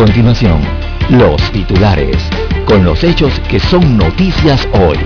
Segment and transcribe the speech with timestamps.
[0.00, 0.62] Continuación,
[1.10, 2.16] los titulares,
[2.64, 4.96] con los hechos que son noticias hoy.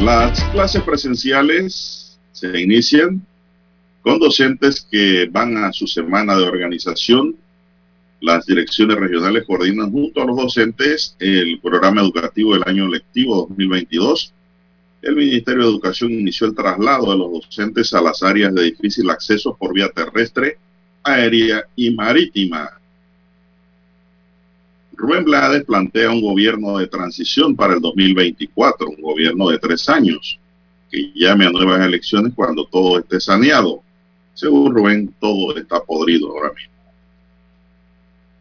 [0.00, 3.26] Las clases presenciales se inician
[4.02, 7.36] con docentes que van a su semana de organización.
[8.20, 14.34] Las direcciones regionales coordinan junto a los docentes el programa educativo del año lectivo 2022.
[15.02, 19.08] El Ministerio de Educación inició el traslado de los docentes a las áreas de difícil
[19.08, 20.58] acceso por vía terrestre,
[21.02, 22.70] aérea y marítima.
[24.92, 30.38] Rubén Blades plantea un gobierno de transición para el 2024, un gobierno de tres años,
[30.90, 33.82] que llame a nuevas elecciones cuando todo esté saneado.
[34.40, 36.72] Según Rubén, todo está podrido ahora mismo.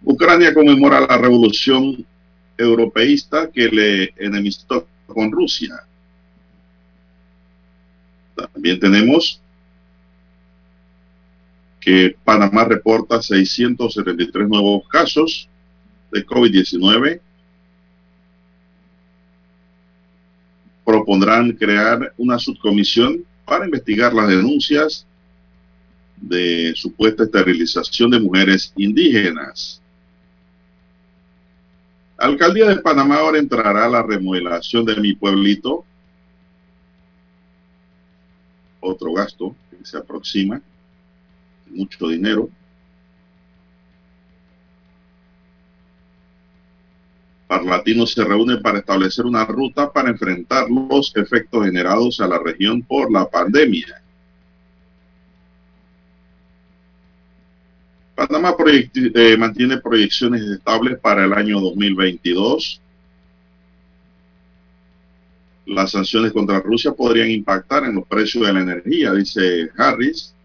[0.06, 2.06] Ucrania conmemora la revolución
[2.58, 5.84] europeísta que le enemistó con Rusia.
[8.34, 9.42] También tenemos
[11.82, 15.50] que Panamá reporta 673 nuevos casos
[16.14, 17.20] de COVID-19.
[20.86, 25.06] Propondrán crear una subcomisión para investigar las denuncias
[26.22, 29.82] de supuesta esterilización de mujeres indígenas.
[32.18, 35.86] Alcaldía de Panamá ahora entrará a la remodelación de mi pueblito.
[38.82, 40.62] Otro gasto que se aproxima,
[41.70, 42.50] mucho dinero.
[47.48, 52.82] Parlatinos se reúne para establecer una ruta para enfrentar los efectos generados a la región
[52.84, 54.04] por la pandemia.
[58.28, 62.82] Panamá eh, mantiene proyecciones estables para el año 2022.
[65.68, 70.36] Las sanciones contra Rusia podrían impactar en los precios de la energía, dice Harris.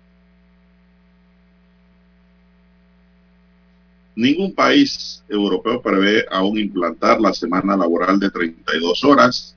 [4.14, 9.56] Ningún país europeo prevé aún implantar la semana laboral de 32 horas.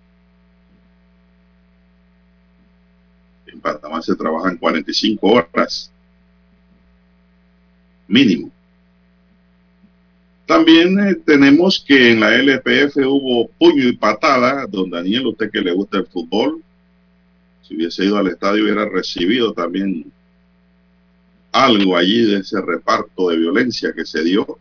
[3.46, 5.92] En Panamá se trabajan 45 horas
[8.08, 8.52] mínimo.
[10.46, 15.60] También eh, tenemos que en la LPF hubo puño y patada, don Daniel, usted que
[15.60, 16.64] le gusta el fútbol,
[17.62, 20.10] si hubiese ido al estadio hubiera recibido también
[21.52, 24.58] algo allí de ese reparto de violencia que se dio,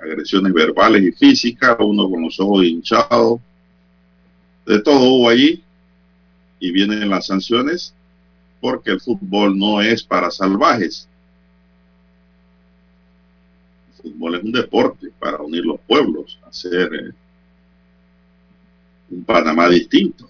[0.00, 3.40] agresiones verbales y físicas, uno con los ojos hinchados,
[4.64, 5.62] de todo hubo allí.
[6.62, 7.94] Y vienen las sanciones
[8.60, 11.08] porque el fútbol no es para salvajes
[14.00, 17.12] fútbol es un deporte para unir los pueblos, hacer eh,
[19.10, 20.28] un Panamá distinto.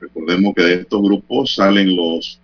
[0.00, 2.38] Recordemos que de estos grupos salen los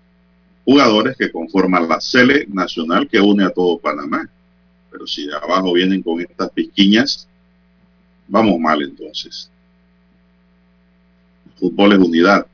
[0.65, 4.28] jugadores que conforman la Sele Nacional que une a todo Panamá.
[4.91, 7.28] Pero si de abajo vienen con estas pisquiñas,
[8.28, 9.51] vamos mal entonces.
[11.47, 12.47] El fútbol es unidad.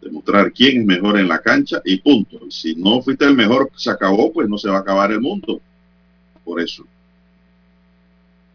[0.00, 2.50] Demostrar quién es mejor en la cancha y punto.
[2.50, 5.60] Si no fuiste el mejor, se acabó, pues no se va a acabar el mundo
[6.44, 6.86] por eso.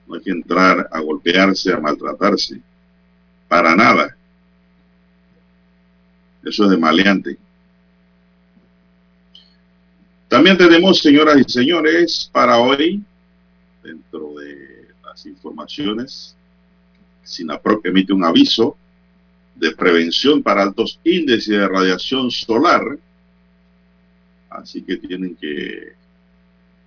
[0.08, 2.62] No hay que entrar a golpearse, a maltratarse.
[3.48, 4.16] Para nada.
[6.44, 7.38] Eso es de maleante.
[10.28, 13.04] También tenemos, señoras y señores, para hoy,
[13.84, 16.36] dentro de las informaciones,
[17.24, 18.78] SINAPROC emite un aviso
[19.56, 22.82] de prevención para altos índices de radiación solar.
[24.50, 25.94] Así que tienen que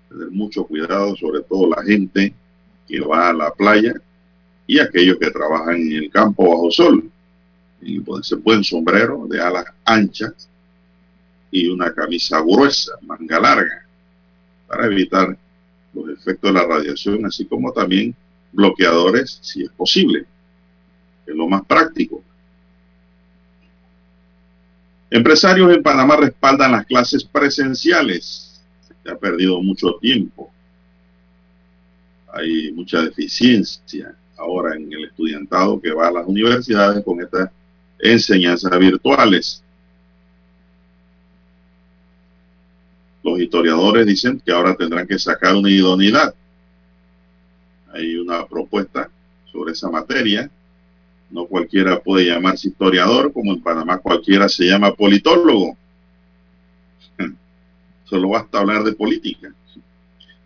[0.08, 2.34] tener mucho cuidado, sobre todo la gente
[2.86, 3.94] que va a la playa
[4.66, 7.10] y aquellos que trabajan en el campo bajo sol.
[7.80, 10.48] Y ponerse buen sombrero de alas anchas
[11.50, 13.86] y una camisa gruesa, manga larga,
[14.66, 15.36] para evitar
[15.94, 18.14] los efectos de la radiación, así como también
[18.52, 20.26] bloqueadores, si es posible,
[21.26, 22.22] es lo más práctico.
[25.10, 28.47] Empresarios en Panamá respaldan las clases presenciales.
[29.08, 30.50] Se ha perdido mucho tiempo.
[32.30, 37.50] Hay mucha deficiencia ahora en el estudiantado que va a las universidades con estas
[37.98, 39.62] enseñanzas virtuales.
[43.22, 46.34] Los historiadores dicen que ahora tendrán que sacar una idoneidad.
[47.94, 49.10] Hay una propuesta
[49.50, 50.50] sobre esa materia.
[51.30, 55.78] No cualquiera puede llamarse historiador, como en Panamá cualquiera se llama politólogo.
[58.08, 59.52] Solo basta hablar de política.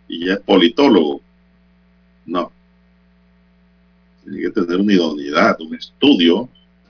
[0.07, 1.21] Y ya es politólogo.
[2.25, 2.51] No.
[4.23, 6.49] Tiene que tener una idoneidad, un estudio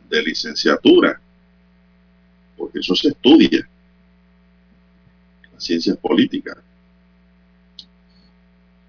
[0.10, 1.20] de licenciatura.
[2.58, 3.68] Porque eso se estudia
[5.64, 6.58] ciencias políticas.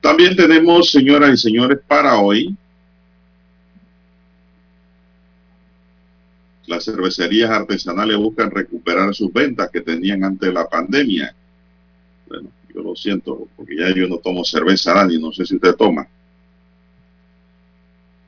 [0.00, 2.54] También tenemos, señoras y señores, para hoy,
[6.66, 11.34] las cervecerías artesanales buscan recuperar sus ventas que tenían antes de la pandemia.
[12.26, 15.74] Bueno, yo lo siento, porque ya yo no tomo cerveza, Dani, no sé si usted
[15.74, 16.06] toma.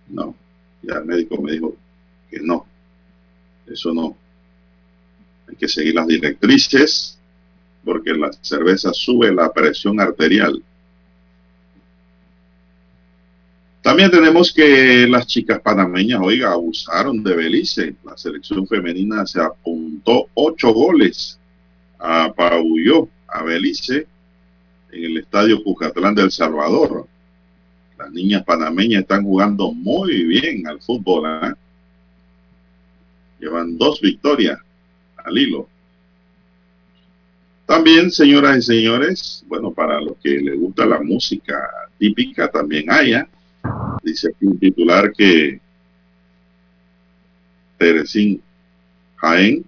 [0.09, 0.35] No,
[0.83, 1.75] ya el médico me dijo
[2.31, 2.67] que no,
[3.67, 4.17] eso no.
[5.49, 7.19] Hay que seguir las directrices
[7.85, 10.63] porque la cerveza sube la presión arterial.
[13.81, 17.95] También tenemos que las chicas panameñas, oiga, abusaron de Belice.
[18.05, 21.39] La selección femenina se apuntó ocho goles,
[21.97, 24.07] apabulló a Belice
[24.93, 27.07] en el estadio Cucatlán del Salvador.
[27.99, 31.29] Las niñas panameñas están jugando muy bien al fútbol.
[31.43, 31.55] ¿eh?
[33.41, 34.59] Llevan dos victorias
[35.17, 35.69] al hilo.
[37.67, 41.69] También, señoras y señores, bueno, para los que les gusta la música
[41.99, 43.29] típica, también haya.
[44.03, 45.61] Dice aquí un titular que
[47.77, 48.41] Teresín
[49.17, 49.65] Jaén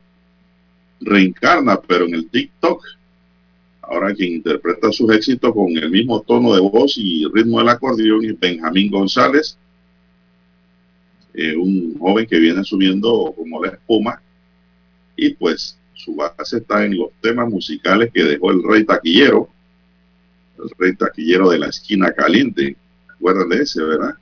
[1.00, 2.97] reencarna, pero en el TikTok.
[3.90, 8.22] Ahora quien interpreta sus éxitos con el mismo tono de voz y ritmo del acordeón
[8.22, 9.56] es Benjamín González,
[11.32, 14.20] eh, un joven que viene subiendo como la espuma.
[15.16, 19.48] Y pues su base está en los temas musicales que dejó el rey taquillero,
[20.58, 22.76] el rey taquillero de la esquina caliente.
[23.08, 24.14] ¿Recuerdan de ese, verdad?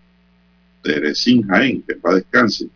[0.80, 2.68] Teresín Jaén, que para descanse.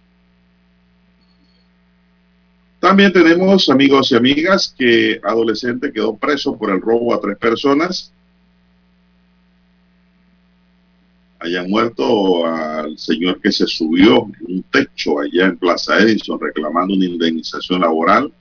[2.80, 8.12] También tenemos, amigos y amigas, que adolescente quedó preso por el robo a tres personas.
[11.38, 17.06] Haya muerto al señor que se subió un techo allá en Plaza Edison reclamando una
[17.06, 18.32] indemnización laboral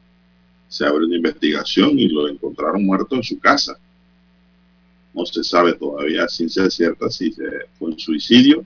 [0.70, 3.78] se abre una investigación y lo encontraron muerto en su casa.
[5.14, 7.32] No se sabe todavía ciencia cierta si
[7.78, 8.64] fue un suicidio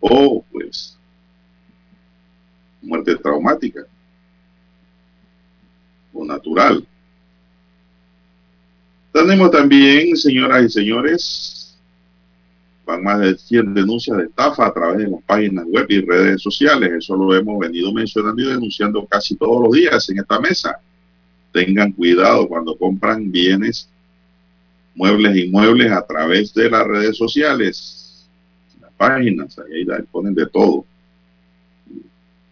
[0.00, 0.98] o pues
[2.86, 3.84] muerte traumática
[6.12, 6.86] o natural.
[9.12, 11.78] Tenemos también, señoras y señores,
[12.86, 16.42] van más de 100 denuncias de estafa a través de las páginas web y redes
[16.42, 16.92] sociales.
[16.98, 20.78] Eso lo hemos venido mencionando y denunciando casi todos los días en esta mesa.
[21.52, 23.88] Tengan cuidado cuando compran bienes,
[24.94, 28.28] muebles y muebles a través de las redes sociales,
[28.80, 30.84] las páginas, ahí ponen de todo.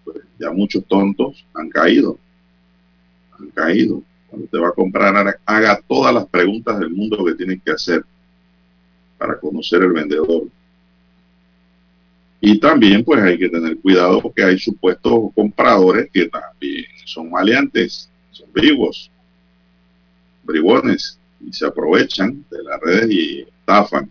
[0.04, 2.18] Pues ya muchos tontos han caído,
[3.38, 4.02] han caído.
[4.28, 8.04] Cuando te va a comprar, haga todas las preguntas del mundo que tienen que hacer
[9.16, 10.48] para conocer el vendedor.
[12.40, 18.10] Y también pues hay que tener cuidado porque hay supuestos compradores que también son maleantes,
[18.32, 19.10] son bribos,
[20.42, 24.10] bribones, y se aprovechan de las redes y estafan.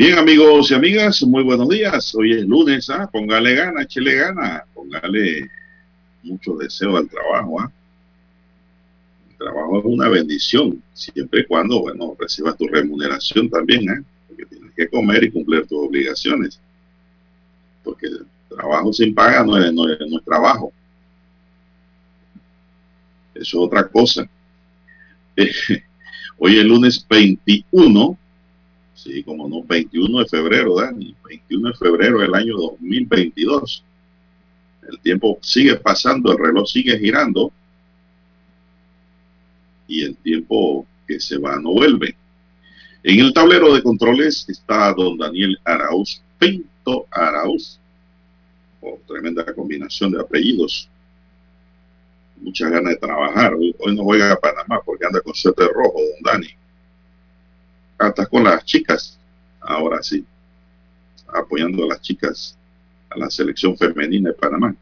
[0.00, 2.14] Bien, amigos y amigas, muy buenos días.
[2.14, 3.06] Hoy es lunes, ¿ah?
[3.12, 5.46] Póngale gana, échele gana, póngale
[6.22, 7.70] mucho deseo al trabajo, ¿ah?
[9.28, 14.02] El trabajo es una bendición, siempre y cuando, bueno, recibas tu remuneración también, ¿eh?
[14.26, 16.58] Porque tienes que comer y cumplir tus obligaciones.
[17.84, 20.72] Porque el trabajo sin paga no es, no es, no es trabajo.
[23.34, 24.26] Eso es otra cosa.
[26.38, 28.18] hoy es lunes 21
[29.02, 33.82] Sí, como no, 21 de febrero, Dani, 21 de febrero del año 2022.
[34.90, 37.50] El tiempo sigue pasando, el reloj sigue girando
[39.86, 42.14] y el tiempo que se va no vuelve.
[43.02, 47.80] En el tablero de controles está don Daniel Arauz, Pinto Arauz.
[48.82, 50.90] Oh, tremenda combinación de apellidos.
[52.36, 53.54] Muchas ganas de trabajar.
[53.54, 56.59] Hoy, no juega a Panamá porque anda con suerte rojo, don Dani
[58.00, 59.18] hasta con las chicas,
[59.60, 60.24] ahora sí,
[61.32, 62.56] apoyando a las chicas,
[63.10, 64.74] a la selección femenina de Panamá.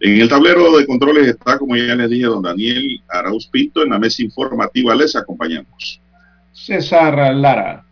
[0.00, 3.82] En el tablero de controles está, como ya les dije, don Daniel Arauz Pinto.
[3.82, 6.00] En la mesa informativa les acompañamos.
[6.52, 7.84] César Lara.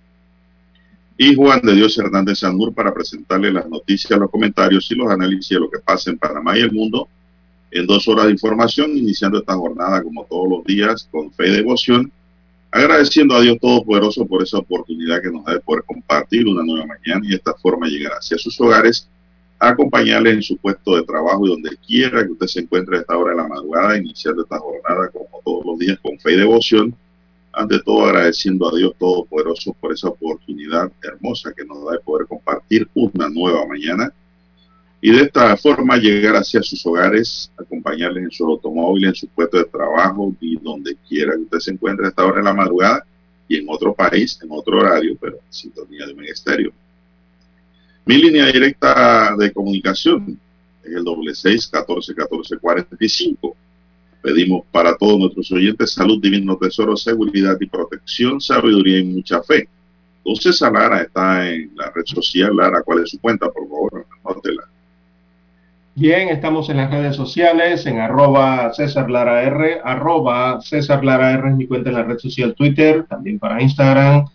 [1.19, 5.51] Y Juan de Dios Hernández Sanur para presentarle las noticias, los comentarios y los análisis
[5.51, 7.09] de lo que pasa en Panamá y el mundo
[7.71, 11.57] en dos horas de información, iniciando esta jornada como todos los días con fe y
[11.57, 12.11] devoción
[12.71, 16.87] Agradeciendo a Dios Todopoderoso por esa oportunidad que nos da de poder compartir una nueva
[16.87, 19.09] mañana y de esta forma llegar hacia sus hogares,
[19.59, 23.17] acompañarles en su puesto de trabajo y donde quiera que usted se encuentre a esta
[23.17, 26.95] hora de la madrugada, iniciando esta jornada como todos los días con fe y devoción.
[27.53, 32.27] Ante todo agradeciendo a Dios Todopoderoso por esa oportunidad hermosa que nos da de poder
[32.27, 34.13] compartir una nueva mañana
[35.01, 39.59] y de esta forma llegar hacia sus hogares, acompañarles en su automóvil, en su puesto
[39.59, 43.07] de trabajo y donde quiera que usted se encuentre a esta hora de la madrugada
[43.47, 46.73] y en otro país, en otro horario, pero en sintonía de ministerio.
[48.05, 50.39] Mi línea directa de comunicación
[50.83, 53.57] es el doble seis catorce catorce cuarenta y cinco.
[54.21, 59.69] Pedimos para todos nuestros oyentes salud, divino tesoro, seguridad y protección, sabiduría y mucha fe.
[60.25, 62.57] Entonces, Lara está en la red social.
[62.57, 63.51] Lara, ¿cuál es su cuenta?
[63.51, 64.69] Por favor, anótela.
[66.01, 69.41] Bien, estamos en las redes sociales, en arroba César Lara
[69.83, 74.27] arroba César Lara es mi cuenta en la red social Twitter, también para Instagram.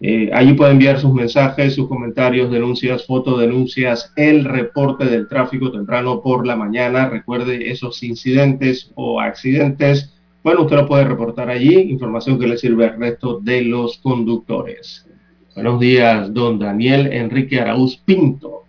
[0.00, 6.20] Eh, allí puede enviar sus mensajes, sus comentarios, denuncias, fotodenuncias, el reporte del tráfico temprano
[6.20, 7.08] por la mañana.
[7.08, 10.12] Recuerde esos incidentes o accidentes.
[10.42, 15.06] Bueno, usted lo puede reportar allí, información que le sirve al resto de los conductores.
[15.54, 18.65] Buenos días, don Daniel Enrique Araúz Pinto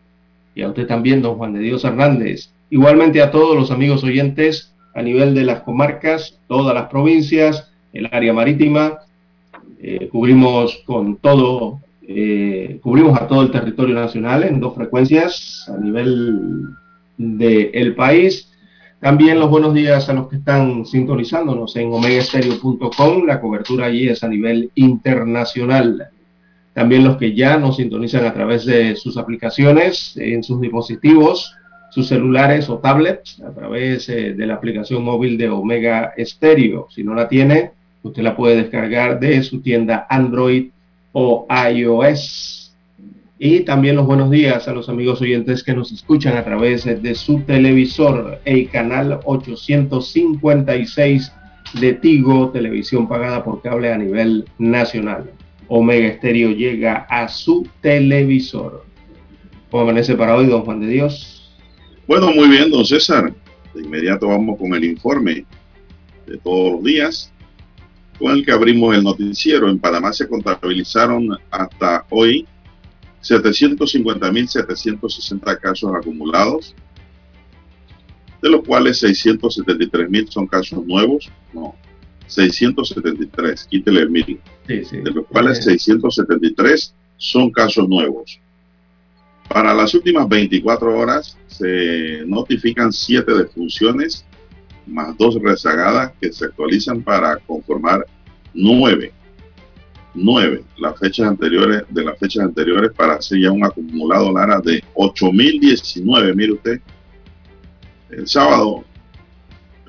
[0.58, 2.50] y a usted también, don Juan de Dios Hernández.
[2.72, 8.10] Igualmente a todos los amigos oyentes a nivel de las comarcas, todas las provincias, el
[8.12, 9.02] área marítima.
[9.80, 15.78] Eh, cubrimos con todo, eh, cubrimos a todo el territorio nacional en dos frecuencias a
[15.78, 16.64] nivel
[17.18, 18.52] del país.
[19.00, 23.28] También los buenos días a los que están sintonizándonos en omegaestereo.com.
[23.28, 26.10] La cobertura allí es a nivel internacional.
[26.78, 31.56] También los que ya nos sintonizan a través de sus aplicaciones en sus dispositivos,
[31.90, 36.86] sus celulares o tablets, a través eh, de la aplicación móvil de Omega Stereo.
[36.92, 37.72] Si no la tiene,
[38.04, 40.68] usted la puede descargar de su tienda Android
[41.14, 42.76] o iOS.
[43.40, 47.16] Y también los buenos días a los amigos oyentes que nos escuchan a través de
[47.16, 51.32] su televisor, el canal 856
[51.82, 55.32] de Tigo, televisión pagada por cable a nivel nacional.
[55.68, 58.86] Omega Estéreo llega a su televisor.
[59.70, 61.52] ¿Cómo amanece para hoy, don Juan de Dios?
[62.08, 63.36] Bueno, muy bien, don César.
[63.74, 65.46] De inmediato vamos con el informe
[66.26, 67.34] de todos los días,
[68.18, 69.70] con el que abrimos el noticiero.
[69.70, 72.48] En Panamá se contabilizaron hasta hoy
[73.22, 76.74] 750.760 casos acumulados,
[78.42, 81.30] de los cuales 673.000 son casos nuevos.
[82.28, 88.40] 673, quítele el mil, de los cuales 673 son casos nuevos.
[89.48, 94.26] Para las últimas 24 horas se notifican 7 defunciones
[94.86, 98.06] más dos rezagadas que se actualizan para conformar
[98.54, 99.14] 9.
[100.14, 104.84] 9 las fechas anteriores de las fechas anteriores para hacer ya un acumulado Lara de
[104.96, 106.34] 8019.
[106.34, 106.82] Mire usted,
[108.10, 108.84] el sábado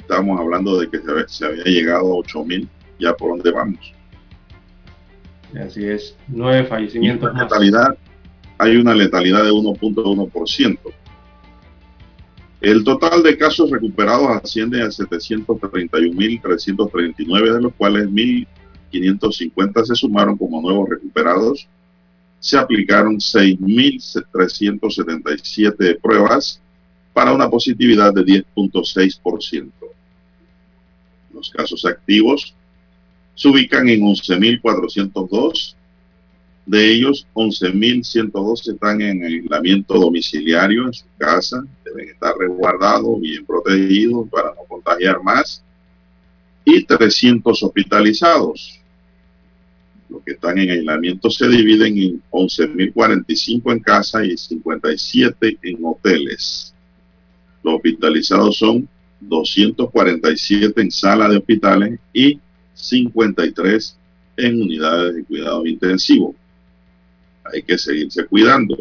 [0.08, 2.66] estábamos hablando de que se, había llegado a 8.000,
[2.98, 3.92] ya por dónde vamos.
[5.60, 7.42] Así es, nueve fallecimientos más.
[7.42, 7.94] Letalidad,
[8.56, 10.78] hay una letalidad de 1.1%.
[12.60, 20.60] El total de casos recuperados asciende a 731.339, de los cuales 1.550 se sumaron como
[20.60, 21.68] nuevos recuperados
[22.40, 26.60] se aplicaron 6.377 pruebas
[27.12, 29.72] para una positividad de 10.6%.
[31.38, 32.52] Los casos activos
[33.36, 35.76] se ubican en 11.402.
[36.66, 41.64] De ellos, 11.102 están en aislamiento domiciliario en su casa.
[41.84, 45.62] Deben estar resguardados, bien protegidos para no contagiar más.
[46.64, 48.80] Y 300 hospitalizados.
[50.08, 56.74] Los que están en aislamiento se dividen en 11.045 en casa y 57 en hoteles.
[57.62, 58.88] Los hospitalizados son
[59.20, 62.40] 247 en sala de hospitales y
[62.74, 63.98] 53
[64.36, 66.34] en unidades de cuidado intensivo.
[67.44, 68.76] Hay que seguirse cuidando,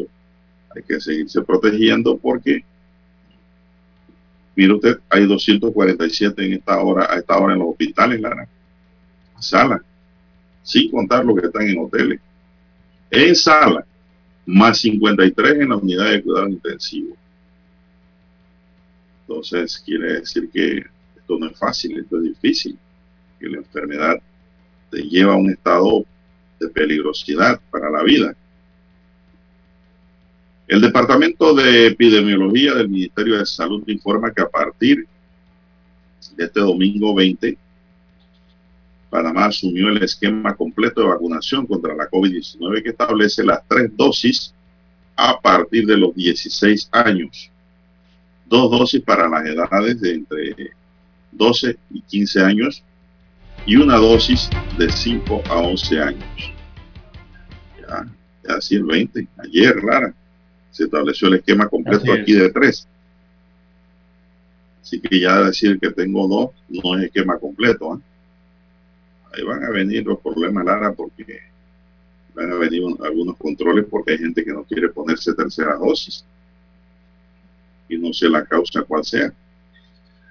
[0.74, 2.64] hay que seguirse protegiendo porque,
[4.54, 8.48] mire usted, hay 247 en esta hora, a esta hora en los hospitales, Lara,
[9.40, 9.82] sala,
[10.62, 12.20] sin contar los que están en hoteles.
[13.10, 13.84] En sala,
[14.46, 17.17] más 53 en la unidad de cuidado intensivo.
[19.28, 20.78] Entonces, quiere decir que
[21.16, 22.78] esto no es fácil, esto es difícil
[23.38, 24.16] que la enfermedad
[24.90, 26.06] te lleva a un estado
[26.58, 28.34] de peligrosidad para la vida.
[30.66, 35.06] El Departamento de Epidemiología del Ministerio de Salud informa que a partir
[36.34, 37.58] de este domingo 20,
[39.10, 44.54] Panamá asumió el esquema completo de vacunación contra la COVID-19 que establece las tres dosis
[45.16, 47.50] a partir de los 16 años.
[48.48, 50.72] Dos dosis para las edades de entre
[51.32, 52.82] 12 y 15 años
[53.66, 56.52] y una dosis de 5 a 11 años.
[57.80, 58.06] Ya,
[58.46, 59.28] ya así el 20.
[59.44, 60.14] Ayer, Lara,
[60.70, 62.88] se estableció el esquema completo aquí de tres.
[64.80, 67.96] Así que ya decir que tengo dos no es esquema completo.
[67.96, 68.00] ¿eh?
[69.34, 71.40] Ahí van a venir los problemas, Lara, porque
[72.34, 76.24] van a venir algunos controles porque hay gente que no quiere ponerse tercera dosis.
[77.88, 79.32] Y no sé la causa cuál sea.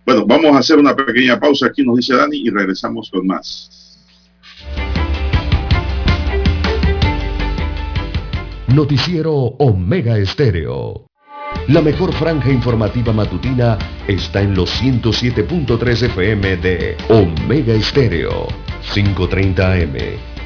[0.06, 3.70] Bueno, vamos a hacer una pequeña pausa aquí, nos dice Dani, y regresamos con más.
[8.74, 11.08] Noticiero Omega Estéreo.
[11.70, 18.48] La mejor franja informativa matutina está en los 107.3 FM de Omega Estéreo,
[18.94, 20.37] 530 AM.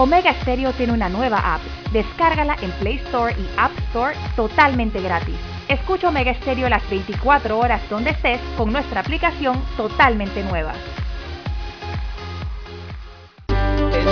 [0.00, 1.60] Omega Stereo tiene una nueva app.
[1.92, 5.34] Descárgala en Play Store y App Store totalmente gratis.
[5.68, 10.72] Escucha Omega Stereo las 24 horas donde estés con nuestra aplicación totalmente nueva.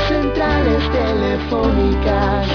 [0.09, 2.49] centrales telefónicas.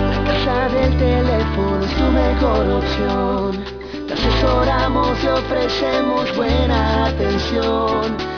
[0.00, 3.64] La casa del teléfono es tu mejor opción.
[4.06, 8.37] Te asesoramos y ofrecemos buena atención.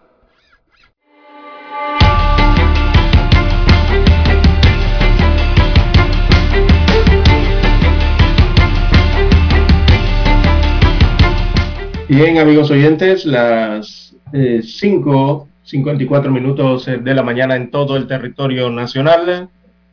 [12.11, 18.05] Bien, amigos oyentes, las 5 eh, 54 minutos eh, de la mañana en todo el
[18.05, 19.47] territorio nacional.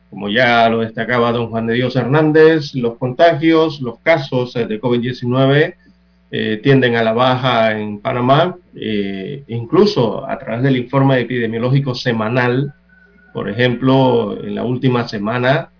[0.09, 4.81] Como ya lo destacaba don Juan de Dios Hernández, los contagios, los casos eh, de
[4.81, 5.75] COVID-19
[6.31, 8.55] eh, tienden a la baja en Panamá,
[9.47, 12.73] incluso a través del informe epidemiológico semanal.
[13.33, 15.71] Por ejemplo, en la última semana,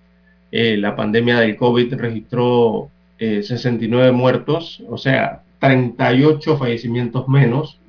[0.51, 7.79] la pandemia del COVID registró 69 muertos, o sea, 38 fallecimientos menos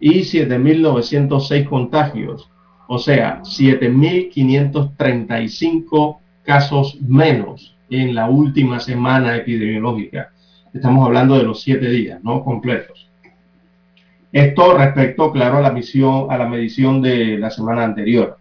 [0.00, 2.48] y 7.906 contagios,
[2.86, 10.32] o sea, 7.535 casos menos en la última semana epidemiológica.
[10.72, 13.08] Estamos hablando de los siete días, no completos.
[14.32, 18.36] Esto respecto, claro, a la, misión, a la medición de la semana anterior.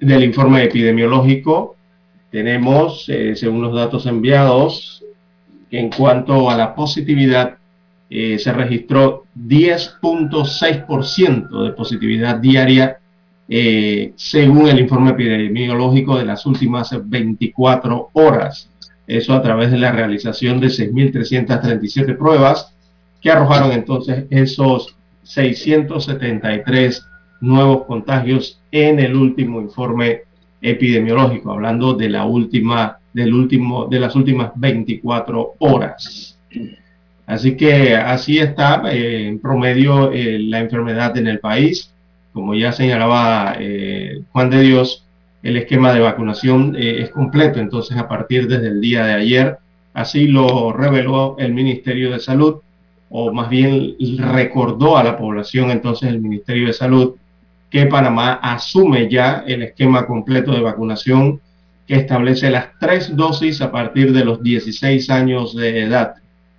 [0.00, 1.76] del informe epidemiológico,
[2.30, 5.02] tenemos, según los datos enviados,
[5.70, 7.56] en cuanto a la positividad,
[8.10, 12.98] se registró 10.6% de positividad diaria
[14.16, 18.68] según el informe epidemiológico de las últimas 24 horas.
[19.08, 22.72] Eso a través de la realización de 6.337 pruebas
[23.20, 24.94] que arrojaron entonces esos
[25.24, 27.04] 673
[27.40, 30.22] nuevos contagios en el último informe
[30.60, 36.38] epidemiológico, hablando de la última, del último, de las últimas 24 horas.
[37.26, 41.92] Así que así está eh, en promedio eh, la enfermedad en el país
[42.38, 45.04] como ya señalaba eh, Juan de Dios,
[45.42, 47.60] el esquema de vacunación eh, es completo.
[47.60, 49.58] Entonces, a partir desde el día de ayer,
[49.94, 52.56] así lo reveló el Ministerio de Salud,
[53.10, 57.14] o más bien recordó a la población entonces el Ministerio de Salud
[57.70, 61.40] que Panamá asume ya el esquema completo de vacunación
[61.86, 66.14] que establece las tres dosis a partir de los 16 años de edad.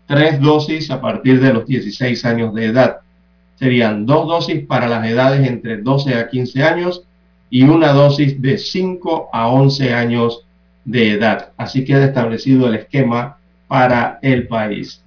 [0.08, 2.98] Tres dosis a partir de los 16 años de edad
[3.60, 7.04] serían dos dosis para las edades entre 12 a 15 años
[7.50, 10.46] y una dosis de 5 a 11 años
[10.86, 11.52] de edad.
[11.58, 15.04] Así queda establecido el esquema para el país.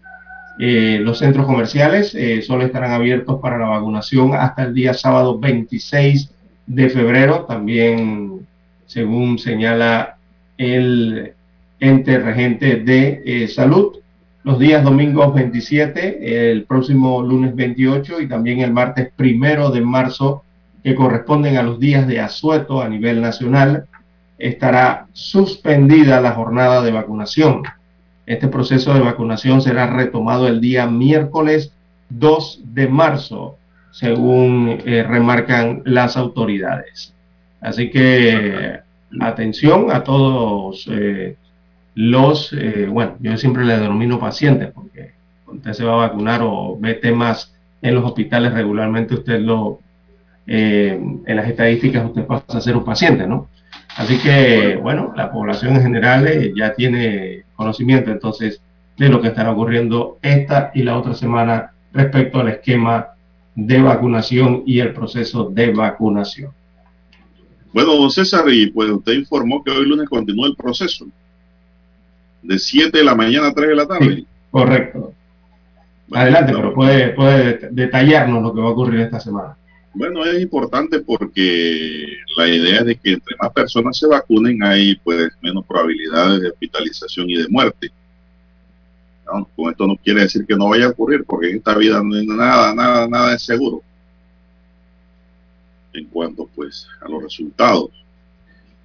[0.58, 5.38] Eh, los centros comerciales eh, solo estarán abiertos para la vacunación hasta el día sábado
[5.38, 6.30] 26
[6.66, 8.46] de febrero, también
[8.86, 10.16] según señala
[10.58, 11.32] el
[11.80, 13.96] ente regente de eh, salud
[14.44, 20.42] los días domingos 27, el próximo lunes 28 y también el martes primero de marzo,
[20.82, 23.86] que corresponden a los días de asueto a nivel nacional,
[24.38, 27.62] estará suspendida la jornada de vacunación.
[28.26, 31.72] Este proceso de vacunación será retomado el día miércoles
[32.10, 33.56] 2 de marzo,
[33.92, 37.14] según eh, remarcan las autoridades.
[37.60, 38.80] Así que
[39.20, 41.36] atención a todos eh,
[41.94, 45.12] los, eh, bueno, yo siempre le denomino pacientes, porque
[45.44, 49.80] cuando usted se va a vacunar o ve temas en los hospitales regularmente, usted lo,
[50.46, 53.48] eh, en las estadísticas usted pasa a ser un paciente, ¿no?
[53.96, 58.60] Así que, bueno, la población en general eh, ya tiene conocimiento entonces
[58.96, 63.08] de lo que estará ocurriendo esta y la otra semana respecto al esquema
[63.54, 66.52] de vacunación y el proceso de vacunación.
[67.72, 71.06] Bueno, don César, y pues usted informó que hoy lunes continúa el proceso
[72.42, 74.24] de 7 de la mañana a 3 de la tarde.
[74.50, 75.14] correcto.
[76.12, 79.56] Adelante, pero puede, puede detallarnos lo que va a ocurrir esta semana.
[79.94, 84.94] Bueno, es importante porque la idea es de que entre más personas se vacunen hay
[84.96, 87.92] pues menos probabilidades de hospitalización y de muerte.
[89.54, 92.14] con esto no quiere decir que no vaya a ocurrir porque en esta vida no
[92.14, 93.82] hay nada, nada, nada es seguro
[95.92, 97.90] en cuanto pues a los resultados.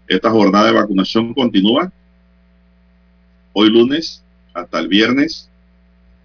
[0.07, 1.89] Esta jornada de vacunación continúa
[3.53, 5.49] hoy lunes hasta el viernes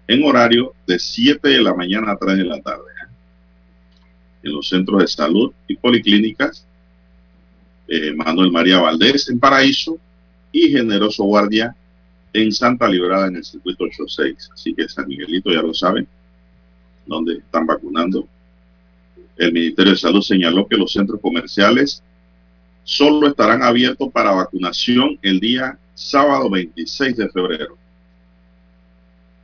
[0.07, 2.92] en horario de 7 de la mañana a 3 de la tarde
[4.43, 6.65] en los centros de salud y policlínicas
[7.87, 9.97] eh, Manuel María Valdés en Paraíso
[10.51, 11.75] y Generoso Guardia
[12.31, 14.49] en Santa Librada en el circuito 86.
[14.53, 16.07] Así que San Miguelito ya lo saben,
[17.05, 18.27] donde están vacunando.
[19.37, 22.01] El Ministerio de Salud señaló que los centros comerciales
[22.83, 27.77] solo estarán abiertos para vacunación el día sábado 26 de febrero.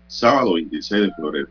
[0.07, 1.49] Sábado 26 de febrero.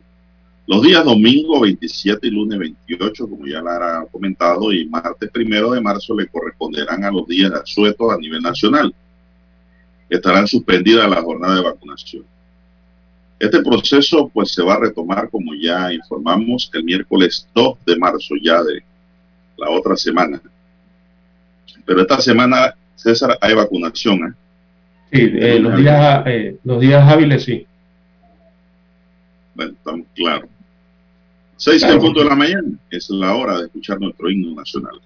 [0.69, 5.71] Los días domingo 27 y lunes 28, como ya la ha comentado, y martes primero
[5.71, 8.93] de marzo le corresponderán a los días de asueto a nivel nacional.
[10.07, 12.23] Estarán suspendidas la jornada de vacunación.
[13.39, 18.35] Este proceso pues se va a retomar, como ya informamos, el miércoles 2 de marzo
[18.39, 18.83] ya de
[19.57, 20.39] la otra semana.
[21.83, 24.19] Pero esta semana, César, hay vacunación.
[24.19, 24.33] ¿eh?
[25.13, 27.65] Sí, eh, los, días, eh, los días hábiles sí.
[29.55, 30.58] Bueno, estamos claros.
[31.59, 34.97] Seis en punto de la mañana es la hora de escuchar nuestro himno nacional.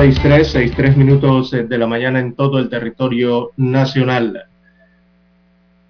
[0.00, 4.44] 6.3, 6.3 minutos de la mañana en todo el territorio nacional.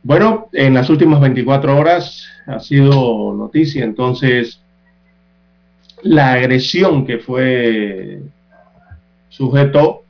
[0.03, 4.61] Bueno, en las últimas 24 horas ha sido noticia entonces
[6.03, 8.21] la agresión que fue
[9.29, 10.03] sujeto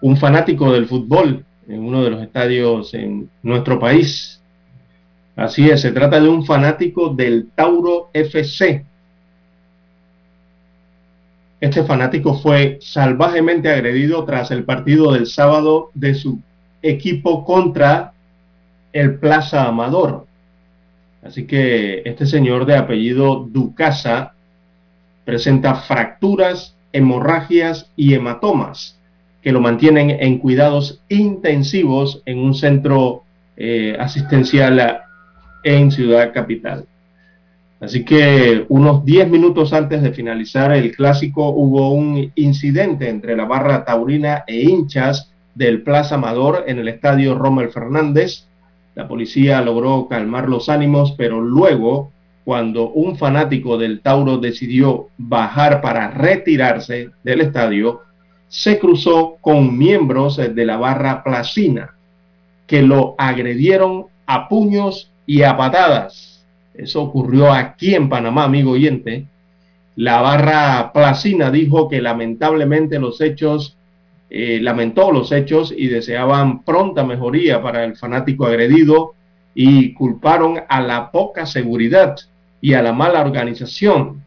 [0.00, 4.42] un fanático del fútbol en uno de los estadios en nuestro país.
[5.36, 8.84] Así es, se trata de un fanático del Tauro FC.
[11.60, 16.40] Este fanático fue salvajemente agredido tras el partido del sábado de su
[16.82, 18.12] equipo contra
[18.92, 20.26] el Plaza Amador.
[21.22, 24.34] Así que este señor de apellido Ducasa
[25.24, 28.96] presenta fracturas, hemorragias y hematomas
[29.46, 33.22] que lo mantienen en cuidados intensivos en un centro
[33.56, 35.02] eh, asistencial
[35.62, 36.84] en Ciudad Capital.
[37.80, 43.44] Así que unos 10 minutos antes de finalizar el clásico hubo un incidente entre la
[43.44, 48.46] barra taurina e hinchas del Plaza Amador en el estadio Rommel Fernández.
[48.94, 52.10] La policía logró calmar los ánimos, pero luego
[52.46, 58.02] cuando un fanático del Tauro decidió bajar para retirarse del estadio,
[58.48, 61.96] se cruzó con miembros de la barra placina
[62.66, 66.35] que lo agredieron a puños y a patadas.
[66.76, 69.26] Eso ocurrió aquí en Panamá, amigo oyente.
[69.96, 73.76] La barra placina dijo que lamentablemente los hechos,
[74.28, 79.14] eh, lamentó los hechos y deseaban pronta mejoría para el fanático agredido
[79.54, 82.16] y culparon a la poca seguridad
[82.60, 84.22] y a la mala organización.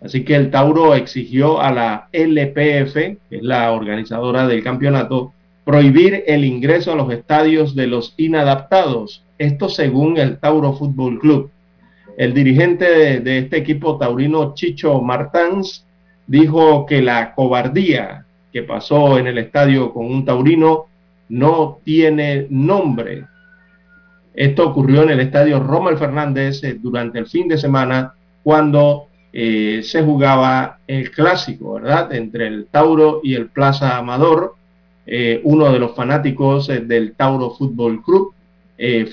[0.00, 5.32] Así que el Tauro exigió a la LPF, que es la organizadora del campeonato,
[5.64, 9.24] prohibir el ingreso a los estadios de los inadaptados.
[9.38, 11.50] Esto según el Tauro Fútbol Club.
[12.16, 15.84] El dirigente de, este equipo taurino, Chicho Martans,
[16.26, 20.86] dijo que la cobardía que pasó en el estadio con un taurino
[21.28, 23.24] no tiene nombre.
[24.32, 29.80] Esto ocurrió en el estadio Rommel Fernández eh, durante el fin de semana cuando eh,
[29.82, 32.12] se jugaba el clásico, ¿verdad?
[32.12, 34.54] Entre el Tauro y el Plaza Amador.
[35.06, 38.32] Eh, uno de los fanáticos del Tauro Fútbol Club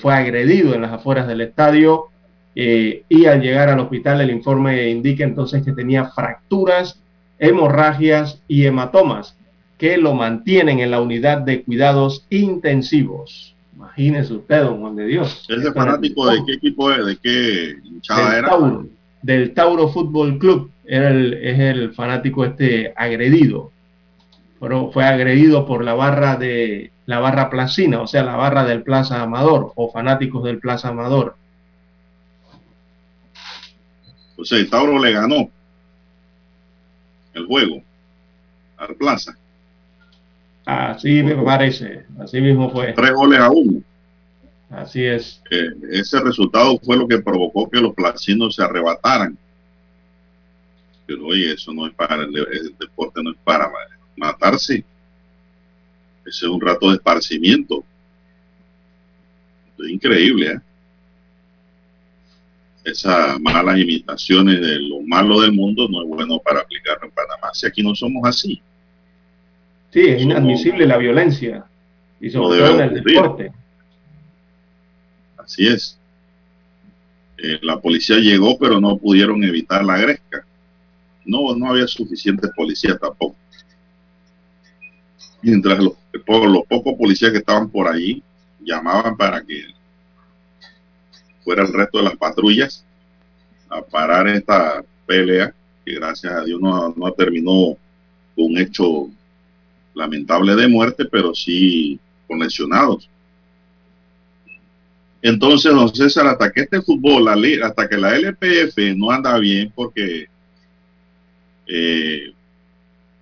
[0.00, 2.11] fue agredido en las afueras del estadio
[2.54, 7.00] eh, y al llegar al hospital el informe indica entonces que tenía fracturas,
[7.38, 9.36] hemorragias y hematomas
[9.82, 13.56] que lo mantienen en la unidad de cuidados intensivos.
[13.74, 15.44] Imagínese usted, don Juan de Dios.
[15.48, 17.04] ¿Es fanático de qué equipo es?
[17.04, 18.48] ¿De qué hinchada del era?
[18.48, 18.86] Tauro,
[19.22, 20.70] del Tauro Fútbol Club.
[20.86, 23.72] Era el, es el fanático este agredido.
[24.60, 28.84] Pero fue agredido por la barra de la barra placina, o sea, la barra del
[28.84, 31.34] Plaza Amador o fanáticos del Plaza Amador.
[34.42, 35.48] O sea, el Tauro le ganó
[37.32, 37.80] el juego
[38.76, 39.38] al Plaza.
[40.66, 42.92] Así me parece, así mismo fue.
[42.92, 43.80] Tres goles a uno.
[44.68, 45.40] Así es.
[45.48, 49.38] Eh, ese resultado fue lo que provocó que los placinos se arrebataran.
[51.06, 53.70] Pero oye, eso no es para el, el deporte, no es para
[54.16, 54.84] matarse.
[56.26, 57.84] Ese es un rato de esparcimiento.
[59.78, 60.60] Es increíble, ¿eh?
[62.84, 67.50] Esas malas imitaciones de lo malo del mundo no es bueno para aplicarlo en Panamá.
[67.52, 68.60] Si aquí no somos así.
[69.92, 71.64] Sí, es inadmisible la violencia.
[72.20, 73.52] Y sobre No todo en el deporte.
[75.36, 75.98] Así es.
[77.38, 80.44] Eh, la policía llegó, pero no pudieron evitar la gresca.
[81.24, 83.36] No, no había suficientes policías tampoco.
[85.42, 88.22] Mientras los, por los pocos policías que estaban por allí
[88.60, 89.66] llamaban para que
[91.44, 92.84] fuera el resto de las patrullas
[93.68, 97.76] a parar esta pelea, que gracias a Dios no, no terminó
[98.34, 99.08] con un hecho
[99.94, 103.08] lamentable de muerte, pero sí con lesionados.
[105.22, 107.28] Entonces, don César, hasta que este fútbol,
[107.62, 110.26] hasta que la LPF no anda bien, porque
[111.66, 112.32] eh,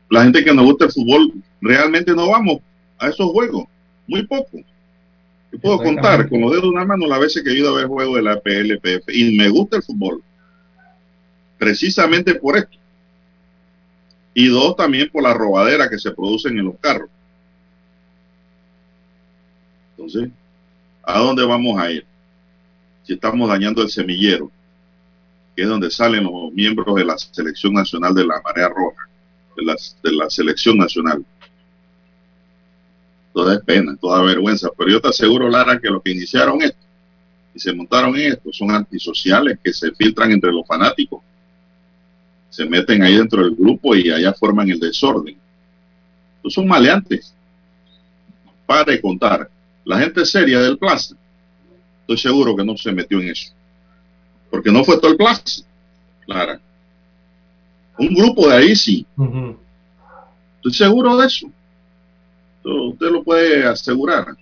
[0.09, 2.61] la gente que nos gusta el fútbol, realmente no vamos
[2.99, 3.65] a esos juegos,
[4.07, 4.61] muy poco.
[5.53, 7.79] Yo puedo contar con los dedos de una mano las veces que he ido a
[7.79, 10.23] ver juegos de la PLPF y me gusta el fútbol,
[11.59, 12.77] precisamente por esto.
[14.33, 17.11] Y dos, también por la robadera que se producen en los carros.
[19.97, 20.31] Entonces,
[21.03, 22.07] ¿a dónde vamos a ir?
[23.03, 24.51] Si estamos dañando el semillero,
[25.57, 29.09] que es donde salen los miembros de la selección nacional de la marea roja,
[29.57, 31.25] de la, de la selección nacional.
[33.33, 36.91] Toda es pena, toda vergüenza, pero yo te aseguro, Lara, que los que iniciaron esto
[37.55, 41.21] y se montaron en esto son antisociales que se filtran entre los fanáticos,
[42.49, 45.37] se meten ahí dentro del grupo y allá forman el desorden.
[46.37, 47.35] Estos son maleantes.
[48.67, 49.51] Para de contar.
[49.85, 51.17] La gente seria del plaza,
[52.01, 53.53] estoy seguro que no se metió en eso.
[54.51, 55.63] Porque no fue todo el plaza,
[56.27, 56.61] Clara.
[57.99, 59.07] Un grupo de ahí sí.
[60.57, 61.51] Estoy seguro de eso.
[62.63, 64.37] Usted lo puede asegurar.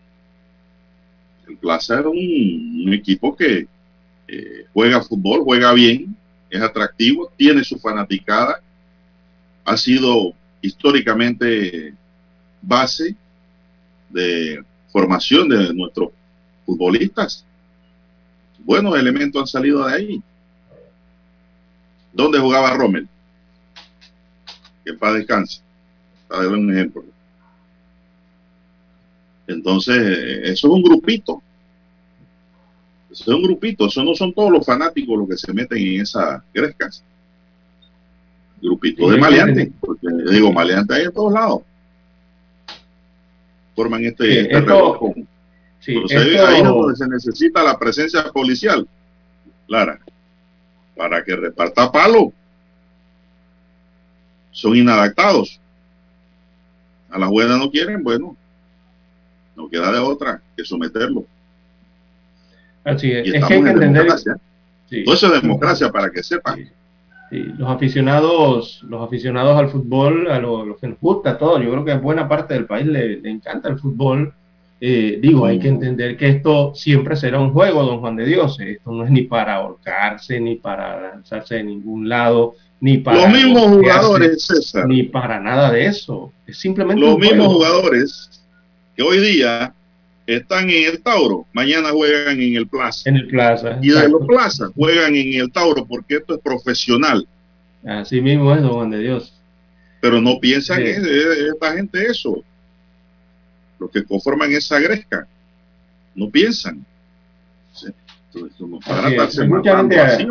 [1.46, 3.66] El Plaza es un, equipo que
[4.26, 6.16] eh, juega fútbol, juega bien,
[6.50, 8.60] es atractivo, tiene su fanaticada,
[9.64, 11.94] ha sido históricamente
[12.62, 13.14] base
[14.10, 16.10] de formación de nuestros
[16.66, 17.44] futbolistas.
[18.58, 20.22] Buenos elementos han salido de ahí.
[22.12, 23.08] ¿Dónde jugaba Rommel?
[24.84, 25.60] Que para descanse.
[26.26, 27.04] Para dar un ejemplo.
[29.48, 29.96] Entonces,
[30.44, 31.42] eso es un grupito.
[33.10, 33.86] Eso es un grupito.
[33.86, 37.02] Eso no son todos los fanáticos los que se meten en esas grescas.
[38.60, 39.68] Grupito Sí, de maleantes.
[39.80, 41.62] Porque digo, maleantes hay en todos lados.
[43.74, 45.28] Forman este, Sí, este esto- revolcón.
[45.80, 48.86] Sí, Entonces, esto- ahí es donde se necesita la presencia policial,
[49.68, 49.98] Lara,
[50.96, 52.32] para que reparta palo.
[54.50, 55.60] Son inadaptados.
[57.10, 58.36] A la buena no quieren, bueno,
[59.58, 61.24] no queda de otra que someterlo.
[62.84, 63.26] así es.
[63.26, 64.02] Y Es que hay que en entender.
[64.04, 64.36] democracia.
[64.88, 65.04] sí.
[65.04, 66.56] Todo eso es democracia para que sepan.
[66.56, 66.68] Sí,
[67.30, 67.42] sí.
[67.58, 71.84] Los aficionados, los aficionados al fútbol, a lo, lo que nos gusta, todo, yo creo
[71.84, 74.32] que a buena parte del país le, le encanta el fútbol.
[74.80, 78.58] Eh, digo, hay que entender que esto siempre será un juego, don Juan de Dios.
[78.60, 83.30] Esto no es ni para ahorcarse, ni para lanzarse de ningún lado, Ni para los
[83.32, 84.86] mismos jugadores, César.
[84.86, 86.32] Ni para nada de eso.
[86.46, 88.37] Es simplemente los mismos jugadores
[88.98, 89.72] que hoy día
[90.26, 93.08] están en el Tauro, mañana juegan en el Plaza.
[93.08, 93.78] En el Plaza.
[93.80, 97.24] Y de los Plaza juegan en el Tauro porque esto es profesional.
[97.86, 99.40] Así mismo es, don Juan de Dios.
[100.00, 100.90] Pero no piensan sí.
[100.90, 102.42] esta gente eso.
[103.78, 105.28] Los que conforman esa gresca.
[106.16, 106.84] No piensan.
[108.34, 110.26] Entonces, hay, mucha gente, así,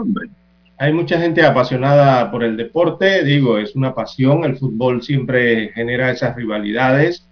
[0.77, 3.23] hay mucha gente apasionada por el deporte.
[3.23, 4.43] Digo, es una pasión.
[4.43, 7.23] El fútbol siempre genera esas rivalidades.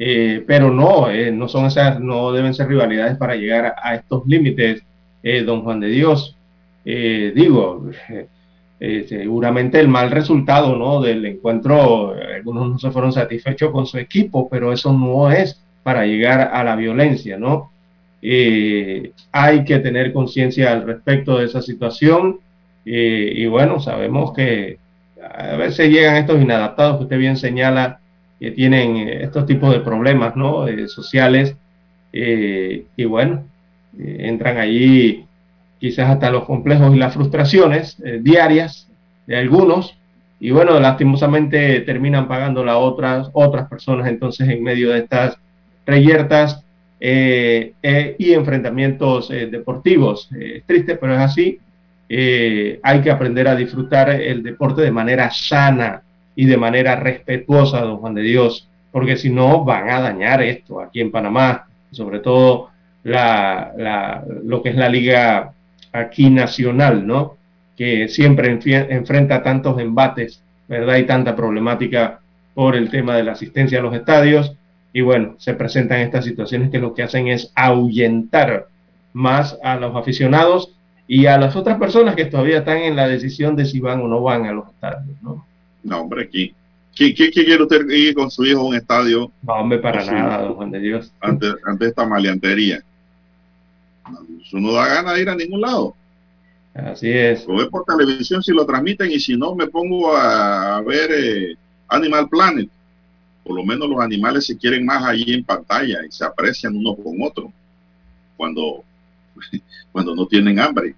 [0.00, 4.24] Eh, pero no, eh, no son esas, no deben ser rivalidades para llegar a, estos
[4.26, 4.84] límites,
[5.24, 6.36] eh, don Juan de Dios.
[6.84, 7.90] digo,
[9.08, 11.02] seguramente el mal resultado ¿no?
[11.02, 16.06] del encuentro, algunos no se fueron satisfechos con su equipo, pero eso no es para
[16.06, 17.72] llegar a la violencia, ¿no?
[19.32, 22.40] hay que tener conciencia al respecto de esa situación
[22.84, 24.78] y bueno, sabemos que
[25.22, 28.00] a veces llegan estos inadaptados que usted bien señala
[28.38, 30.68] que tienen estos tipos de problemas ¿no?
[30.68, 31.56] Eh, sociales
[32.12, 33.44] eh, y bueno,
[33.98, 35.24] eh, entran allí
[35.78, 38.88] quizás hasta los complejos y las frustraciones diarias
[39.26, 39.96] de algunos
[40.40, 45.36] y bueno, lastimosamente terminan pagando las otras, otras personas entonces en medio de estas
[45.86, 46.64] reyertas
[47.00, 50.28] y enfrentamientos deportivos.
[50.32, 51.60] es triste, pero es así.
[52.08, 56.02] hay que aprender a disfrutar el deporte de manera sana,
[56.38, 60.80] y de manera respetuosa, don Juan de Dios, porque si no van a dañar esto
[60.80, 62.68] aquí en Panamá, sobre todo
[63.02, 65.52] la, lo que es la liga
[65.92, 67.34] aquí nacional, ¿no?
[67.76, 68.56] Que siempre
[68.88, 70.98] enfrenta tantos embates, ¿verdad?
[70.98, 72.20] Y tanta problemática
[72.54, 74.54] por el tema de la asistencia a los estadios.
[74.92, 78.68] Y bueno, se presentan estas situaciones que lo que hacen es ahuyentar
[79.12, 80.72] más a los aficionados
[81.08, 84.06] y a las otras personas que todavía están en la decisión de si van o
[84.06, 85.16] no van a los estadios.
[85.88, 86.54] No, hombre, aquí.
[86.94, 89.30] ¿Quién, quién, quién quiere usted ir con su hijo a un estadio?
[89.42, 91.12] No, hombre, para nada, don Juan de Dios.
[91.20, 92.82] Ante, ante esta maleantería.
[94.42, 95.94] Eso no da ganas de ir a ningún lado.
[96.74, 97.46] Así es.
[97.46, 101.56] Lo ve por televisión si lo transmiten y si no, me pongo a, ver eh,
[101.88, 102.68] Animal Planet.
[103.44, 106.94] Por lo menos los animales se quieren más allí en pantalla y se aprecian uno
[106.94, 107.52] con otro
[108.36, 108.84] cuando,
[109.92, 110.94] cuando no tienen hambre.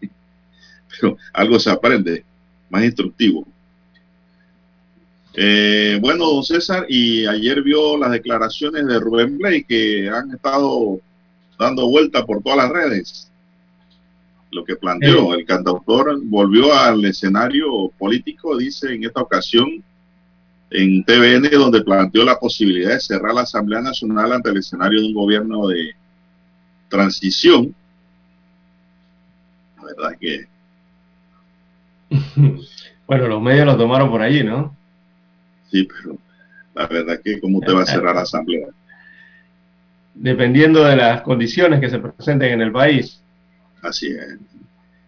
[1.00, 2.24] Pero algo se aprende,
[2.70, 3.46] más instructivo.
[5.38, 10.98] Eh, bueno, don César, y ayer vio las declaraciones de Rubén Blay que han estado
[11.58, 13.30] dando vuelta por todas las redes.
[14.50, 19.84] Lo que planteó, el cantautor volvió al escenario político, dice en esta ocasión
[20.70, 25.08] en TVN, donde planteó la posibilidad de cerrar la Asamblea Nacional ante el escenario de
[25.08, 25.94] un gobierno de
[26.88, 27.74] transición.
[29.76, 30.46] La verdad que...
[33.06, 34.74] bueno, los medios lo tomaron por allí, ¿no?
[35.76, 36.18] Sí, pero
[36.74, 38.68] la verdad que cómo te va a cerrar la asamblea.
[40.14, 43.20] Dependiendo de las condiciones que se presenten en el país.
[43.82, 44.38] Así es.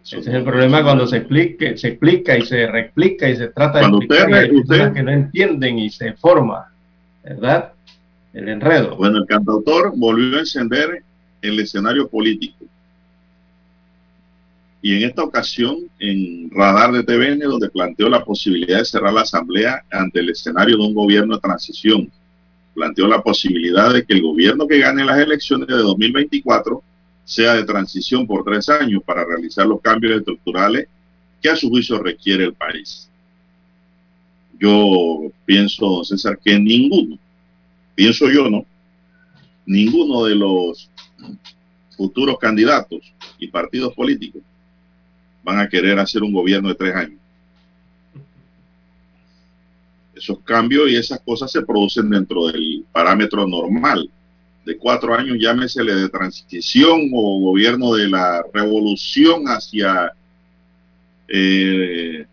[0.04, 3.80] Ese es el problema cuando se explica, se explica y se reexplica y se trata
[3.80, 6.70] cuando de explicar usted, que no entienden y se forma,
[7.24, 7.72] ¿verdad?
[8.34, 8.96] El enredo.
[8.96, 11.02] Bueno, el cantautor volvió a encender
[11.40, 12.66] el escenario político
[14.80, 19.22] y en esta ocasión en Radar de TVN, donde planteó la posibilidad de cerrar la
[19.22, 22.10] asamblea ante el escenario de un gobierno de transición.
[22.74, 26.82] Planteó la posibilidad de que el gobierno que gane las elecciones de 2024
[27.24, 30.86] sea de transición por tres años para realizar los cambios estructurales
[31.42, 33.10] que a su juicio requiere el país.
[34.60, 37.18] Yo pienso, César, que ninguno,
[37.96, 38.64] pienso yo, ¿no?
[39.66, 40.88] Ninguno de los
[41.96, 44.42] futuros candidatos y partidos políticos
[45.48, 47.18] van a querer hacer un gobierno de tres años.
[50.14, 54.10] Esos cambios y esas cosas se producen dentro del parámetro normal.
[54.66, 60.12] De cuatro años, llámesele de transición o gobierno de la revolución hacia
[61.28, 62.26] eh,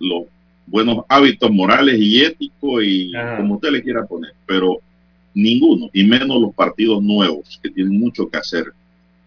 [0.00, 0.24] los
[0.66, 3.36] buenos hábitos morales y éticos y Ajá.
[3.36, 4.32] como usted le quiera poner.
[4.46, 4.78] Pero
[5.32, 8.64] ninguno, y menos los partidos nuevos, que tienen mucho que hacer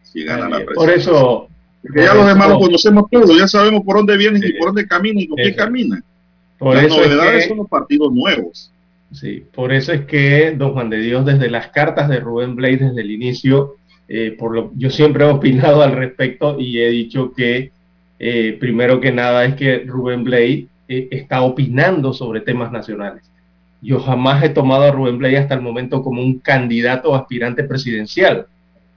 [0.03, 0.75] si ganan la presidencia.
[0.75, 1.49] Por eso,
[1.85, 4.49] porque ya los demás lo conocemos todo, ya sabemos por dónde vienen sí.
[4.49, 6.03] y por dónde caminan y con qué caminan.
[6.57, 8.71] Por Las eso novedades es que, son los partidos nuevos.
[9.11, 12.79] Sí, por eso es que don Juan de Dios, desde las cartas de Rubén Blades
[12.79, 13.75] desde el inicio,
[14.07, 17.71] eh, por lo, yo siempre he opinado al respecto y he dicho que
[18.17, 23.23] eh, primero que nada es que Rubén Blades eh, está opinando sobre temas nacionales.
[23.81, 28.47] Yo jamás he tomado a Rubén Blades hasta el momento como un candidato aspirante presidencial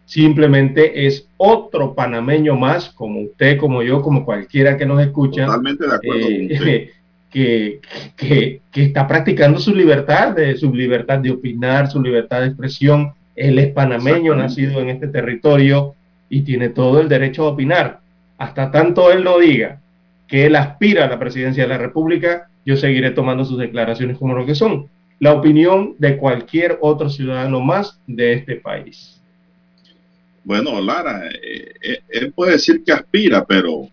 [0.09, 5.45] simplemente es otro panameño más, como usted, como yo, como cualquiera que nos escucha.
[5.45, 6.91] Totalmente de acuerdo eh,
[7.31, 7.81] Que,
[8.17, 13.13] que, que, está practicando su libertad, de, su libertad de opinar, su libertad de expresión.
[13.37, 15.95] Él es panameño, nacido en este territorio
[16.31, 18.01] y tiene todo el derecho a opinar.
[18.39, 19.79] Hasta tanto él no diga
[20.27, 24.35] que él aspira a la presidencia de la República, yo seguiré tomando sus declaraciones como
[24.35, 24.89] lo que son,
[25.21, 29.18] la opinión de cualquier otro ciudadano más de este país.
[30.45, 33.89] Bueno, Lara, eh, eh, él puede decir que aspira, pero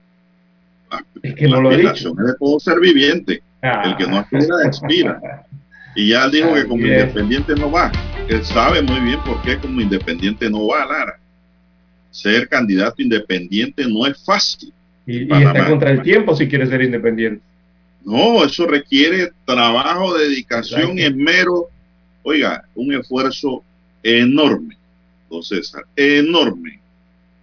[1.21, 2.13] es que no lo dicho.
[2.39, 3.41] puedo ser viviente.
[3.61, 5.45] El que no aspira, expira.
[5.95, 7.91] Y ya dijo que como independiente no va.
[8.27, 11.19] Él sabe muy bien por qué como independiente no va, Lara.
[12.11, 14.71] Ser candidato independiente no es fácil.
[15.05, 17.41] Y, está contra el tiempo si quiere ser independiente.
[18.03, 21.69] No, eso requiere trabajo, dedicación, y esmero.
[22.23, 23.63] Oiga, un esfuerzo
[24.03, 24.77] enorme,
[25.29, 26.79] don César, enorme.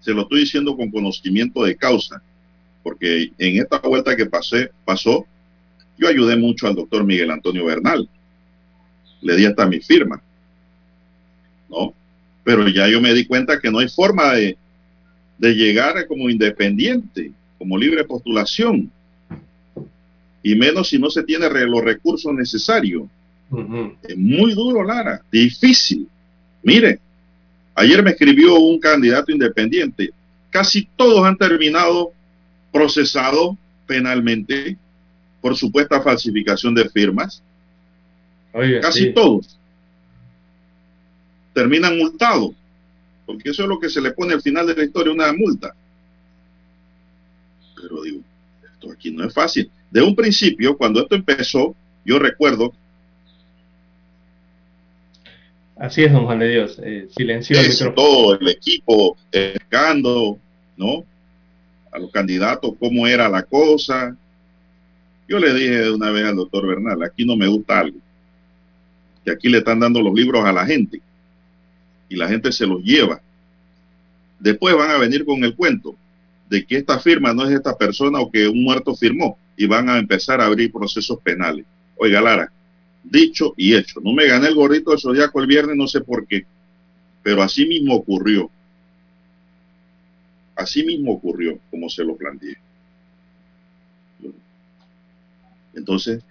[0.01, 2.23] Se lo estoy diciendo con conocimiento de causa,
[2.83, 5.27] porque en esta vuelta que pasé, pasó,
[5.99, 8.09] yo ayudé mucho al doctor Miguel Antonio Bernal.
[9.21, 10.21] Le di hasta mi firma.
[11.69, 11.95] ¿No?
[12.43, 14.57] Pero ya yo me di cuenta que no hay forma de,
[15.39, 18.91] de llegar como independiente como libre postulación.
[20.43, 23.05] Y menos si no se tiene los recursos necesarios.
[24.03, 26.09] Es muy duro, Lara, difícil.
[26.65, 26.99] Mire,
[27.75, 30.11] ayer me escribió un candidato independiente.
[30.51, 32.13] Casi todos han terminado
[32.73, 33.57] procesados
[33.87, 34.77] penalmente
[35.41, 37.43] por supuesta falsificación de firmas.
[38.81, 39.59] Casi todos
[41.53, 42.53] terminan multados,
[43.27, 45.75] porque eso es lo que se le pone al final de la historia, una multa.
[47.77, 48.21] Pero digo,
[48.73, 49.71] esto aquí no es fácil.
[49.91, 52.73] De un principio, cuando esto empezó, yo recuerdo.
[55.83, 56.81] Así es, don Juan de Dios.
[56.81, 60.39] Eh, silencio Todo el equipo explicando,
[60.77, 61.05] ¿no?
[61.91, 64.17] A los candidatos cómo era la cosa.
[65.27, 67.99] Yo le dije de una vez al doctor Bernal, aquí no me gusta algo.
[69.25, 71.01] Que aquí le están dando los libros a la gente.
[72.09, 73.21] Y la gente se los lleva.
[74.39, 75.97] Después van a venir con el cuento
[76.49, 79.89] de que esta firma no es esta persona o que un muerto firmó y van
[79.89, 81.67] a empezar a abrir procesos penales.
[81.97, 82.53] Oiga, Lara,
[83.03, 84.01] dicho y hecho.
[84.01, 86.45] No me gané el gordito de zodiaco el viernes, no sé por qué,
[87.23, 88.51] pero así mismo ocurrió.
[90.55, 92.57] Así mismo ocurrió, como se lo planteé.
[95.75, 96.23] Entonces,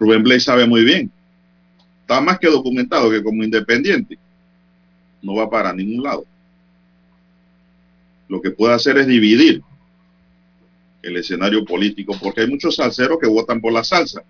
[0.00, 1.10] Rubén Blay sabe muy bien.
[2.00, 4.18] Está más que documentado que como independiente
[5.22, 6.24] no va para ningún lado
[8.28, 9.62] lo que puede hacer es dividir
[11.02, 14.22] el escenario político, porque hay muchos salseros que votan por la salsa.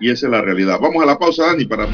[0.00, 0.78] Y esa es la realidad.
[0.80, 1.86] Vamos a la pausa, Dani, para...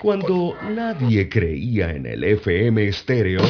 [0.00, 3.42] Cuando nadie creía en el FM estéreo.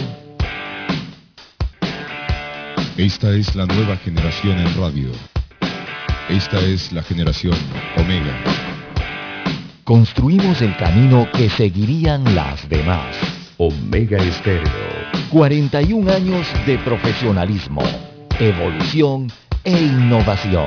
[2.97, 5.12] Esta es la nueva generación en radio
[6.28, 7.57] esta es la generación
[7.97, 8.78] Omega.
[9.89, 13.16] Construimos el camino que seguirían las demás.
[13.57, 14.68] Omega Estéreo.
[15.30, 17.80] 41 años de profesionalismo,
[18.39, 19.32] evolución
[19.64, 20.66] e innovación.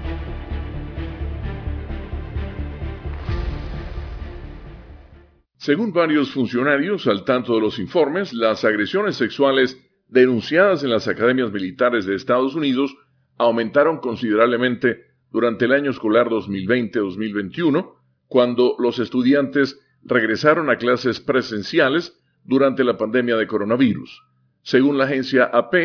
[5.61, 11.51] Según varios funcionarios al tanto de los informes, las agresiones sexuales denunciadas en las academias
[11.51, 12.97] militares de Estados Unidos
[13.37, 17.93] aumentaron considerablemente durante el año escolar 2020-2021,
[18.25, 24.19] cuando los estudiantes regresaron a clases presenciales durante la pandemia de coronavirus.
[24.63, 25.75] Según la agencia AP,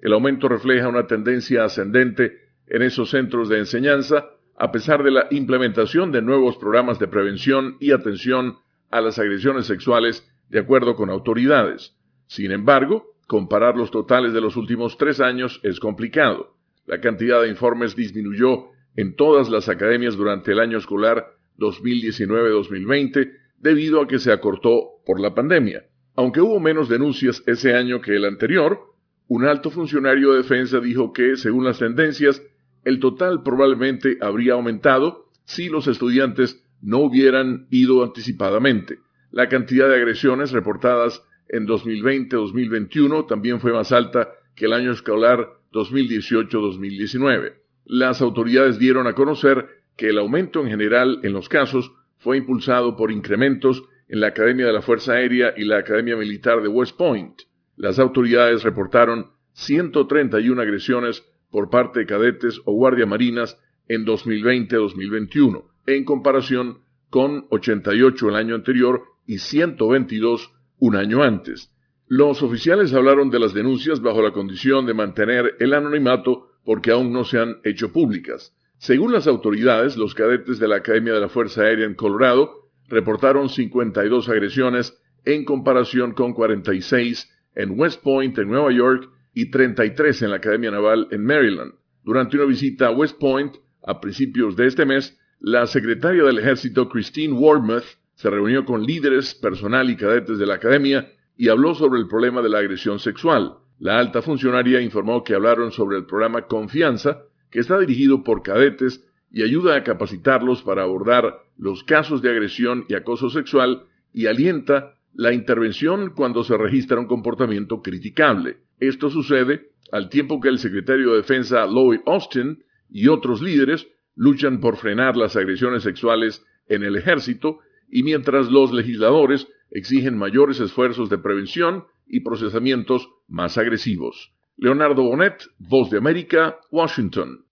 [0.00, 4.26] el aumento refleja una tendencia ascendente en esos centros de enseñanza,
[4.58, 8.58] a pesar de la implementación de nuevos programas de prevención y atención
[8.92, 11.96] a las agresiones sexuales de acuerdo con autoridades.
[12.26, 16.54] Sin embargo, comparar los totales de los últimos tres años es complicado.
[16.86, 21.26] La cantidad de informes disminuyó en todas las academias durante el año escolar
[21.58, 25.84] 2019-2020 debido a que se acortó por la pandemia.
[26.14, 28.80] Aunque hubo menos denuncias ese año que el anterior,
[29.28, 32.42] un alto funcionario de defensa dijo que, según las tendencias,
[32.84, 38.98] el total probablemente habría aumentado si los estudiantes no hubieran ido anticipadamente.
[39.30, 45.48] La cantidad de agresiones reportadas en 2020-2021 también fue más alta que el año escolar
[45.72, 47.54] 2018-2019.
[47.84, 49.66] Las autoridades dieron a conocer
[49.96, 54.66] que el aumento en general en los casos fue impulsado por incrementos en la Academia
[54.66, 57.42] de la Fuerza Aérea y la Academia Militar de West Point.
[57.76, 63.58] Las autoridades reportaron 131 agresiones por parte de cadetes o guardia marinas
[63.88, 66.78] en 2020-2021, en comparación
[67.10, 71.70] con 88 el año anterior y 122 un año antes.
[72.08, 77.12] Los oficiales hablaron de las denuncias bajo la condición de mantener el anonimato porque aún
[77.12, 78.54] no se han hecho públicas.
[78.78, 83.48] Según las autoridades, los cadetes de la Academia de la Fuerza Aérea en Colorado reportaron
[83.48, 90.30] 52 agresiones en comparación con 46 en West Point, en Nueva York, y 33 en
[90.30, 91.74] la Academia Naval en Maryland.
[92.02, 96.88] Durante una visita a West Point a principios de este mes, la secretaria del Ejército
[96.88, 101.98] Christine Warmouth se reunió con líderes, personal y cadetes de la Academia y habló sobre
[101.98, 103.56] el problema de la agresión sexual.
[103.80, 109.04] La alta funcionaria informó que hablaron sobre el programa Confianza, que está dirigido por cadetes
[109.32, 113.82] y ayuda a capacitarlos para abordar los casos de agresión y acoso sexual
[114.12, 118.58] y alienta la intervención cuando se registra un comportamiento criticable.
[118.78, 124.60] Esto sucede al tiempo que el secretario de Defensa Lloyd Austin y otros líderes luchan
[124.60, 127.58] por frenar las agresiones sexuales en el ejército
[127.90, 134.32] y mientras los legisladores exigen mayores esfuerzos de prevención y procesamientos más agresivos.
[134.56, 137.46] Leonardo Bonet, Voz de América, Washington.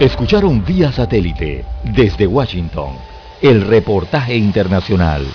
[0.00, 1.64] Escucharon vía satélite
[1.96, 2.92] desde Washington
[3.42, 5.26] el reportaje internacional.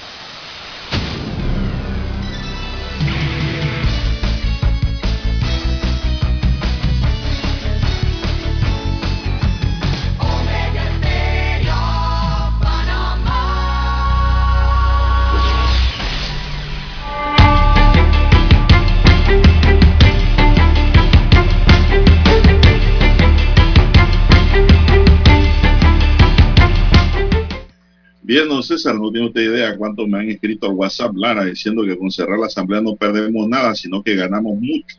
[28.63, 32.11] César, no tiene usted idea cuánto me han escrito al WhatsApp, Lara, diciendo que con
[32.11, 34.97] cerrar la asamblea no perdemos nada, sino que ganamos mucho.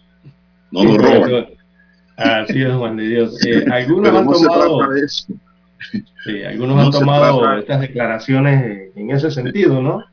[0.70, 1.46] No nos roban.
[2.16, 3.44] Así es, Juan de Dios.
[3.44, 4.78] Eh, algunos han tomado,
[6.24, 10.04] sí, algunos han tomado estas declaraciones en ese sentido, ¿no?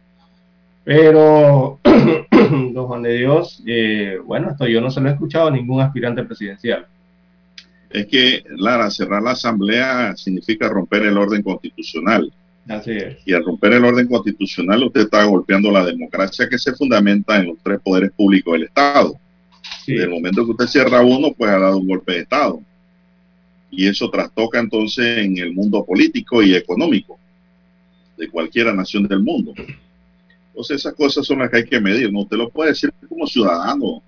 [0.84, 5.52] Pero, don Juan de Dios, eh, bueno, esto yo no se lo he escuchado a
[5.52, 6.88] ningún aspirante presidencial.
[7.91, 12.32] Es que, Lara, cerrar la asamblea significa romper el orden constitucional
[13.26, 17.47] y al romper el orden constitucional, usted está golpeando la democracia que se fundamenta en
[17.47, 19.16] los tres poderes públicos del Estado.
[19.88, 22.62] En el momento que usted cierra uno, pues ha dado un golpe de Estado.
[23.72, 27.18] Y eso trastoca entonces en el mundo político y económico
[28.18, 29.53] de cualquier nación del mundo.
[30.49, 32.12] Entonces esas cosas son las que hay que medir.
[32.12, 32.22] ¿no?
[32.22, 34.03] Usted lo puede decir como ciudadano,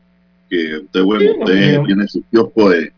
[0.49, 2.91] que usted, bueno, usted tiene su kiosco de,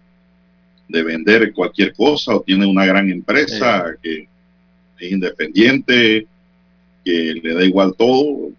[0.89, 4.27] de vender cualquier cosa o tiene una gran empresa que
[4.99, 6.27] es independiente,
[7.03, 8.51] que le da igual todo,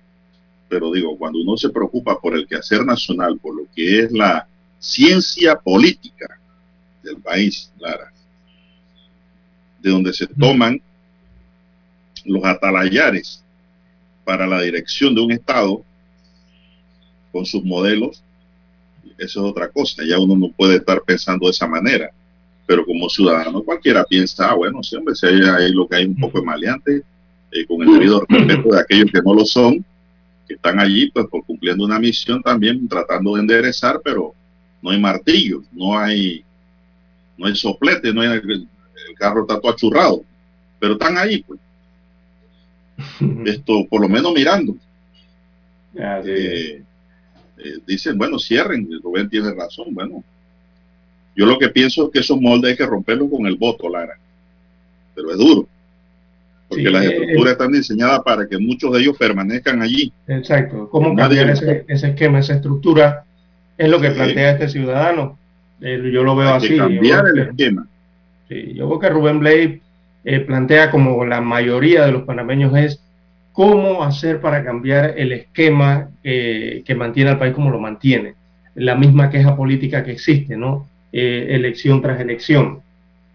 [0.69, 4.47] pero digo, cuando uno se preocupa por el quehacer nacional, por lo que es la
[4.79, 6.39] ciencia política
[7.03, 8.13] del país, Lara,
[9.81, 10.81] de donde se toman
[12.25, 13.43] los atalayares
[14.25, 15.85] para la dirección de un Estado
[17.33, 18.23] con sus modelos,
[19.19, 22.11] eso es otra cosa, ya uno no puede estar pensando de esa manera
[22.67, 26.17] pero como ciudadano cualquiera piensa, ah, bueno, siempre si hay, ahí lo que hay un
[26.17, 27.03] poco de maleante,
[27.53, 29.85] eh, con el debido respeto de aquellos que no lo son,
[30.47, 34.35] que están allí pues por cumpliendo una misión también, tratando de enderezar, pero
[34.83, 36.45] no hay martillo, no hay,
[37.39, 38.69] no hay soplete, no hay, el,
[39.17, 40.25] carro está todo achurrado,
[40.79, 41.61] pero están ahí pues.
[43.47, 44.77] Esto, por lo menos mirando.
[45.95, 46.83] Eh,
[47.59, 50.23] eh, dicen, bueno, cierren, Rubén tiene razón, bueno,
[51.37, 54.19] yo lo que pienso es que esos moldes hay que romperlos con el voto, Lara.
[55.15, 55.69] Pero es duro.
[56.69, 60.13] Porque las eh, estructuras están diseñadas para que muchos de ellos permanezcan allí.
[60.27, 60.89] Exacto.
[60.91, 63.25] ¿Cómo cambiar ese, esquema, esa estructura?
[63.77, 65.39] Es lo que plantea este ciudadano.
[65.83, 66.77] Eh, yo lo veo así.
[66.77, 67.87] cambiar el esquema.
[68.49, 69.81] Sí, yo creo que Rubén Blade
[70.25, 73.01] eh, plantea como la mayoría de los panameños es
[73.53, 78.35] cómo hacer para cambiar el esquema que mantiene al país como lo mantiene.
[78.75, 80.87] La misma queja política que existe, ¿no?
[81.13, 82.81] Eh, elección tras elección.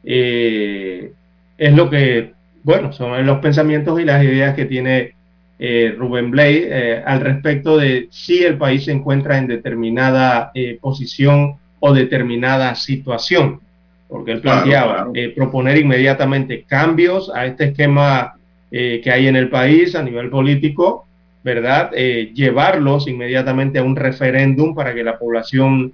[0.03, 1.11] Eh,
[1.57, 5.13] es lo que, bueno, son los pensamientos y las ideas que tiene
[5.57, 6.69] eh, Rubén Blay
[7.05, 13.61] al respecto de si el país se encuentra en determinada posición o determinada situación,
[14.07, 18.33] porque él planteaba proponer inmediatamente cambios a este esquema
[18.69, 21.05] que hay en el país a nivel político,
[21.43, 21.91] ¿verdad?
[21.91, 25.93] llevarlos inmediatamente a un referéndum para que la población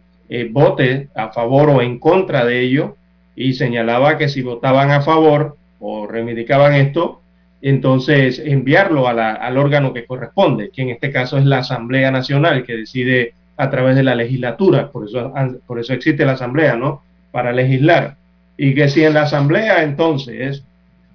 [0.52, 2.98] vote a favor o en contra de ello
[3.36, 7.22] y señalaba que si votaban a favor o reivindicaban esto,
[7.62, 12.78] entonces enviarlo al órgano que corresponde, que en este caso es la Asamblea Nacional, que
[12.78, 15.34] decide a través de la legislatura, por eso,
[15.66, 17.02] por eso existe la Asamblea, ¿no?
[17.32, 18.16] Para legislar.
[18.58, 20.64] Y que si en la Asamblea entonces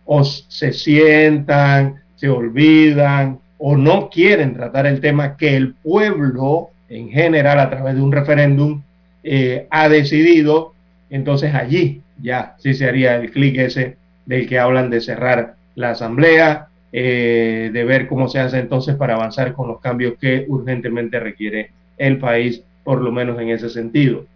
[0.05, 7.09] o se sientan, se olvidan o no quieren tratar el tema que el pueblo en
[7.11, 8.83] general a través de un referéndum
[9.25, 10.75] eh, ha decidido,
[11.11, 13.97] entonces allí ya sí se haría el clic ese
[14.27, 19.15] del que hablan de cerrar la asamblea, eh, de ver cómo se hace entonces para
[19.15, 24.27] avanzar con los cambios que urgentemente requiere el país, por lo menos en ese sentido.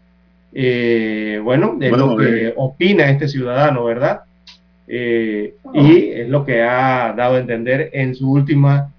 [0.55, 4.20] Eh, bueno, es lo que opina este ciudadano, ¿verdad?
[4.89, 8.91] Eh, y es lo que ha dado a entender en su última,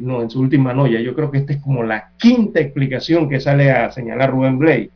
[0.00, 1.00] no, en su última noya.
[1.00, 4.90] Yo creo que esta es como la quinta explicación que sale a señalar Rubén Blay,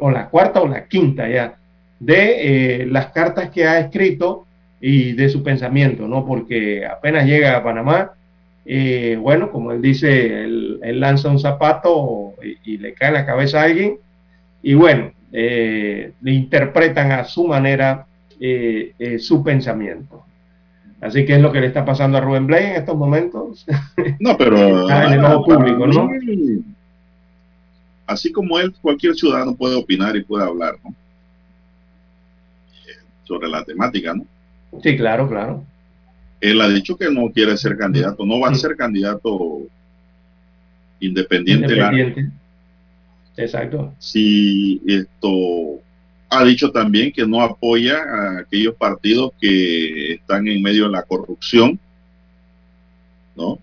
[0.00, 1.54] o la cuarta o la quinta ya,
[2.00, 4.46] de las cartas que ha escrito
[4.80, 6.24] y de su pensamiento, ¿no?
[6.24, 8.12] Porque apenas llega a Panamá,
[8.64, 13.60] eh, bueno, como él dice, él, lanza un zapato y, le cae en la cabeza
[13.60, 13.96] a alguien
[14.62, 18.06] y bueno, eh, le interpretan a su manera
[18.40, 20.24] eh, su pensamiento.
[21.00, 23.66] Así que es lo que le está pasando a Rubén Blay en estos momentos.
[24.18, 26.10] No, pero en el ojo público, ¿no?
[28.08, 30.94] Así como él, cualquier ciudadano puede opinar y puede hablar, ¿no?
[33.24, 34.24] Sobre la temática, ¿no?
[34.82, 35.62] Sí, claro, claro.
[36.40, 39.60] Él ha dicho que no quiere ser candidato, no va a ser candidato
[41.00, 41.66] independiente.
[41.66, 42.30] independiente.
[43.36, 43.92] Exacto.
[43.98, 45.82] Si esto
[46.30, 51.02] ha dicho también que no apoya a aquellos partidos que están en medio de la
[51.02, 51.78] corrupción,
[53.36, 53.58] ¿no?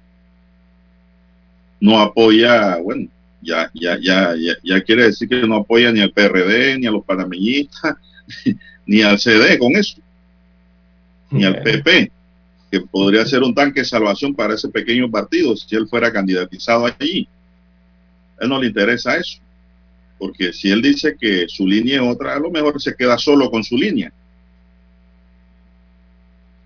[1.80, 3.10] No apoya, bueno,
[3.46, 6.92] ya, ya, ya, ya, ya quiere decir que no apoya ni al PRD, ni a
[6.92, 7.96] los panameñistas,
[8.86, 10.02] ni al CD con eso
[11.36, 12.12] ni al PP,
[12.72, 16.86] que podría ser un tanque de salvación para ese pequeño partido si él fuera candidatizado
[16.86, 17.28] allí.
[18.40, 19.40] A él no le interesa eso,
[20.18, 23.50] porque si él dice que su línea es otra, a lo mejor se queda solo
[23.50, 24.12] con su línea.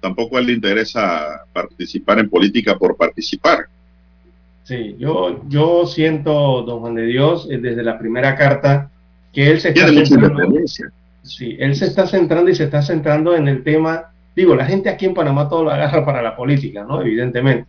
[0.02, 3.68] Tampoco a él le interesa participar en política por participar.
[4.70, 8.92] Sí, yo, yo siento, don Juan de Dios, eh, desde la primera carta,
[9.34, 10.60] que él se está centrando,
[11.24, 14.10] sí, él se está centrando y se está centrando en el tema
[14.40, 17.02] Digo, la gente aquí en Panamá todo lo agarra para la política, ¿no?
[17.02, 17.66] Evidentemente.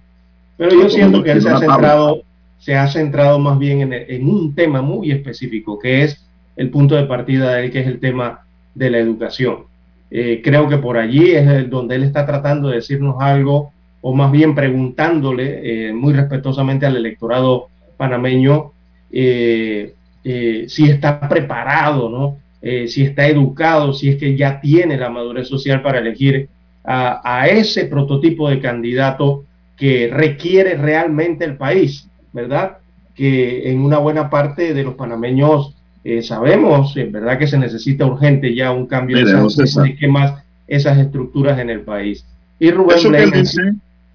[0.56, 2.22] Pero yo siento que él se ha centrado,
[2.60, 6.24] se ha centrado más bien en, un tema muy específico, que es
[6.54, 8.42] el punto de partida de él, que es el tema
[8.74, 9.64] de la educación.
[10.12, 14.32] Eh, creo que por allí es donde él está tratando de decirnos algo, o más
[14.32, 18.72] bien preguntándole eh, muy respetuosamente al electorado panameño
[19.10, 22.38] eh, si está preparado, ¿no?
[22.60, 26.50] si está educado, si es que ya tiene la madurez social para elegir
[26.84, 29.44] a, ese prototipo de candidato
[29.76, 32.78] que requiere realmente el país, ¿verdad?
[33.14, 38.06] Que en una buena parte de los panameños eh, sabemos, en verdad que se necesita
[38.06, 42.24] urgente ya un cambio de esas, esquemas, esas estructuras en el país.
[42.58, 42.98] Y Rubén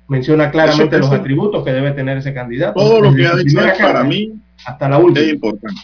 [0.07, 2.79] menciona claramente los atributos que debe tener ese candidato.
[2.79, 4.33] Todo lo que ha dicho para mí
[4.65, 5.25] hasta la última.
[5.25, 5.81] es importante.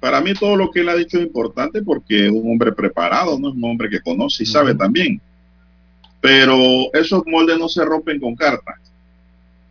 [0.00, 3.38] Para mí todo lo que él ha dicho es importante porque es un hombre preparado,
[3.38, 5.20] no es un hombre que conoce y sabe también.
[6.20, 8.76] Pero esos moldes no se rompen con cartas.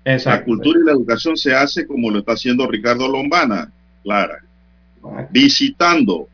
[0.03, 3.71] La cultura y la educación se hace como lo está haciendo Ricardo Lombana,
[4.03, 4.43] Clara.
[5.31, 6.27] Visitando,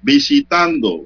[0.00, 1.04] visitando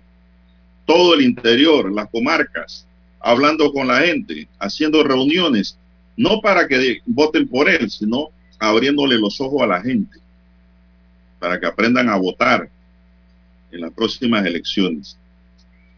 [0.84, 2.85] todo el interior, las comarcas,
[3.26, 5.76] hablando con la gente, haciendo reuniones,
[6.16, 8.28] no para que voten por él, sino
[8.60, 10.18] abriéndole los ojos a la gente,
[11.40, 12.68] para que aprendan a votar
[13.72, 15.18] en las próximas elecciones.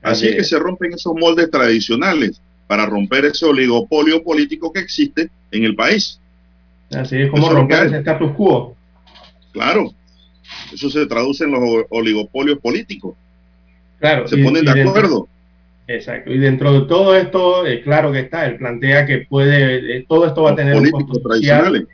[0.01, 5.31] Así es que se rompen esos moldes tradicionales para romper ese oligopolio político que existe
[5.51, 6.19] en el país.
[6.91, 8.75] Así es como romper ese status quo.
[9.53, 9.93] Claro,
[10.73, 13.17] eso se traduce en los oligopolios políticos.
[13.99, 14.27] Claro.
[14.27, 15.29] Se ponen de acuerdo.
[15.89, 16.33] Exacto.
[16.33, 20.27] Y dentro de todo esto, eh, claro que está, él plantea que puede, eh, todo
[20.27, 21.89] esto va a tener un costo social.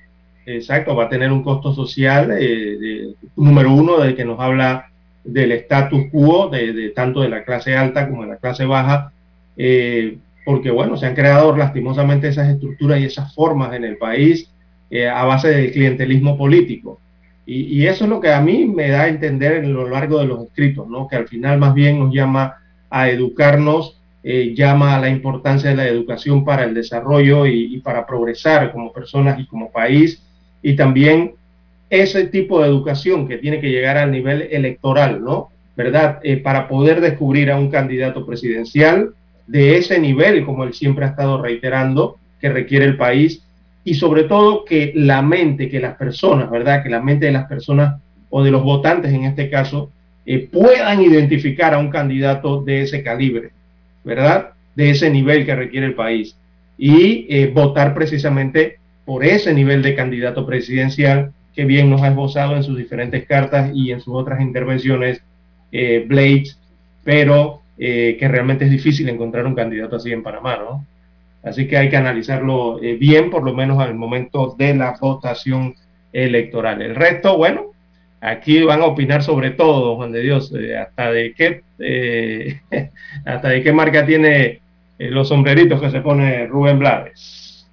[0.47, 4.91] Exacto, va a tener un costo social, eh, número uno, de que nos habla
[5.25, 9.11] del status quo, de, tanto de la clase alta como de la clase baja,
[10.45, 14.51] porque bueno, se han creado lastimosamente esas estructuras y esas formas en el país
[14.91, 17.01] eh, a base del clientelismo político.
[17.47, 20.27] Y, eso es lo que a mí me da a entender en lo largo de
[20.27, 21.09] los escritos, ¿no?
[21.09, 22.55] que al final más bien nos llama
[22.97, 28.07] a educarnos, eh, llama a la importancia de la educación para el desarrollo y, para
[28.07, 30.23] progresar como personas y como país,
[30.63, 31.33] y también
[31.91, 35.49] ese tipo de educación que tiene que llegar al nivel electoral, ¿no?
[35.77, 36.21] ¿Verdad?
[36.23, 39.11] Eh, para poder descubrir a un candidato presidencial
[39.49, 43.43] de ese nivel, como él siempre ha estado reiterando, que requiere el país,
[43.83, 46.85] y sobre todo que la mente, que las personas, ¿verdad?
[46.85, 49.91] Que la mente de las personas o de los votantes en este caso,
[50.27, 53.51] eh, puedan identificar a un candidato de ese calibre,
[54.05, 54.51] ¿verdad?
[54.75, 56.37] De ese nivel que requiere el país.
[56.77, 62.57] Y eh, votar precisamente por ese nivel de candidato presidencial que bien nos ha esbozado
[62.57, 65.23] en sus diferentes cartas y en sus otras intervenciones,
[65.71, 66.59] eh, Blades,
[67.05, 70.87] pero eh, que realmente es difícil encontrar un candidato así en Panamá, ¿no?
[71.43, 75.75] Así que hay que analizarlo eh, bien, por lo menos al momento de la votación
[76.13, 76.81] electoral.
[76.81, 77.73] El resto, bueno,
[78.25, 81.63] aquí van a opinar sobre todo, Juan de Dios, hasta de qué,
[83.25, 84.61] hasta de qué marca tiene
[84.99, 87.67] los sombreritos que se pone Rubén Blades.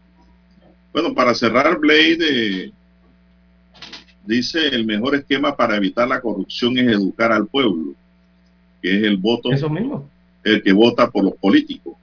[0.92, 2.72] Bueno, para cerrar, Blade,
[4.26, 7.94] dice el mejor esquema para evitar la corrupción es educar al pueblo,
[8.82, 10.10] que es el voto, Eso mismo.
[10.44, 11.96] el que vota por los políticos.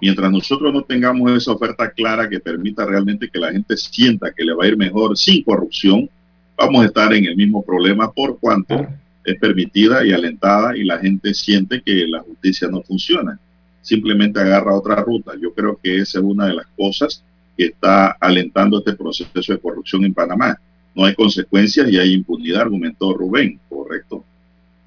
[0.00, 4.44] Mientras nosotros no tengamos esa oferta clara que permita realmente que la gente sienta que
[4.44, 6.10] le va a ir mejor sin corrupción,
[6.56, 8.86] vamos a estar en el mismo problema por cuanto
[9.24, 13.38] es permitida y alentada y la gente siente que la justicia no funciona.
[13.82, 15.32] Simplemente agarra otra ruta.
[15.40, 17.22] Yo creo que esa es una de las cosas
[17.56, 20.58] que está alentando este proceso de corrupción en Panamá
[20.96, 24.24] no hay consecuencias y hay impunidad, argumentó Rubén, correcto,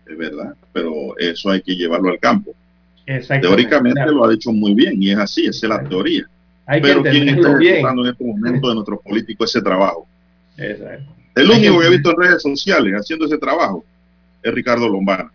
[0.07, 2.51] es verdad, pero eso hay que llevarlo al campo.
[3.41, 6.27] Teóricamente lo ha dicho muy bien y es así, esa es la teoría.
[6.81, 10.07] pero ¿quién está ejecutando en este momento de nuestros políticos ese trabajo?
[11.39, 13.83] El único que, he visto en redes sociales haciendo ese trabajo
[14.41, 15.31] es Ricardo Lombana.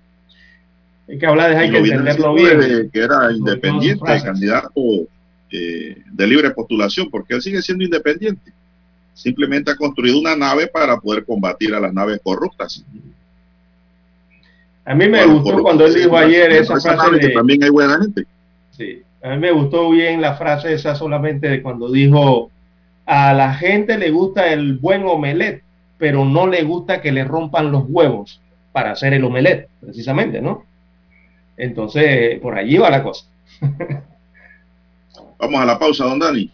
[1.08, 2.90] Hay que hablar de hay que entenderlo bien.
[2.90, 4.80] que era independiente, candidato
[5.50, 8.52] eh, de libre postulación, porque él sigue siendo independiente
[9.14, 12.84] simplemente ha construido una nave para poder combatir a las naves corruptas.
[14.84, 17.20] A mí me gustó cuando él dijo ayer esa frase de...
[17.20, 18.26] Que también hay buena gente.
[18.72, 22.50] Sí, a mí me gustó bien la frase esa solamente de cuando dijo
[23.06, 25.62] a la gente le gusta el buen omelet,
[25.98, 28.40] pero no le gusta que le rompan los huevos
[28.72, 30.64] para hacer el omelet, precisamente, ¿no?
[31.56, 33.26] Entonces, por allí va la cosa.
[35.38, 36.50] Vamos a la pausa, don Dani.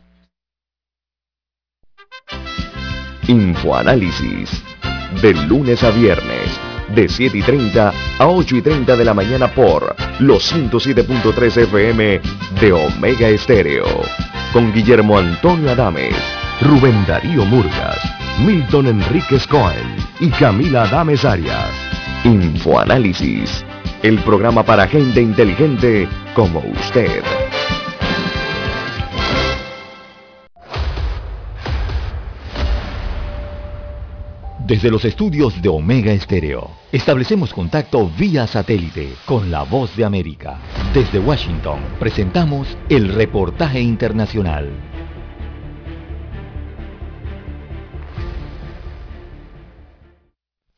[3.29, 4.63] Infoanálisis.
[5.23, 6.61] De lunes a viernes,
[6.95, 12.21] de 7 y 30 a 8 y 30 de la mañana por los 107.3 FM
[12.61, 13.87] de Omega Estéreo.
[14.53, 16.17] Con Guillermo Antonio Adames,
[16.61, 21.71] Rubén Darío Murgas, Milton Enríquez Cohen y Camila Adames Arias.
[22.25, 23.65] Infoanálisis.
[24.03, 27.23] El programa para gente inteligente como usted.
[34.71, 40.59] Desde los estudios de Omega Estéreo, establecemos contacto vía satélite con la voz de América.
[40.95, 44.90] Desde Washington, presentamos el reportaje internacional.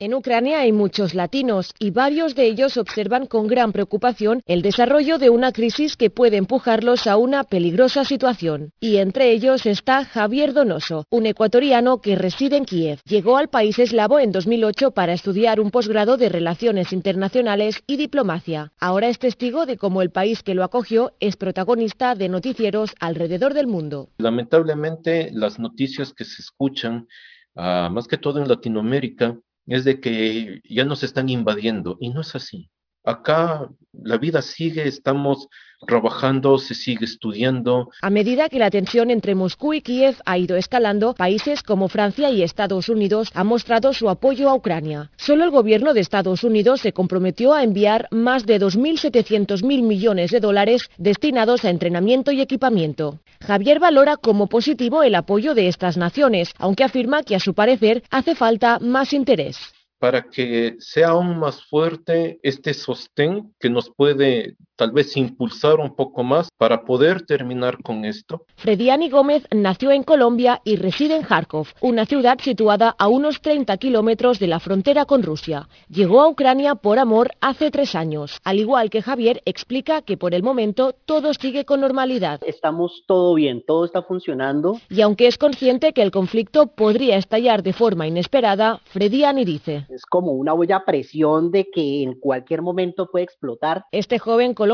[0.03, 5.17] En Ucrania hay muchos latinos y varios de ellos observan con gran preocupación el desarrollo
[5.19, 8.73] de una crisis que puede empujarlos a una peligrosa situación.
[8.81, 12.99] Y entre ellos está Javier Donoso, un ecuatoriano que reside en Kiev.
[13.05, 18.73] Llegó al país eslavo en 2008 para estudiar un posgrado de Relaciones Internacionales y Diplomacia.
[18.81, 23.55] Ahora es testigo de cómo el país que lo acogió es protagonista de noticieros alrededor
[23.55, 24.09] del mundo.
[24.19, 27.07] Lamentablemente las noticias que se escuchan,
[27.55, 32.21] ah, más que todo en Latinoamérica, es de que ya nos están invadiendo y no
[32.23, 32.71] es así.
[33.05, 35.49] Acá la vida sigue, estamos
[35.87, 37.91] trabajando, se sigue estudiando.
[38.01, 42.31] A medida que la tensión entre Moscú y Kiev ha ido escalando, países como Francia
[42.31, 45.11] y Estados Unidos han mostrado su apoyo a Ucrania.
[45.17, 50.31] Solo el gobierno de Estados Unidos se comprometió a enviar más de 2.700 mil millones
[50.31, 53.19] de dólares destinados a entrenamiento y equipamiento.
[53.41, 58.05] Javier valora como positivo el apoyo de estas naciones, aunque afirma que a su parecer
[58.11, 59.59] hace falta más interés
[60.03, 65.95] para que sea aún más fuerte este sostén que nos puede tal vez impulsar un
[65.95, 68.47] poco más para poder terminar con esto?
[68.57, 73.77] Frediani Gómez nació en Colombia y reside en Kharkov, una ciudad situada a unos 30
[73.77, 75.69] kilómetros de la frontera con Rusia.
[75.89, 78.41] Llegó a Ucrania por amor hace tres años.
[78.43, 82.41] Al igual que Javier, explica que por el momento todo sigue con normalidad.
[82.45, 84.81] Estamos todo bien, todo está funcionando.
[84.91, 89.87] Y aunque es consciente que el conflicto podría estallar de forma inesperada, Frediani dice.
[89.91, 93.85] Es como una olla presión de que en cualquier momento puede explotar.
[93.93, 94.72] Este joven colombiano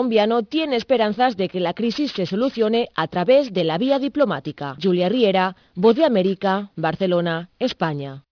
[0.49, 4.77] tiene esperanzas de que la crisis se solucione a través de la vía diplomática.
[4.81, 8.25] Julia Riera, Voz de América, Barcelona, España.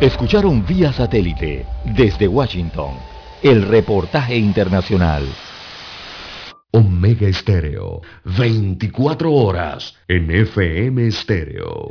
[0.00, 2.92] Escucharon vía satélite desde Washington
[3.42, 5.24] el reportaje internacional.
[6.70, 11.90] Omega Estéreo, 24 horas en FM Estéreo.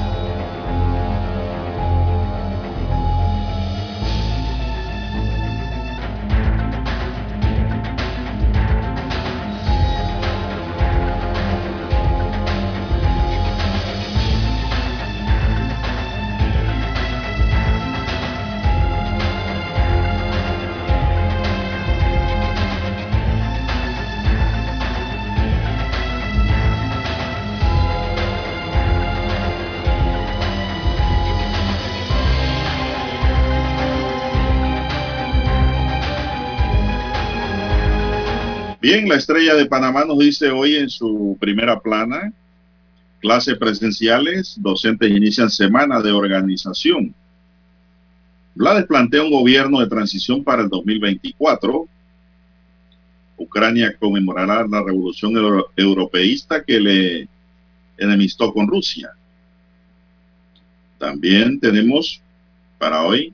[38.93, 42.33] Bien, la estrella de Panamá nos dice hoy en su primera plana,
[43.21, 47.15] clases presenciales, docentes inician semana de organización.
[48.53, 51.87] Blades plantea un gobierno de transición para el 2024.
[53.37, 57.29] Ucrania conmemorará la revolución euro europeísta que le
[57.97, 59.11] enemistó con Rusia.
[60.97, 62.21] También tenemos
[62.77, 63.33] para hoy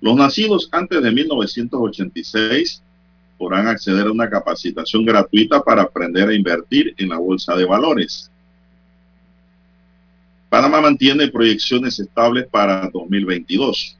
[0.00, 2.80] los nacidos antes de 1986
[3.42, 8.30] podrán acceder a una capacitación gratuita para aprender a invertir en la bolsa de valores.
[10.48, 13.98] Panamá mantiene proyecciones estables para 2022.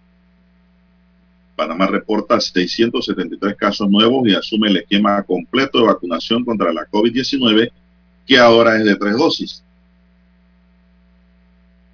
[1.56, 7.72] Panamá reporta 673 casos nuevos y asume el esquema completo de vacunación contra la COVID-19,
[8.24, 9.64] que ahora es de tres dosis.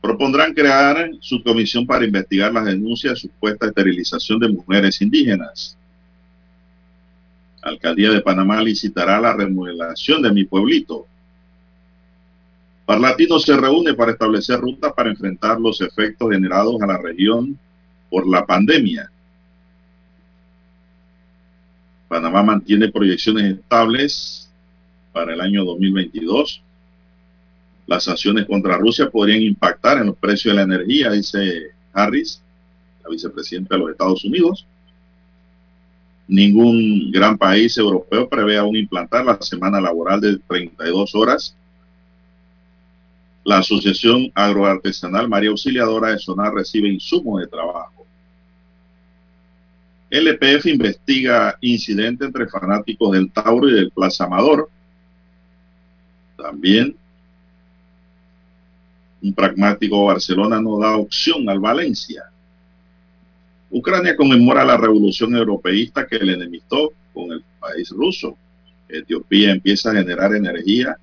[0.02, 5.78] Propondrán crear su comisión para investigar las denuncias de supuesta esterilización de mujeres indígenas.
[7.68, 11.06] Alcaldía de Panamá licitará la remodelación de mi pueblito.
[12.86, 17.58] Parlatino se reúne para establecer rutas para enfrentar los efectos generados a la región
[18.08, 19.10] por la pandemia.
[22.08, 24.50] Panamá mantiene proyecciones estables
[25.12, 26.62] para el año 2022.
[27.86, 32.40] Las sanciones contra Rusia podrían impactar en los precios de la energía, dice Harris,
[33.02, 34.66] la vicepresidenta de los Estados Unidos.
[36.28, 41.56] Ningún gran país europeo prevé aún implantar la semana laboral de 32 horas.
[43.44, 48.04] La Asociación Agroartesanal María Auxiliadora de Sonar recibe insumos de trabajo.
[50.10, 54.70] LPF investiga incidente entre fanáticos del Tauro y del Plaza Amador.
[56.36, 56.94] También
[59.22, 62.24] un pragmático Barcelona no da opción al Valencia.
[63.70, 68.36] Ucrania conmemora la revolución europeísta que le enemistó con el país ruso.
[68.88, 70.96] Etiopía empieza a generar energía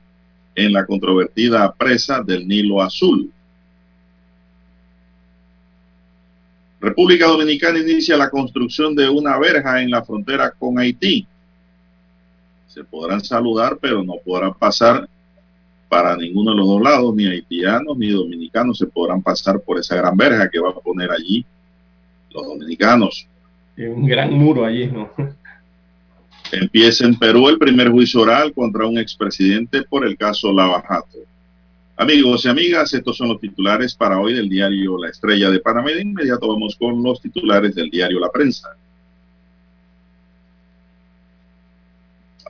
[0.55, 3.31] en la controvertida presa del Nilo Azul.
[6.81, 11.27] República Dominicana inicia la construcción de una verja en la frontera con Haití.
[12.67, 15.07] Se podrán saludar, pero no podrán pasar
[15.87, 19.95] para ninguno de los dos lados, ni haitianos ni dominicanos se podrán pasar por esa
[19.95, 21.45] gran verja que va a poner allí
[22.35, 23.27] los dominicanos.
[23.77, 25.09] Un gran muro allí, ¿no?
[26.51, 31.17] Empieza en Perú el primer juicio oral contra un expresidente por el caso Lavajato.
[31.97, 35.91] Amigos y amigas, estos son los titulares para hoy del diario La Estrella de Panamá.
[35.91, 38.69] De inmediato vamos con los titulares del diario La Prensa.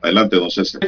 [0.02, 0.82] Adelante, don César.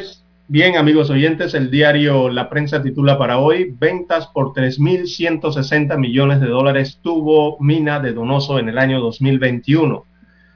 [0.50, 6.48] Bien, amigos oyentes, el diario La Prensa titula para hoy, ventas por 3.160 millones de
[6.48, 10.06] dólares tuvo Mina de Donoso en el año 2021.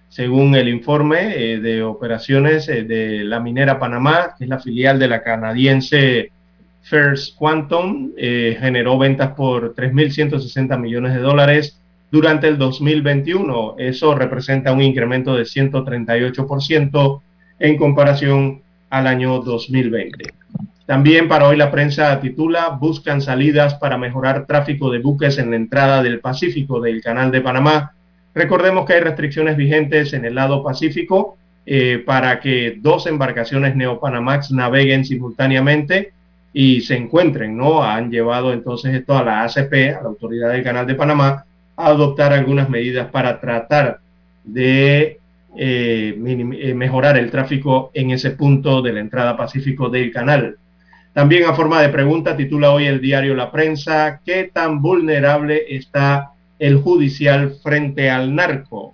[0.07, 4.97] según el informe eh, de operaciones eh, de la minera Panamá, que es la filial
[4.97, 6.31] de la canadiense
[6.83, 13.75] First Quantum, eh, generó ventas por 3.160 millones de dólares durante el 2021.
[13.77, 17.21] Eso representa un incremento de 138%
[17.59, 18.61] en comparación
[18.91, 20.25] al año 2020.
[20.85, 25.55] También para hoy la prensa titula Buscan salidas para mejorar tráfico de buques en la
[25.55, 27.93] entrada del Pacífico del Canal de Panamá
[28.33, 34.51] Recordemos que hay restricciones vigentes en el lado Pacífico eh, para que dos embarcaciones Neopanamax
[34.51, 36.13] naveguen simultáneamente
[36.53, 37.83] y se encuentren, ¿no?
[37.83, 41.87] Han llevado entonces esto a la ACP, a la Autoridad del Canal de Panamá, a
[41.87, 43.99] adoptar algunas medidas para tratar
[44.43, 45.19] de
[45.57, 50.57] eh, eh, mejorar el tráfico en ese punto de la entrada Pacífico del canal.
[51.13, 56.31] También a forma de pregunta titula hoy el diario La Prensa, ¿qué tan vulnerable está
[56.57, 58.93] el judicial frente al narco?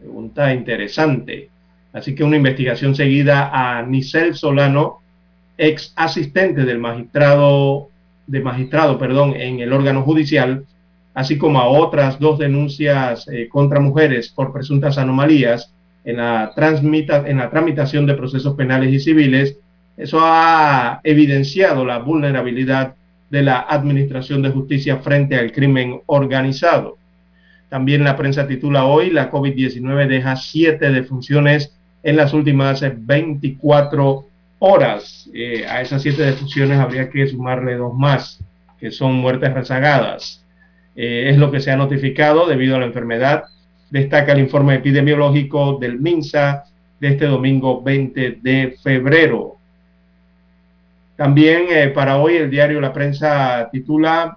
[0.00, 1.48] Pregunta interesante.
[1.92, 4.98] Así que una investigación seguida a Nicel Solano,
[5.56, 7.90] ex asistente del magistrado,
[8.26, 10.64] de magistrado, perdón, en el órgano judicial,
[11.14, 15.72] así como a otras dos denuncias eh, contra mujeres por presuntas anomalías
[16.04, 19.56] en la, transmita, en la tramitación de procesos penales y civiles,
[19.96, 22.94] eso ha evidenciado la vulnerabilidad
[23.30, 26.98] de la Administración de Justicia frente al crimen organizado.
[27.68, 34.26] También la prensa titula hoy, la COVID-19 deja siete defunciones en las últimas 24
[34.58, 35.30] horas.
[35.32, 38.38] Eh, a esas siete defunciones habría que sumarle dos más,
[38.78, 40.41] que son muertes rezagadas.
[40.94, 43.44] Eh, es lo que se ha notificado debido a la enfermedad.
[43.90, 46.64] Destaca el informe epidemiológico del MINSA
[47.00, 49.56] de este domingo 20 de febrero.
[51.16, 54.36] También eh, para hoy el diario La Prensa titula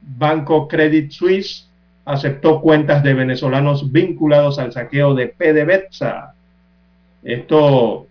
[0.00, 1.68] Banco Credit Suisse
[2.04, 6.34] aceptó cuentas de venezolanos vinculados al saqueo de PDVSA.
[7.22, 8.08] Esto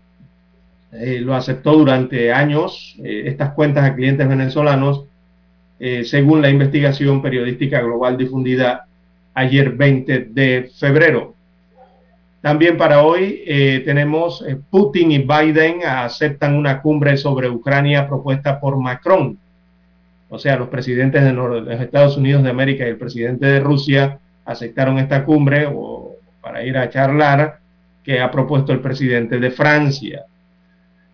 [0.92, 5.04] eh, lo aceptó durante años, estas cuentas a clientes venezolanos,
[6.04, 8.86] según la investigación periodística global difundida
[9.34, 11.34] ayer 20 de febrero.
[12.42, 18.58] También para hoy eh, tenemos eh, Putin y Biden aceptan una cumbre sobre Ucrania propuesta
[18.58, 19.38] por Macron.
[20.28, 24.18] O sea, los presidentes de los Estados Unidos de América y el presidente de Rusia
[24.44, 27.60] aceptaron esta cumbre o, para ir a charlar
[28.02, 30.24] que ha propuesto el presidente de Francia.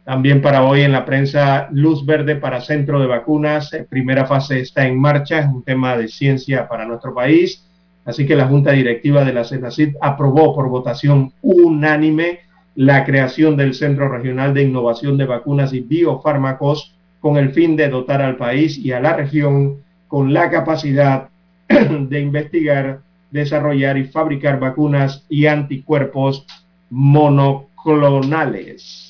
[0.09, 3.75] También para hoy en la prensa, luz verde para centro de vacunas.
[3.75, 7.69] Eh, primera fase está en marcha, es un tema de ciencia para nuestro país.
[8.07, 12.39] Así que la Junta Directiva de la CENACID aprobó por votación unánime
[12.75, 17.91] la creación del Centro Regional de Innovación de Vacunas y Biofármacos con el fin de
[17.91, 21.29] dotar al país y a la región con la capacidad
[21.69, 26.47] de investigar, desarrollar y fabricar vacunas y anticuerpos
[26.89, 29.08] monoclonales.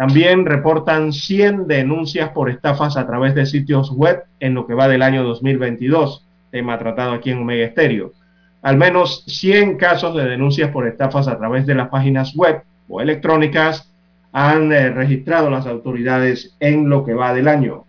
[0.00, 4.88] También reportan 100 denuncias por estafas a través de sitios web en lo que va
[4.88, 8.14] del año 2022 tema tratado aquí en Omega Estéreo.
[8.62, 13.02] Al menos 100 casos de denuncias por estafas a través de las páginas web o
[13.02, 13.92] electrónicas
[14.32, 17.84] han eh, registrado las autoridades en lo que va del año.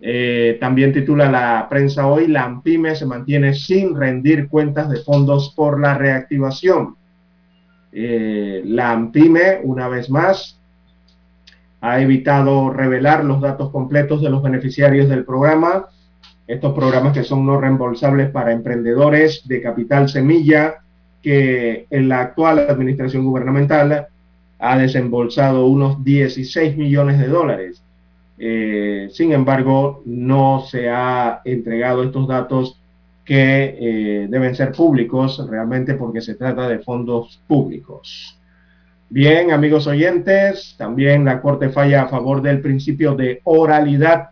[0.00, 5.52] Eh, también titula la prensa hoy, la AMPIME se mantiene sin rendir cuentas de fondos
[5.54, 6.96] por la reactivación.
[7.92, 10.58] Eh, la AMPIME, una vez más,
[11.82, 15.86] ha evitado revelar los datos completos de los beneficiarios del programa
[16.46, 20.76] estos programas que son no reembolsables para emprendedores de capital semilla,
[21.22, 24.08] que en la actual administración gubernamental
[24.58, 27.82] ha desembolsado unos 16 millones de dólares.
[28.38, 32.78] Eh, sin embargo, no se ha entregado estos datos
[33.24, 38.38] que eh, deben ser públicos realmente porque se trata de fondos públicos.
[39.14, 44.30] Bien, amigos oyentes, también la Corte falla a favor del principio de oralidad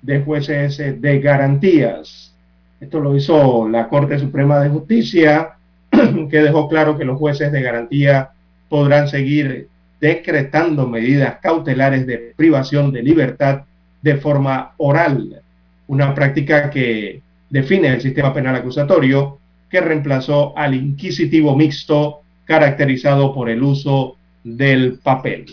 [0.00, 2.34] de jueces de garantías.
[2.80, 5.56] Esto lo hizo la Corte Suprema de Justicia,
[6.30, 8.30] que dejó claro que los jueces de garantía
[8.70, 9.68] podrán seguir
[10.00, 13.64] decretando medidas cautelares de privación de libertad
[14.00, 15.42] de forma oral,
[15.88, 23.50] una práctica que define el sistema penal acusatorio que reemplazó al inquisitivo mixto caracterizado por
[23.50, 25.46] el uso del papel.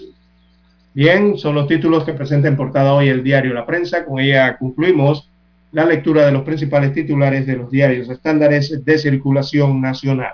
[0.94, 4.06] Bien, son los títulos que presenta en portada hoy el diario La Prensa.
[4.06, 5.30] Con ella concluimos
[5.72, 10.34] la lectura de los principales titulares de los diarios estándares de circulación nacional.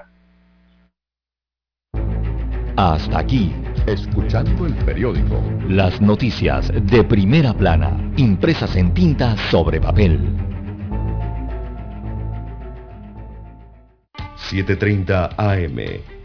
[2.78, 3.54] Hasta aquí,
[3.86, 5.42] escuchando el periódico.
[5.70, 10.20] Las noticias de primera plana, impresas en tinta sobre papel.
[14.50, 16.15] 7.30 AM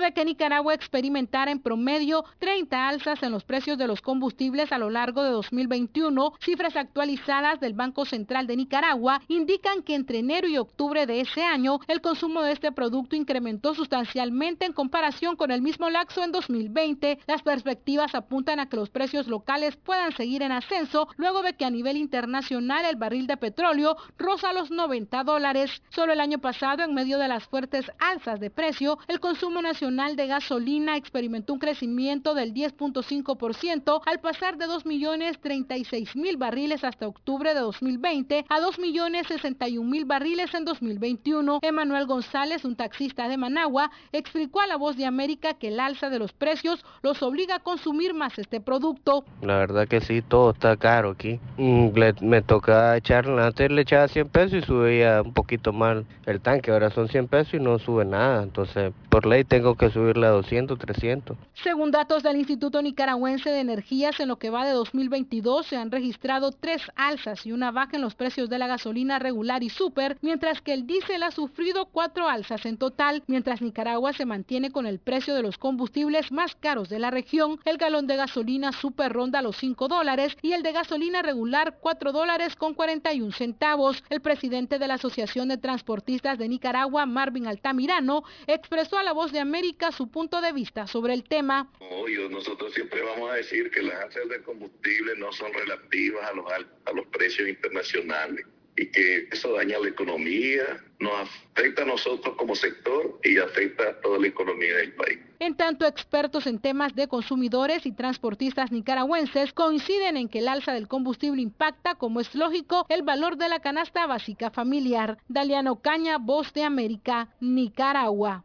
[0.00, 4.78] De que Nicaragua experimentara en promedio 30 alzas en los precios de los combustibles a
[4.78, 10.48] lo largo de 2021, cifras actualizadas del Banco Central de Nicaragua indican que entre enero
[10.48, 15.50] y octubre de ese año el consumo de este producto incrementó sustancialmente en comparación con
[15.50, 17.18] el mismo lapso en 2020.
[17.26, 21.66] Las perspectivas apuntan a que los precios locales puedan seguir en ascenso luego de que
[21.66, 25.82] a nivel internacional el barril de petróleo roza los 90 dólares.
[25.90, 29.89] Solo el año pasado, en medio de las fuertes alzas de precio, el consumo nacional
[29.90, 37.60] de gasolina experimentó un crecimiento del 10.5% al pasar de 2.036.000 barriles hasta octubre de
[37.60, 41.60] 2020 a 2.061.000 barriles en 2021.
[41.62, 46.08] Emanuel González, un taxista de Managua, explicó a La Voz de América que el alza
[46.08, 49.24] de los precios los obliga a consumir más este producto.
[49.42, 51.40] La verdad que sí, todo está caro aquí.
[51.56, 51.88] Mm,
[52.22, 56.70] me toca echar, antes le echaba 100 pesos y subía un poquito más el tanque,
[56.70, 58.44] ahora son 100 pesos y no sube nada.
[58.44, 61.38] Entonces, por ley tengo tengo que subirla a 200, 300.
[61.54, 65.90] Según datos del Instituto Nicaragüense de Energías, en lo que va de 2022 se han
[65.90, 70.18] registrado tres alzas y una baja en los precios de la gasolina regular y super,
[70.20, 73.22] mientras que el diésel ha sufrido cuatro alzas en total.
[73.26, 77.58] Mientras Nicaragua se mantiene con el precio de los combustibles más caros de la región,
[77.64, 82.12] el galón de gasolina super ronda los 5 dólares y el de gasolina regular 4
[82.12, 84.04] dólares con 41 centavos.
[84.10, 89.32] El presidente de la Asociación de Transportistas de Nicaragua, Marvin Altamirano, expresó a la voz
[89.32, 91.70] de América su punto de vista sobre el tema.
[91.80, 96.34] Obvio, nosotros siempre vamos a decir que las alzas del combustible no son relativas a
[96.34, 100.62] los, a los precios internacionales y que eso daña la economía,
[100.98, 101.12] nos
[101.54, 105.18] afecta a nosotros como sector y afecta a toda la economía del país.
[105.38, 110.72] En tanto, expertos en temas de consumidores y transportistas nicaragüenses coinciden en que el alza
[110.72, 115.18] del combustible impacta, como es lógico, el valor de la canasta básica familiar.
[115.28, 118.44] Daliano Caña, Voz de América, Nicaragua.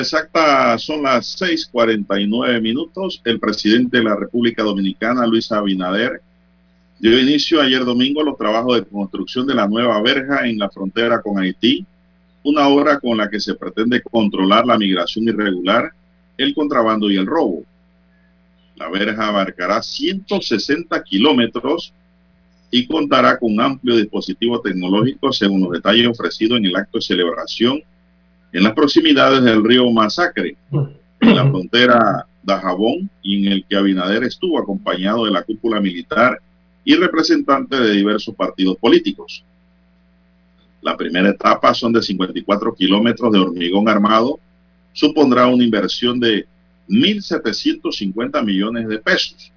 [0.00, 3.20] Exacta son las 6:49 minutos.
[3.24, 6.20] El presidente de la República Dominicana, Luis Abinader,
[6.98, 10.68] dio inicio ayer domingo a los trabajos de construcción de la nueva verja en la
[10.68, 11.86] frontera con Haití,
[12.42, 15.92] una obra con la que se pretende controlar la migración irregular,
[16.36, 17.64] el contrabando y el robo.
[18.76, 21.92] La verja abarcará 160 kilómetros
[22.70, 27.02] y contará con un amplio dispositivo tecnológico según los detalles ofrecidos en el acto de
[27.02, 27.82] celebración
[28.52, 30.56] en las proximidades del río Masacre,
[31.20, 35.80] en la frontera de Jabón, y en el que Abinader estuvo acompañado de la cúpula
[35.80, 36.40] militar
[36.84, 39.44] y representantes de diversos partidos políticos.
[40.82, 44.40] La primera etapa son de 54 kilómetros de hormigón armado,
[44.92, 46.46] supondrá una inversión de
[46.88, 49.52] 1.750 millones de pesos,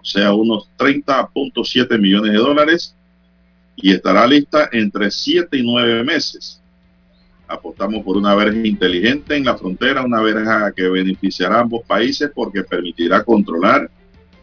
[0.00, 2.94] o sea, unos 30.7 millones de dólares,
[3.76, 6.61] y estará lista entre 7 y 9 meses.
[7.52, 12.30] Apostamos por una verja inteligente en la frontera, una verja que beneficiará a ambos países
[12.34, 13.90] porque permitirá controlar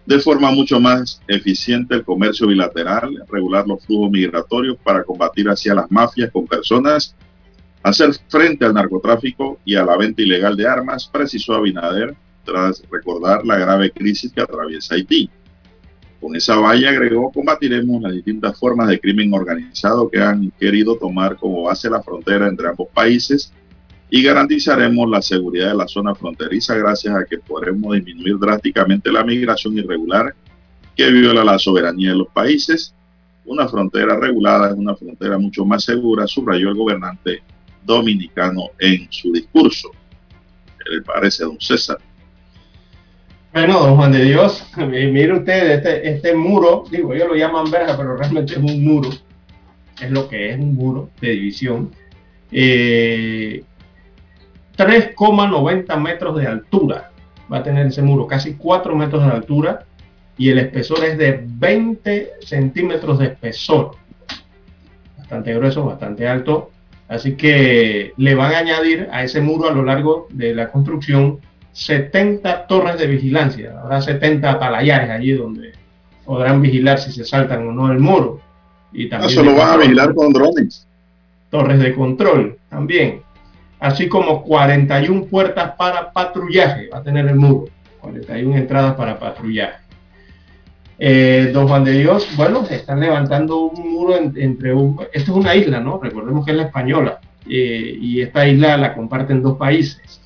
[0.06, 5.76] de forma mucho más eficiente el comercio bilateral, regular los flujos migratorios para combatir hacia
[5.76, 7.15] las mafias con personas,
[7.84, 13.45] hacer frente al narcotráfico y a la venta ilegal de armas, precisó Abinader tras recordar
[13.45, 15.30] la grave crisis que atraviesa Haití.
[16.20, 21.38] Con esa valla, agregó, combatiremos las distintas formas de crimen organizado que han querido tomar
[21.38, 23.54] como base la frontera entre ambos países
[24.10, 29.24] y garantizaremos la seguridad de la zona fronteriza gracias a que podremos disminuir drásticamente la
[29.24, 30.36] migración irregular
[30.96, 32.94] que viola la soberanía de los países.
[33.46, 37.44] Una frontera regulada es una frontera mucho más segura, subrayó el gobernante
[37.86, 39.91] dominicano en su discurso.
[40.78, 42.00] ¿Qué le parece, don César?
[43.51, 47.97] Bueno, don Juan de Dios, mire usted, este, este muro, digo, ellos lo llaman verja,
[47.97, 49.09] pero realmente es un muro,
[49.99, 51.91] es lo que es un muro de división.
[52.51, 53.63] Eh,
[54.77, 57.11] 3,90 metros de altura
[57.51, 59.85] va a tener ese muro, casi 4 metros de altura
[60.38, 63.91] y el espesor es de 20 centímetros de espesor.
[65.17, 66.71] Bastante grueso, bastante alto.
[67.07, 71.39] Así que le van a añadir a ese muro a lo largo de la construcción
[71.72, 73.80] 70 torres de vigilancia.
[73.82, 75.74] Habrá 70 atalayares allí donde
[76.26, 78.41] podrán vigilar si se saltan o no el muro.
[78.91, 80.88] Y también Eso lo van a vigilar con drones.
[81.50, 83.22] Torres de control también
[83.80, 87.68] así como 41 puertas para patrullaje, va a tener el muro,
[88.02, 89.80] 41 entradas para patrullaje.
[91.02, 95.00] Eh, don Juan de Dios, bueno, están levantando un muro entre un...
[95.14, 95.98] Esto es una isla, ¿no?
[95.98, 100.19] Recordemos que es la española eh, y esta isla la comparten dos países.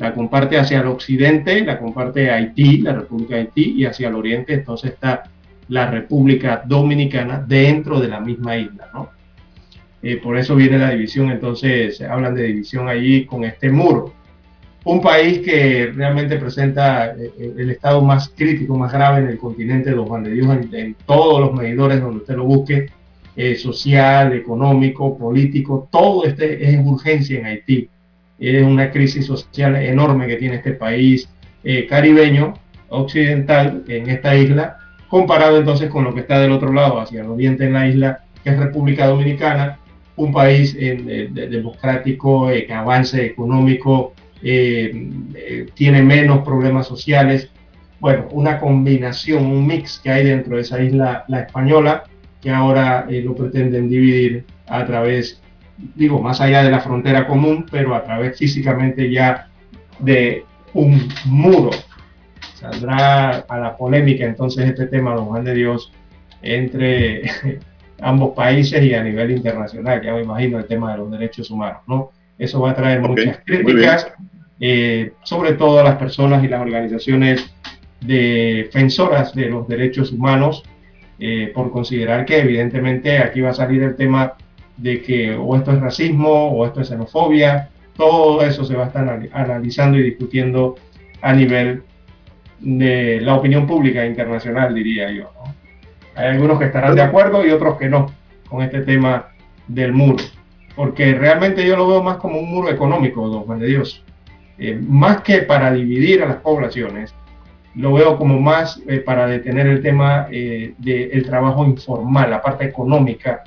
[0.00, 4.14] La comparte hacia el occidente, la comparte Haití, la República de Haití, y hacia el
[4.14, 5.24] oriente entonces está
[5.68, 9.10] la República Dominicana dentro de la misma isla, ¿no?
[10.02, 14.14] Eh, por eso viene la división, entonces hablan de división allí con este muro.
[14.84, 19.36] Un país que realmente presenta eh, eh, el estado más crítico, más grave en el
[19.36, 22.88] continente, los Juan de Dios, en, todos los medidores donde usted lo busque,
[23.56, 27.88] social, económico, político, todo este es urgencia en Haití.
[28.40, 31.28] Es una crisis social enorme que tiene este país
[31.88, 32.54] caribeño,
[32.88, 37.28] occidental, en esta isla, comparado entonces con lo que está del otro lado, hacia el
[37.28, 39.78] oriente en la isla, que es República Dominicana,
[40.16, 44.12] un país eh, democrático, eh, que avance económico,
[44.42, 47.50] eh, tiene menos problemas sociales.
[47.98, 52.04] Bueno, una combinación, un mix que hay dentro de esa isla, la española,
[52.40, 55.42] que ahora lo pretenden dividir a través,
[55.94, 59.48] digo, más allá de la frontera común, pero a través físicamente ya
[59.98, 60.44] de
[60.74, 61.70] un muro.
[62.54, 65.92] Saldrá a la polémica entonces este tema, don Juan de Dios,
[66.42, 67.22] entre
[68.00, 71.82] ambos países y a nivel internacional, ya me imagino el tema de los derechos humanos,
[71.86, 72.10] ¿no?
[72.38, 74.10] Eso va a traer muchas críticas,
[74.58, 77.52] eh, sobre todo a las personas y las organizaciones
[78.00, 80.62] defensoras de los derechos humanos,
[81.18, 84.34] eh, por considerar que evidentemente aquí va a salir el tema
[84.80, 88.86] de que o esto es racismo o esto es xenofobia, todo eso se va a
[88.86, 90.76] estar analizando y discutiendo
[91.20, 91.82] a nivel
[92.60, 95.30] de la opinión pública internacional, diría yo.
[96.14, 98.10] Hay algunos que estarán de acuerdo y otros que no
[98.48, 99.28] con este tema
[99.68, 100.24] del muro,
[100.74, 104.02] porque realmente yo lo veo más como un muro económico, don Juan de Dios.
[104.58, 107.14] Eh, más que para dividir a las poblaciones,
[107.74, 112.64] lo veo como más eh, para detener el tema eh, del trabajo informal, la parte
[112.64, 113.42] económica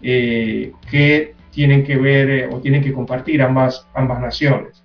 [0.00, 4.82] que tienen que ver o tienen que compartir ambas, ambas naciones.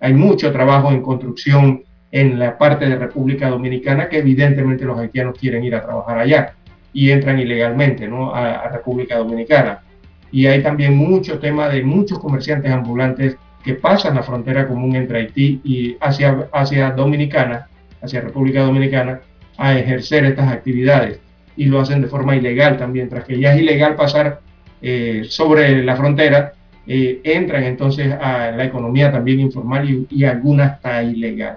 [0.00, 1.82] Hay mucho trabajo en construcción
[2.12, 6.54] en la parte de República Dominicana que evidentemente los haitianos quieren ir a trabajar allá
[6.92, 8.34] y entran ilegalmente ¿no?
[8.34, 9.80] a, República Dominicana.
[10.30, 15.20] Y hay también mucho tema de muchos comerciantes ambulantes que pasan la frontera común entre
[15.20, 17.68] Haití y hacia, hacia Dominicana,
[18.02, 19.20] hacia República Dominicana,
[19.56, 21.20] a ejercer estas actividades.
[21.56, 24.40] Y lo hacen de forma ilegal también, tras que ya es ilegal pasar
[24.82, 26.54] eh, sobre la frontera,
[26.86, 31.56] eh, entran entonces a la economía también informal y, y algunas está ilegal.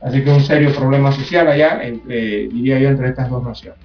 [0.00, 3.78] Así que un serio problema social allá, entre, diría yo, entre estas dos naciones.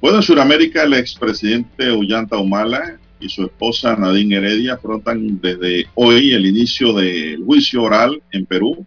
[0.00, 6.32] Bueno, en Sudamérica, el expresidente Ollanta Humala y su esposa Nadine Heredia afrontan desde hoy
[6.32, 8.86] el inicio del juicio oral en Perú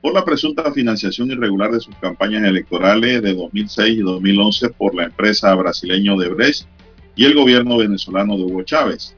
[0.00, 5.04] por la presunta financiación irregular de sus campañas electorales de 2006 y 2011 por la
[5.04, 6.66] empresa brasileña Odebrecht
[7.20, 9.14] y el gobierno venezolano de Hugo Chávez.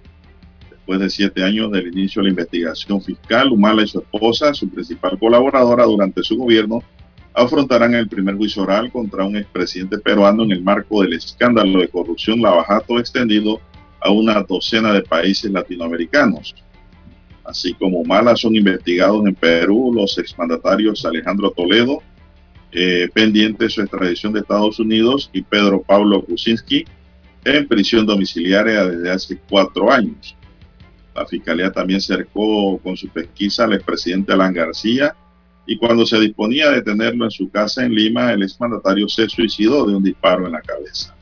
[0.69, 4.69] Después de siete años del inicio de la investigación fiscal, Humala y su esposa, su
[4.69, 6.83] principal colaboradora durante su gobierno,
[7.33, 11.87] afrontarán el primer juicio oral contra un expresidente peruano en el marco del escándalo de
[11.87, 13.61] corrupción lavajato extendido
[14.01, 16.57] a una docena de países latinoamericanos.
[17.45, 22.03] Así como Humala son investigados en Perú los exmandatarios Alejandro Toledo,
[22.73, 26.85] eh, pendiente de su extradición de Estados Unidos, y Pedro Pablo Kuczynski,
[27.45, 30.37] en prisión domiciliaria desde hace cuatro años.
[31.15, 35.15] La fiscalía también cercó con su pesquisa al expresidente Alan García
[35.67, 39.87] y cuando se disponía a detenerlo en su casa en Lima, el exmandatario se suicidó
[39.87, 41.15] de un disparo en la cabeza.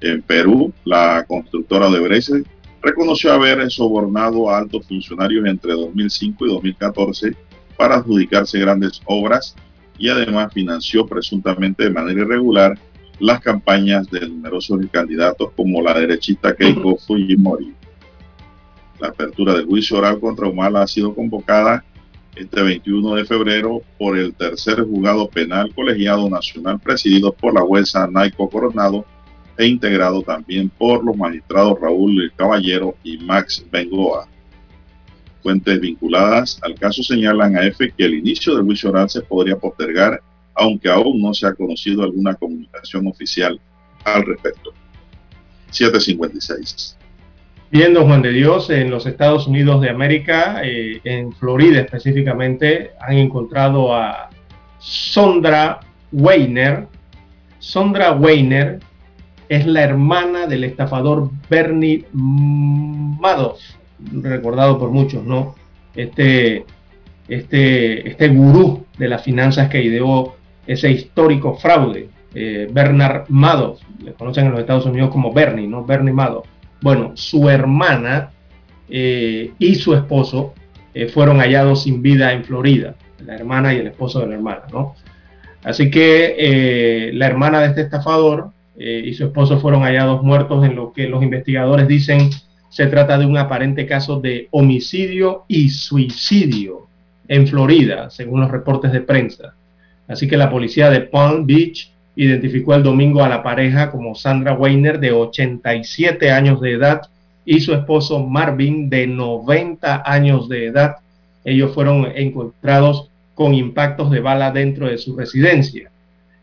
[0.00, 2.44] En Perú, la constructora de Brese
[2.80, 7.36] reconoció haber sobornado a altos funcionarios entre 2005 y 2014
[7.76, 9.56] para adjudicarse grandes obras
[9.98, 12.78] y además financió presuntamente de manera irregular
[13.18, 17.74] las campañas de numerosos candidatos como la derechista Keiko Fujimori.
[19.00, 21.84] La apertura del juicio oral contra Humala ha sido convocada
[22.36, 28.06] este 21 de febrero por el tercer juzgado penal colegiado nacional presidido por la jueza
[28.06, 29.04] Naiko Coronado
[29.56, 34.28] e integrado también por los magistrados Raúl Caballero y Max Bengoa.
[35.42, 39.56] Fuentes vinculadas al caso señalan a EFE que el inicio del juicio oral se podría
[39.56, 40.22] postergar
[40.58, 43.60] aunque aún no se ha conocido alguna comunicación oficial
[44.04, 44.72] al respecto.
[45.70, 46.96] 756.
[47.70, 53.18] Viendo Juan de Dios, en los Estados Unidos de América, eh, en Florida específicamente, han
[53.18, 54.30] encontrado a
[54.78, 55.80] Sondra
[56.10, 56.86] Weiner.
[57.58, 58.80] Sondra Weiner
[59.48, 63.60] es la hermana del estafador Bernie Madoff,
[64.12, 65.54] recordado por muchos, ¿no?
[65.94, 66.64] Este,
[67.28, 70.37] este, este gurú de las finanzas que ideó
[70.68, 72.10] ese histórico fraude.
[72.34, 75.84] Eh, Bernard Madoff, le conocen en los Estados Unidos como Bernie, ¿no?
[75.84, 76.46] Bernie Madoff.
[76.82, 78.30] Bueno, su hermana
[78.88, 80.54] eh, y su esposo
[80.94, 84.62] eh, fueron hallados sin vida en Florida, la hermana y el esposo de la hermana,
[84.70, 84.94] ¿no?
[85.64, 90.92] Así que la hermana de este estafador y su esposo fueron hallados muertos en lo
[90.92, 92.30] que los investigadores dicen
[92.68, 96.86] se trata de un aparente caso de homicidio y suicidio
[97.26, 99.54] en Florida, según los reportes de prensa.
[100.08, 104.54] Así que la policía de Palm Beach identificó el domingo a la pareja como Sandra
[104.54, 107.02] Weiner de 87 años de edad
[107.44, 110.96] y su esposo Marvin de 90 años de edad.
[111.44, 115.90] Ellos fueron encontrados con impactos de bala dentro de su residencia.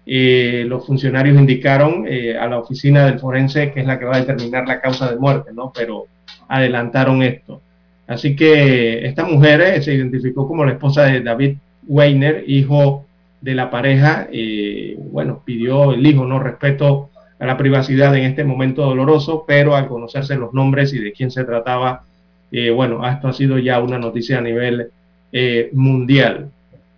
[0.05, 4.17] Eh, los funcionarios indicaron eh, a la oficina del forense que es la que va
[4.17, 5.73] a determinar la causa de muerte, ¿no?
[5.75, 6.05] Pero
[6.47, 7.61] adelantaron esto.
[8.07, 13.05] Así que esta mujer eh, se identificó como la esposa de David Weiner, hijo
[13.41, 16.39] de la pareja, eh, bueno, pidió el hijo, ¿no?
[16.39, 17.09] Respeto
[17.39, 21.31] a la privacidad en este momento doloroso, pero al conocerse los nombres y de quién
[21.31, 22.03] se trataba,
[22.51, 24.89] eh, bueno, esto ha sido ya una noticia a nivel
[25.31, 26.49] eh, mundial.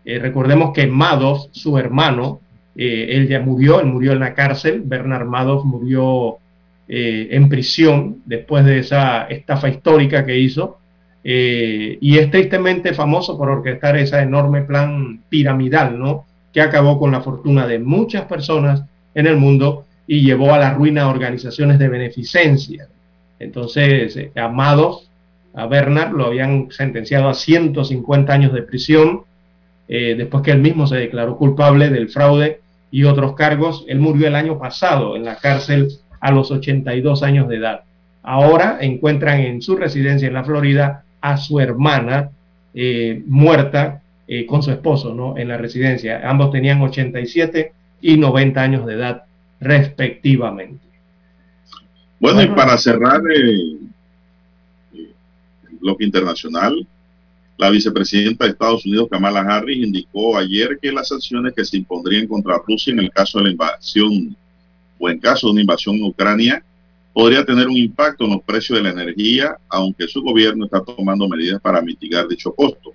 [0.06, 2.40] recordemos que Madoff, su hermano,
[2.76, 6.38] él ya murió, él murió en la cárcel, Bernard Madoff murió
[6.88, 10.78] en prisión después de esa estafa histórica que hizo,
[11.24, 16.26] y es tristemente famoso por orquestar ese enorme plan piramidal, ¿no?
[16.58, 18.84] que acabó con la fortuna de muchas personas
[19.14, 22.88] en el mundo y llevó a la ruina organizaciones de beneficencia.
[23.40, 25.08] Entonces, eh, Amados,
[25.54, 29.22] a Bernard, lo habían sentenciado a 150 años de prisión,
[29.88, 33.86] eh, después que él mismo se declaró culpable del fraude y otros cargos.
[33.88, 35.90] Él murió el año pasado en la cárcel
[36.20, 37.82] a los 82 años de edad.
[38.24, 42.32] Ahora encuentran en su residencia en la Florida a su hermana
[42.74, 45.38] eh, muerta eh, con su esposo ¿no?
[45.38, 46.30] en la residencia.
[46.30, 47.72] Ambos tenían 87
[48.02, 49.24] y 90 años de edad
[49.60, 50.86] respectivamente.
[52.20, 53.78] Bueno, y para cerrar eh,
[54.94, 56.88] el bloque internacional,
[57.58, 62.28] la vicepresidenta de Estados Unidos, Kamala Harris, indicó ayer que las sanciones que se impondrían
[62.28, 64.36] contra Rusia en el caso de la invasión
[65.00, 66.64] o en caso de una invasión en Ucrania
[67.18, 71.28] podría tener un impacto en los precios de la energía, aunque su gobierno está tomando
[71.28, 72.94] medidas para mitigar dicho costo.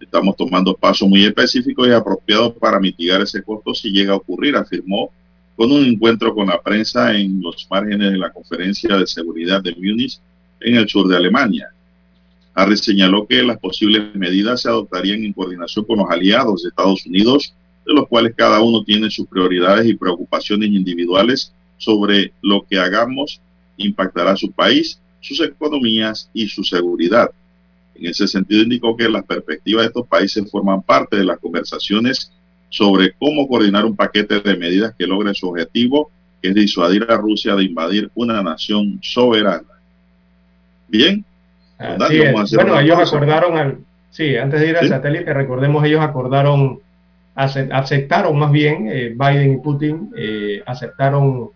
[0.00, 4.56] Estamos tomando pasos muy específicos y apropiados para mitigar ese costo si llega a ocurrir,
[4.56, 5.12] afirmó
[5.54, 9.76] con un encuentro con la prensa en los márgenes de la conferencia de seguridad de
[9.76, 10.18] Múnich
[10.58, 11.68] en el sur de Alemania.
[12.54, 17.06] Harris señaló que las posibles medidas se adoptarían en coordinación con los aliados de Estados
[17.06, 17.54] Unidos,
[17.86, 23.40] de los cuales cada uno tiene sus prioridades y preocupaciones individuales sobre lo que hagamos
[23.86, 27.30] impactará su país, sus economías y su seguridad.
[27.94, 32.32] En ese sentido indicó que las perspectivas de estos países forman parte de las conversaciones
[32.68, 36.10] sobre cómo coordinar un paquete de medidas que logre su objetivo,
[36.40, 39.68] que es disuadir a Rusia de invadir una nación soberana.
[40.88, 41.24] Bien.
[41.78, 43.78] Bueno, ellos acordaron, al,
[44.10, 46.80] sí, antes de ir al satélite, recordemos, ellos acordaron,
[47.34, 51.50] aceptaron más bien, eh, Biden y Putin eh, aceptaron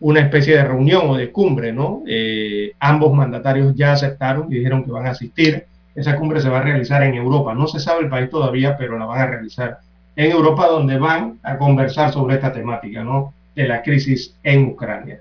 [0.00, 2.02] una especie de reunión o de cumbre, ¿no?
[2.06, 5.64] Eh, ambos mandatarios ya aceptaron y dijeron que van a asistir.
[5.94, 7.54] Esa cumbre se va a realizar en Europa.
[7.54, 9.78] No se sabe el país todavía, pero la van a realizar
[10.14, 13.34] en Europa, donde van a conversar sobre esta temática, ¿no?
[13.54, 15.20] De la crisis en Ucrania.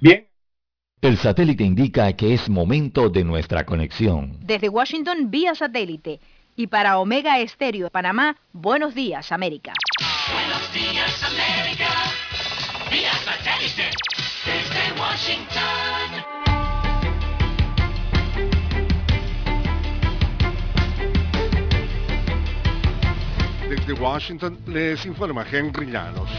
[0.00, 0.24] Bien.
[1.00, 4.36] El satélite indica que es momento de nuestra conexión.
[4.40, 6.20] Desde Washington, vía satélite.
[6.56, 9.72] Y para Omega Estéreo Panamá, buenos días, América.
[10.32, 11.57] Buenos días, América
[12.90, 13.90] vía satélite
[14.44, 16.08] desde Washington.
[23.68, 26.30] Desde Washington les informa Henry Llanos.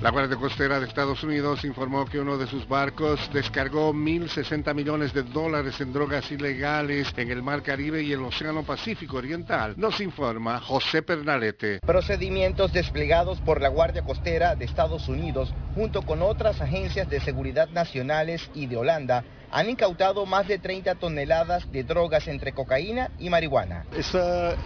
[0.00, 5.12] La Guardia Costera de Estados Unidos informó que uno de sus barcos descargó 1.060 millones
[5.12, 9.74] de dólares en drogas ilegales en el Mar Caribe y el Océano Pacífico Oriental.
[9.76, 11.80] Nos informa José Pernalete.
[11.84, 17.68] Procedimientos desplegados por la Guardia Costera de Estados Unidos junto con otras agencias de seguridad
[17.70, 23.30] nacionales y de Holanda han incautado más de 30 toneladas de drogas entre cocaína y
[23.30, 23.86] marihuana.
[23.96, 24.18] Este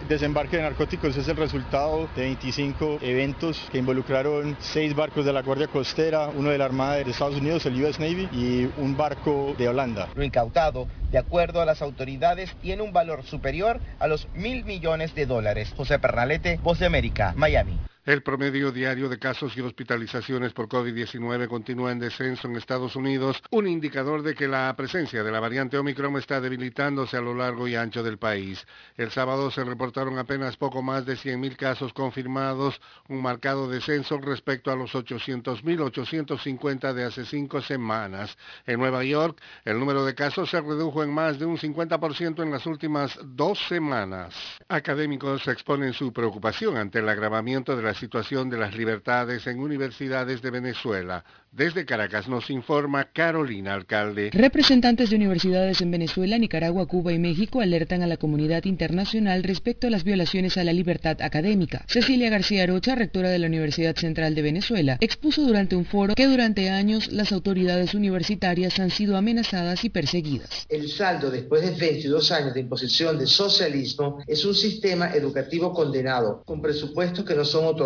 [0.07, 5.41] desembarque de narcóticos es el resultado de 25 eventos que involucraron seis barcos de la
[5.41, 9.55] Guardia Costera, uno de la Armada de Estados Unidos, el US Navy, y un barco
[9.57, 10.09] de Holanda.
[10.15, 15.13] Lo incautado, de acuerdo a las autoridades, tiene un valor superior a los mil millones
[15.15, 15.73] de dólares.
[15.75, 17.77] José Pernalete, Voz de América, Miami.
[18.05, 23.41] El promedio diario de casos y hospitalizaciones por COVID-19 continúa en descenso en Estados Unidos,
[23.49, 27.65] un indicador de que la presencia de la variante Omicron está debilitándose a lo largo
[27.65, 28.67] y ancho del país.
[28.97, 34.69] El sábado se reportaron apenas poco más de 100.000 casos confirmados, un marcado descenso respecto
[34.69, 38.37] a los 800.850 de hace cinco semanas.
[38.65, 42.51] En Nueva York, el número de casos se redujo en más de un 50% en
[42.51, 44.35] las últimas dos semanas.
[44.67, 50.41] Académicos exponen su preocupación ante el agravamiento de la situación de las libertades en universidades
[50.41, 51.23] de Venezuela.
[51.51, 54.31] Desde Caracas nos informa Carolina Alcalde.
[54.33, 59.85] Representantes de universidades en Venezuela, Nicaragua, Cuba y México alertan a la comunidad internacional respecto
[59.85, 61.85] a las violaciones a la libertad académica.
[61.87, 66.25] Cecilia García Rocha, rectora de la Universidad Central de Venezuela, expuso durante un foro que
[66.25, 70.65] durante años las autoridades universitarias han sido amenazadas y perseguidas.
[70.69, 76.41] El saldo después de 22 años de imposición de socialismo es un sistema educativo condenado,
[76.47, 77.82] con presupuestos que no son otorgados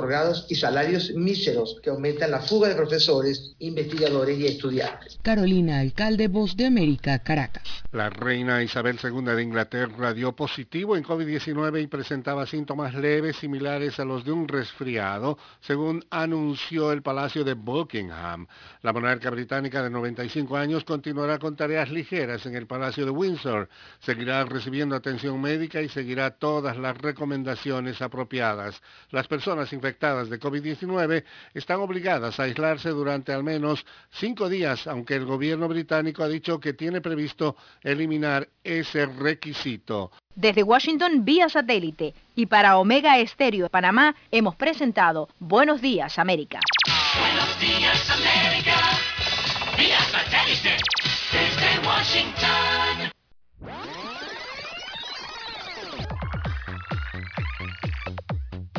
[0.50, 5.18] y salarios míseros que aumentan la fuga de profesores investigadores y estudiantes.
[5.24, 7.68] Carolina Alcalde, Voz de América, Caracas.
[7.92, 14.00] La reina Isabel II de Inglaterra dio positivo en COVID-19 y presentaba síntomas leves similares
[14.00, 18.46] a los de un resfriado, según anunció el Palacio de Buckingham.
[18.84, 23.68] La monarca británica de 95 años continuará con tareas ligeras en el Palacio de Windsor,
[24.00, 28.82] seguirá recibiendo atención médica y seguirá todas las recomendaciones apropiadas.
[29.12, 31.24] Las personas infectadas de COVID-19
[31.54, 36.60] están obligadas a aislarse durante al menos cinco días, aunque el gobierno británico ha dicho
[36.60, 40.12] que tiene previsto eliminar ese requisito.
[40.36, 46.60] Desde Washington vía satélite y para Omega Estéreo Panamá hemos presentado Buenos Días América.
[47.20, 48.76] Buenos Días América
[49.78, 50.76] vía satélite
[51.32, 53.12] desde Washington.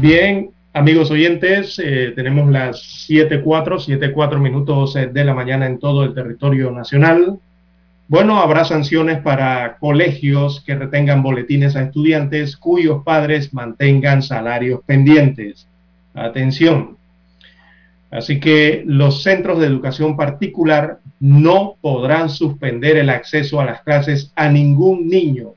[0.00, 6.04] Bien, amigos oyentes, eh, tenemos las 7.4, 7.4 minutos eh, de la mañana en todo
[6.04, 7.40] el territorio nacional.
[8.06, 15.66] Bueno, habrá sanciones para colegios que retengan boletines a estudiantes cuyos padres mantengan salarios pendientes.
[16.14, 16.96] Atención.
[18.12, 24.32] Así que los centros de educación particular no podrán suspender el acceso a las clases
[24.36, 25.54] a ningún niño,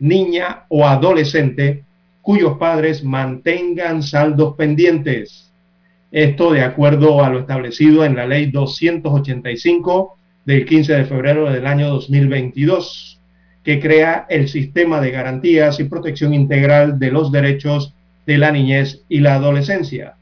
[0.00, 1.84] niña o adolescente
[2.24, 5.52] cuyos padres mantengan saldos pendientes.
[6.10, 11.66] Esto de acuerdo a lo establecido en la ley 285 del 15 de febrero del
[11.66, 13.20] año 2022,
[13.62, 17.92] que crea el sistema de garantías y protección integral de los derechos
[18.24, 20.14] de la niñez y la adolescencia.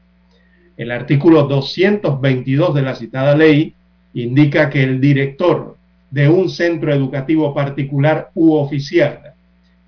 [0.75, 3.75] El artículo 222 de la citada ley
[4.13, 5.77] indica que el director
[6.11, 9.32] de un centro educativo particular u oficial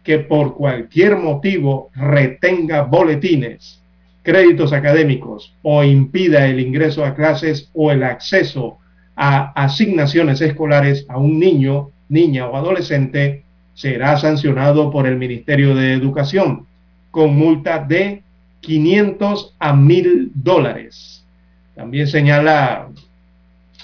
[0.06, 3.82] que por cualquier motivo retenga boletines,
[4.22, 8.78] créditos académicos o impida el ingreso a clases o el acceso
[9.16, 15.94] a asignaciones escolares a un niño, niña o adolescente, será sancionado por el Ministerio de
[15.94, 16.68] Educación
[17.10, 18.22] con multa de
[18.62, 21.26] 500 a 1000 dólares.
[21.74, 22.90] También señala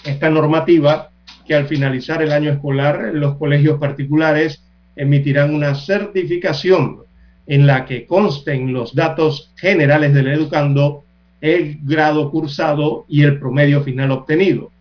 [0.04, 1.10] esta normativa
[1.48, 4.64] que al finalizar el año escolar los colegios particulares
[4.96, 7.00] emitirán una certificación
[7.48, 11.04] en la que consten los datos generales del educando,
[11.42, 14.72] el grado cursado y el promedio final obtenido.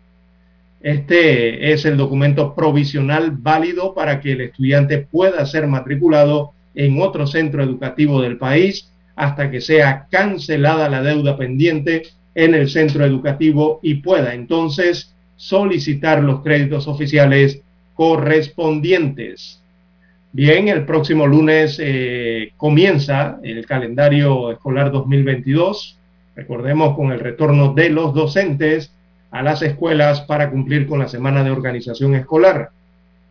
[0.81, 7.27] Este es el documento provisional válido para que el estudiante pueda ser matriculado en otro
[7.27, 12.05] centro educativo del país hasta que sea cancelada la deuda pendiente
[12.35, 17.61] en el centro educativo y pueda entonces solicitar los créditos oficiales
[17.95, 19.60] correspondientes.
[20.33, 25.99] Bien, el próximo lunes eh, comienza el calendario escolar 2022,
[26.37, 28.93] recordemos con el retorno de los docentes
[29.33, 32.71] a las escuelas para cumplir con la semana de organización escolar.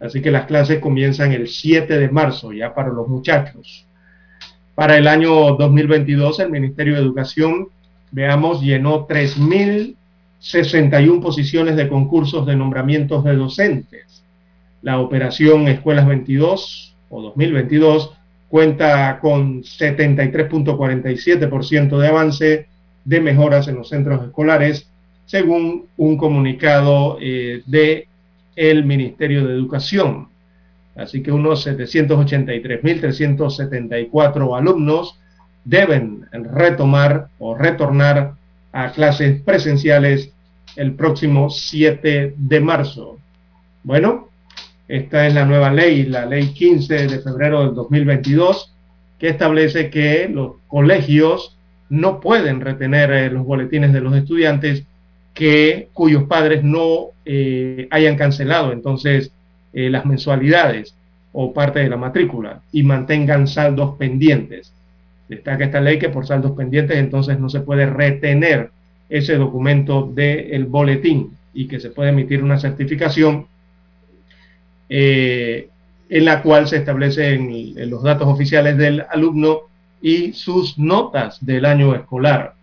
[0.02, 3.86] Así que las clases comienzan el 7 de marzo ya para los muchachos.
[4.76, 7.70] Para el año 2022, el Ministerio de Educación,
[8.12, 14.26] veamos, llenó 3.061 posiciones de concursos de nombramientos de docentes.
[14.82, 18.14] La operación Escuelas 22 o 2022
[18.48, 22.70] cuenta con 73.47% de avance
[23.06, 24.90] de mejoras en los centros escolares,
[25.26, 28.08] según un comunicado eh, de
[28.56, 30.30] el Ministerio de Educación.
[30.96, 35.20] Así que unos 783.374 alumnos
[35.64, 38.34] deben retomar o retornar
[38.72, 40.34] a clases presenciales
[40.76, 43.20] el próximo 7 de marzo.
[43.84, 44.29] Bueno,
[44.90, 48.74] esta es la nueva ley, la ley 15 de febrero del 2022,
[49.20, 51.56] que establece que los colegios
[51.90, 54.84] no pueden retener eh, los boletines de los estudiantes
[55.36, 59.32] que cuyos padres no eh, hayan cancelado entonces
[59.74, 60.96] eh, las mensualidades
[61.34, 64.74] o parte de la matrícula y mantengan saldos pendientes.
[65.28, 68.72] Destaca esta ley que por saldos pendientes entonces no se puede retener
[69.08, 73.46] ese documento del boletín y que se puede emitir una certificación
[74.90, 75.70] eh,
[76.10, 79.62] en la cual se establecen los datos oficiales del alumno
[80.02, 82.54] y sus notas del año escolar.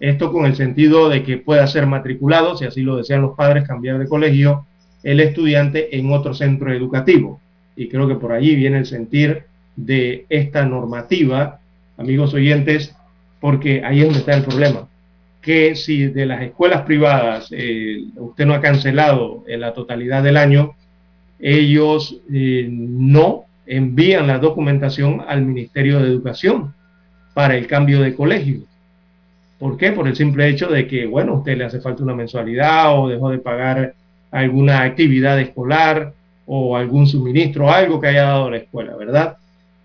[0.00, 3.66] Esto con el sentido de que pueda ser matriculado, si así lo desean los padres,
[3.66, 4.66] cambiar de colegio
[5.02, 7.40] el estudiante en otro centro educativo.
[7.76, 9.44] Y creo que por allí viene el sentir
[9.76, 11.60] de esta normativa,
[11.96, 12.94] amigos oyentes,
[13.40, 14.88] porque ahí es donde está el problema.
[15.42, 20.38] Que si de las escuelas privadas eh, usted no ha cancelado en la totalidad del
[20.38, 20.74] año,
[21.38, 26.74] ellos eh, no envían la documentación al Ministerio de Educación
[27.34, 28.60] para el cambio de colegio.
[29.58, 29.92] ¿Por qué?
[29.92, 33.30] Por el simple hecho de que, bueno, usted le hace falta una mensualidad o dejó
[33.30, 33.94] de pagar
[34.30, 36.12] alguna actividad escolar
[36.46, 39.36] o algún suministro, algo que haya dado la escuela, ¿verdad?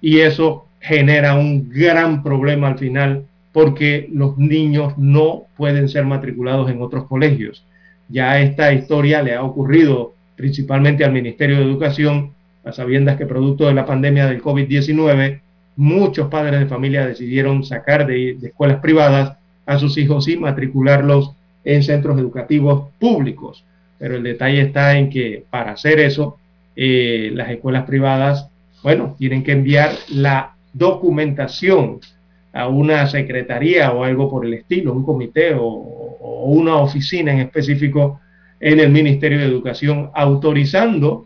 [0.01, 6.69] Y eso genera un gran problema al final porque los niños no pueden ser matriculados
[6.69, 7.63] en otros colegios.
[8.07, 12.31] Ya esta historia le ha ocurrido principalmente al Ministerio de Educación,
[12.63, 15.41] a sabiendas que producto de la pandemia del COVID-19,
[15.75, 21.33] muchos padres de familia decidieron sacar de, escuelas privadas a sus hijos y matricularlos
[21.65, 23.65] en centros educativos públicos.
[23.97, 26.37] Pero el detalle está en que para hacer eso,
[26.73, 28.47] eh, las escuelas privadas,
[28.81, 31.99] bueno, tienen que enviar la documentación
[32.53, 35.67] a una secretaría o algo por el estilo, un comité o
[36.45, 38.21] una oficina en específico
[38.59, 41.25] en el Ministerio de Educación, autorizando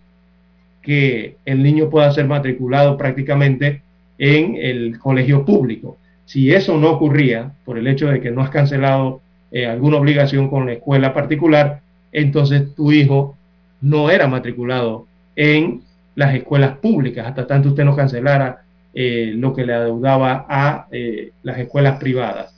[0.82, 3.82] que el niño pueda ser matriculado prácticamente
[4.18, 5.98] en el colegio público.
[6.26, 10.50] Si eso no ocurría, por el hecho de que no has cancelado eh, alguna obligación
[10.50, 11.82] con la escuela particular,
[12.12, 13.36] entonces tu hijo
[13.82, 15.82] no era matriculado en
[16.16, 21.32] las escuelas públicas, hasta tanto usted no cancelara eh, lo que le adeudaba a eh,
[21.42, 22.54] las escuelas privadas.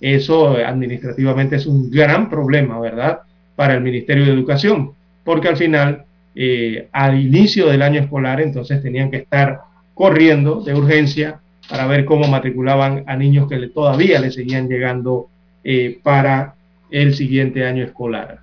[0.00, 3.20] eso administrativamente es un gran problema, ¿verdad?
[3.56, 4.92] Para el Ministerio de Educación,
[5.24, 6.04] porque al final,
[6.34, 9.60] eh, al inicio del año escolar, entonces tenían que estar
[9.94, 15.28] corriendo de urgencia para ver cómo matriculaban a niños que todavía le seguían llegando
[15.64, 16.54] eh, para
[16.90, 18.40] el siguiente año escolar.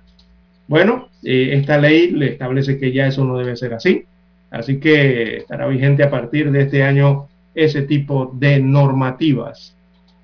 [0.66, 4.04] Bueno, eh, esta ley le establece que ya eso no debe ser así,
[4.50, 9.76] así que estará vigente a partir de este año ese tipo de normativas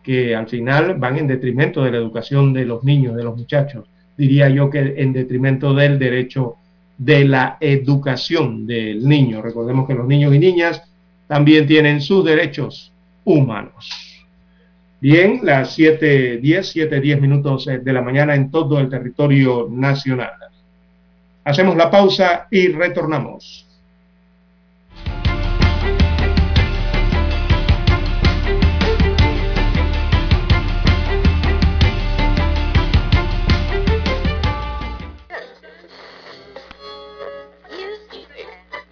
[0.03, 3.85] que al final van en detrimento de la educación de los niños, de los muchachos.
[4.21, 6.57] Diría yo que en detrimento del derecho
[6.99, 9.41] de la educación del niño.
[9.41, 10.83] Recordemos que los niños y niñas
[11.27, 12.93] también tienen sus derechos
[13.25, 14.27] humanos.
[15.01, 20.33] Bien, las 7.10, 7.10 minutos eh, de la mañana en todo el territorio nacional.
[21.43, 23.70] Hacemos la pausa y retornamos.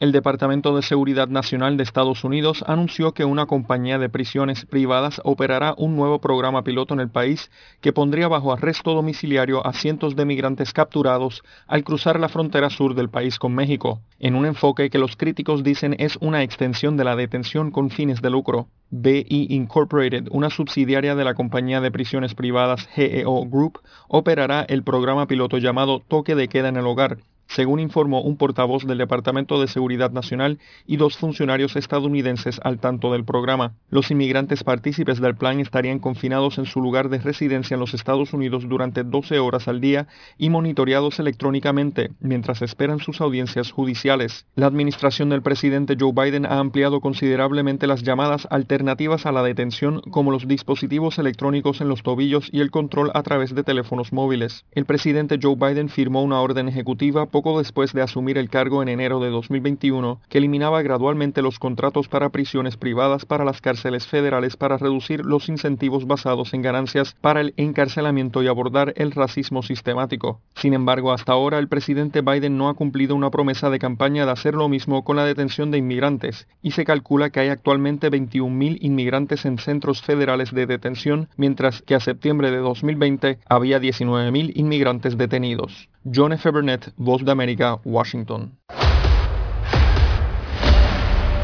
[0.00, 5.20] El Departamento de Seguridad Nacional de Estados Unidos anunció que una compañía de prisiones privadas
[5.24, 7.50] operará un nuevo programa piloto en el país
[7.82, 12.94] que pondría bajo arresto domiciliario a cientos de migrantes capturados al cruzar la frontera sur
[12.94, 17.04] del país con México, en un enfoque que los críticos dicen es una extensión de
[17.04, 18.68] la detención con fines de lucro.
[18.88, 25.26] BI Incorporated, una subsidiaria de la compañía de prisiones privadas GEO Group, operará el programa
[25.26, 27.18] piloto llamado Toque de Queda en el Hogar,
[27.50, 33.12] según informó un portavoz del Departamento de Seguridad Nacional y dos funcionarios estadounidenses al tanto
[33.12, 33.74] del programa.
[33.90, 38.32] Los inmigrantes partícipes del plan estarían confinados en su lugar de residencia en los Estados
[38.32, 40.06] Unidos durante 12 horas al día
[40.38, 44.46] y monitoreados electrónicamente mientras esperan sus audiencias judiciales.
[44.54, 50.00] La administración del presidente Joe Biden ha ampliado considerablemente las llamadas alternativas a la detención
[50.10, 54.64] como los dispositivos electrónicos en los tobillos y el control a través de teléfonos móviles.
[54.70, 58.90] El presidente Joe Biden firmó una orden ejecutiva poco después de asumir el cargo en
[58.90, 64.58] enero de 2021, que eliminaba gradualmente los contratos para prisiones privadas para las cárceles federales
[64.58, 70.42] para reducir los incentivos basados en ganancias para el encarcelamiento y abordar el racismo sistemático.
[70.54, 74.32] Sin embargo, hasta ahora el presidente Biden no ha cumplido una promesa de campaña de
[74.32, 78.76] hacer lo mismo con la detención de inmigrantes, y se calcula que hay actualmente 21.000
[78.82, 85.16] inmigrantes en centros federales de detención, mientras que a septiembre de 2020 había 19.000 inmigrantes
[85.16, 85.88] detenidos.
[86.04, 86.50] John F.
[86.50, 88.56] Burnett, Voz de América, Washington.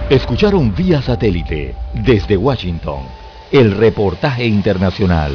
[0.08, 3.00] Escucharon vía satélite desde Washington
[3.52, 5.32] el reportaje internacional.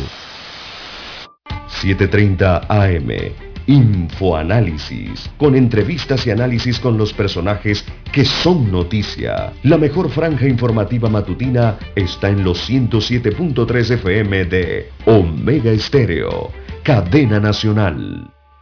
[1.82, 3.34] 7.30 AM.
[3.68, 9.54] Infoanálisis, con entrevistas y análisis con los personajes que son noticia.
[9.64, 16.52] La mejor franja informativa matutina está en los 107.3 FM de Omega Estéreo,
[16.84, 18.32] cadena nacional.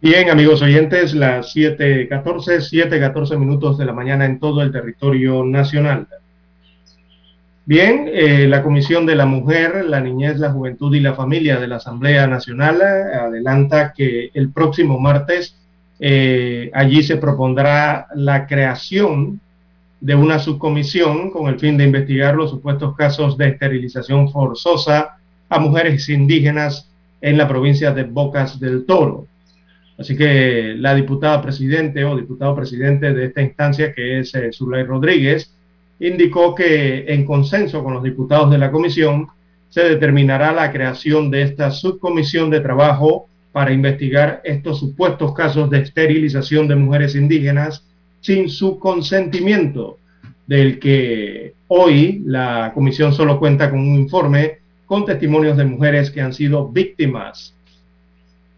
[0.00, 6.06] Bien, amigos oyentes, las 7.14, 7.14 minutos de la mañana en todo el territorio nacional.
[7.66, 11.66] Bien, eh, la Comisión de la Mujer, la Niñez, la Juventud y la Familia de
[11.66, 15.56] la Asamblea Nacional eh, adelanta que el próximo martes
[15.98, 19.40] eh, allí se propondrá la creación
[20.00, 25.18] de una subcomisión con el fin de investigar los supuestos casos de esterilización forzosa
[25.48, 26.88] a mujeres indígenas
[27.20, 29.26] en la provincia de Bocas del Toro.
[29.98, 34.84] Así que la diputada presidente o diputado presidente de esta instancia, que es eh, Zulay
[34.84, 35.52] Rodríguez,
[35.98, 39.26] indicó que en consenso con los diputados de la comisión
[39.68, 45.80] se determinará la creación de esta subcomisión de trabajo para investigar estos supuestos casos de
[45.80, 47.84] esterilización de mujeres indígenas
[48.20, 49.98] sin su consentimiento,
[50.46, 56.20] del que hoy la comisión solo cuenta con un informe con testimonios de mujeres que
[56.20, 57.57] han sido víctimas.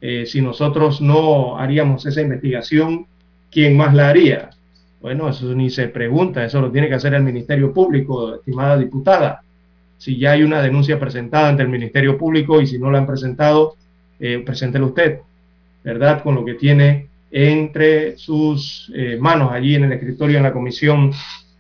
[0.01, 3.07] Eh, si nosotros no haríamos esa investigación,
[3.51, 4.51] ¿quién más la haría?
[5.01, 9.43] Bueno, eso ni se pregunta, eso lo tiene que hacer el Ministerio Público, estimada diputada.
[9.99, 13.07] Si ya hay una denuncia presentada ante el Ministerio Público y si no la han
[13.07, 13.77] presentado,
[14.19, 15.21] eh, preséntelo usted,
[15.85, 16.23] ¿verdad?
[16.23, 21.13] Con lo que tiene entre sus eh, manos allí en el escritorio en la Comisión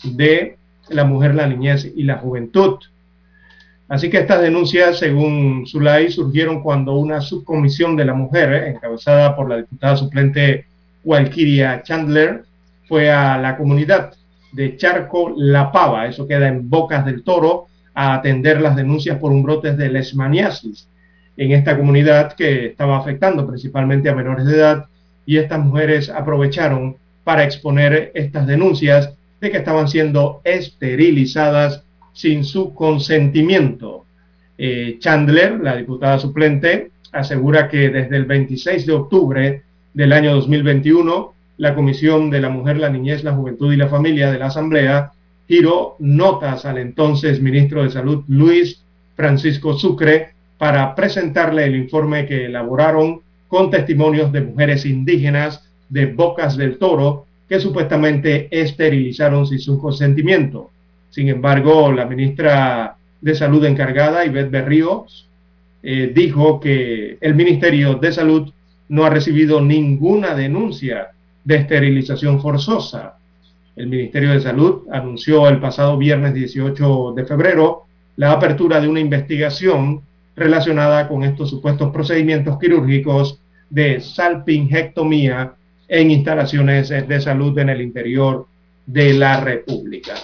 [0.03, 0.57] de
[0.89, 2.79] la Mujer, la Niñez y la Juventud.
[3.91, 9.35] Así que estas denuncias, según Zulay, surgieron cuando una subcomisión de la mujer, eh, encabezada
[9.35, 10.67] por la diputada suplente
[11.03, 12.45] Walkiria Chandler,
[12.87, 14.15] fue a la comunidad
[14.53, 19.33] de Charco La Pava, eso queda en Bocas del Toro, a atender las denuncias por
[19.33, 20.89] un brote de lesmaniasis
[21.37, 24.85] en esta comunidad que estaba afectando principalmente a menores de edad
[25.27, 31.83] y estas mujeres aprovecharon para exponer estas denuncias de que estaban siendo esterilizadas
[32.21, 34.05] sin su consentimiento.
[34.59, 39.63] Eh, Chandler, la diputada suplente, asegura que desde el 26 de octubre
[39.95, 44.31] del año 2021, la Comisión de la Mujer, la Niñez, la Juventud y la Familia
[44.31, 45.13] de la Asamblea
[45.49, 48.83] giró notas al entonces ministro de Salud Luis
[49.17, 50.29] Francisco Sucre
[50.59, 57.25] para presentarle el informe que elaboraron con testimonios de mujeres indígenas de Bocas del Toro
[57.49, 60.71] que supuestamente esterilizaron sin su consentimiento.
[61.11, 65.29] Sin embargo, la ministra de Salud encargada, Ivette Berríos,
[65.83, 68.53] eh, dijo que el Ministerio de Salud
[68.89, 71.09] no ha recibido ninguna denuncia
[71.45, 73.17] de esterilización forzosa.
[73.77, 77.85] El Ministerio de Salud anunció el pasado viernes 18 de febrero
[78.17, 80.03] la apertura de una investigación
[80.37, 85.55] relacionada con estos supuestos procedimientos quirúrgicos de salpingectomía
[85.89, 88.47] en instalaciones de salud en el interior
[88.87, 90.15] de la República.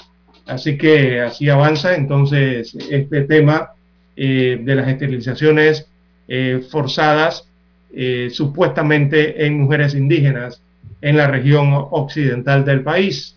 [0.46, 3.72] Así que así avanza entonces este tema
[4.16, 5.88] eh, de las esterilizaciones
[6.28, 7.48] eh, forzadas
[7.92, 10.62] eh, supuestamente en mujeres indígenas
[11.00, 13.34] en la región occidental del país.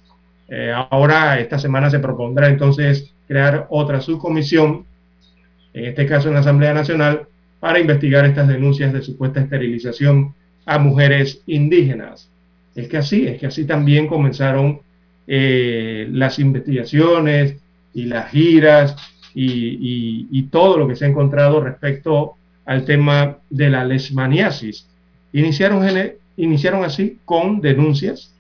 [0.90, 4.86] ahora, esta semana se propondrá entonces crear otra subcomisión
[5.74, 7.28] en este caso en la Asamblea Nacional,
[7.60, 10.34] para investigar estas denuncias de supuesta esterilización
[10.66, 12.30] a mujeres indígenas.
[12.76, 14.80] Es que así, es que así también comenzaron
[15.32, 17.58] eh, las investigaciones
[17.94, 18.96] y las giras
[19.36, 22.34] y, todo lo que se ha encontrado respecto
[22.66, 24.88] al tema de la lesmaniasis.
[25.34, 25.88] Iniciaron,
[26.36, 28.34] iniciaron así con denuncias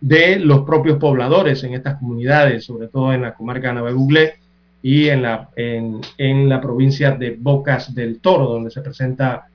[0.00, 4.32] de los propios pobladores en estas comunidades, sobre todo en la comarca de
[4.82, 9.48] y en la, en, la provincia de Bocas del Toro, donde se presenta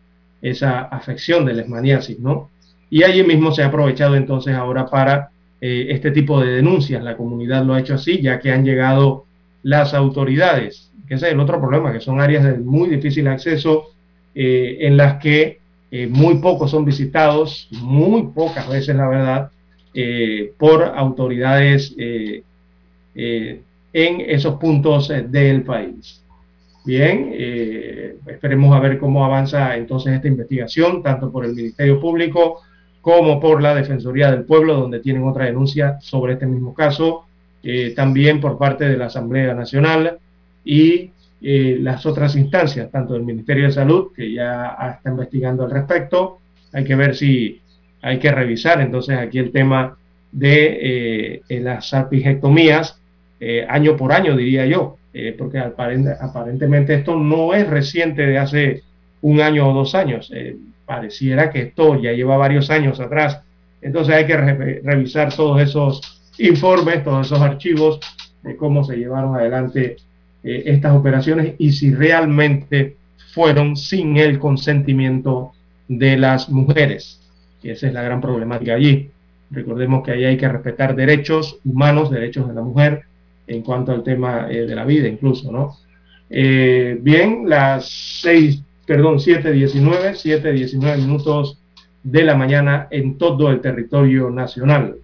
[0.44, 2.52] esa afección de lesmaniasis, ¿no?
[2.92, 5.32] Y allí mismo se ha aprovechado entonces ahora para
[5.66, 7.02] eh, este tipo de denuncias.
[7.02, 9.24] La comunidad lo ha hecho así, ya que han llegado
[9.62, 13.86] las autoridades, que ese es el otro problema, que son áreas de muy difícil acceso,
[14.36, 15.60] eh, en las que
[15.90, 19.52] eh, muy pocos son visitados, muy pocas veces la verdad,
[20.58, 22.44] por autoridades en
[23.94, 26.26] esos puntos del país.
[26.84, 27.32] Bien,
[28.26, 32.64] esperemos a ver cómo avanza entonces esta investigación, tanto por el Ministerio Público
[33.04, 37.26] como por la Defensoría del Pueblo, donde tienen otra denuncia sobre este mismo caso,
[37.62, 40.18] eh, también por parte de la Asamblea Nacional
[40.66, 41.12] y
[41.46, 46.40] las otras instancias, tanto del Ministerio de Salud, que ya está investigando al respecto.
[46.72, 47.60] Hay que ver si
[48.02, 49.98] hay que revisar entonces aquí el tema
[50.32, 52.98] de las salpingectomías
[53.46, 58.84] eh, año por año, diría yo, eh, porque aparentemente esto no es reciente de hace
[59.22, 60.32] un año o dos años.
[60.84, 63.42] Eh, pareciera que esto ya lleva varios años atrás.
[63.82, 66.02] Entonces hay que revisar todos esos
[66.38, 68.00] informes, todos esos archivos
[68.42, 69.98] de cómo se llevaron adelante
[70.44, 72.98] estas operaciones y si realmente
[73.34, 75.54] fueron sin el consentimiento
[75.88, 77.20] de las mujeres.
[77.64, 79.10] Esa es la gran problemática allí.
[79.52, 83.04] Recordemos que ahí hay que respetar derechos humanos, derechos de la mujer,
[83.48, 85.78] en cuanto al tema eh, de la vida incluso, ¿no?
[86.30, 87.88] Eh, bien, las
[88.22, 91.60] 6, perdón, 7.19, 7.19 minutos
[92.04, 94.96] de la mañana en todo el territorio nacional.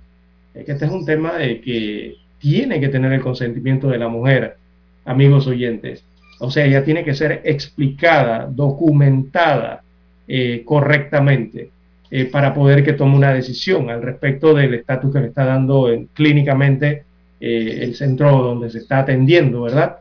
[0.54, 4.08] Es que este es un tema de que tiene que tener el consentimiento de la
[4.08, 4.58] mujer,
[5.06, 6.04] amigos oyentes.
[6.40, 9.84] O sea, ella tiene que ser explicada, documentada
[10.28, 11.70] eh, correctamente
[12.12, 15.90] eh, para poder que tome una decisión al respecto del estatus que le está dando
[16.14, 17.04] clínicamente
[17.40, 19.98] eh, el centro donde se está atendiendo, ¿verdad?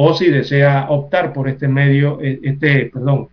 [0.00, 3.28] O si desea optar por este medio, este, perdón,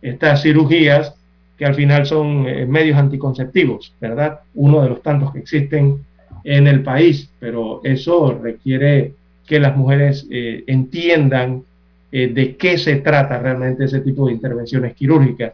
[0.00, 1.14] estas cirugías
[1.58, 4.40] que al final son medios anticonceptivos, ¿verdad?
[4.54, 6.04] Uno de los tantos que existen
[6.44, 9.12] en el país, pero eso requiere
[9.46, 11.64] que las mujeres entiendan
[12.12, 15.52] eh, de qué se trata realmente ese tipo de intervenciones quirúrgicas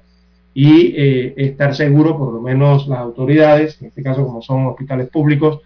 [0.54, 5.08] y eh, estar seguro, por lo menos las autoridades, en este caso como son hospitales
[5.08, 5.60] públicos,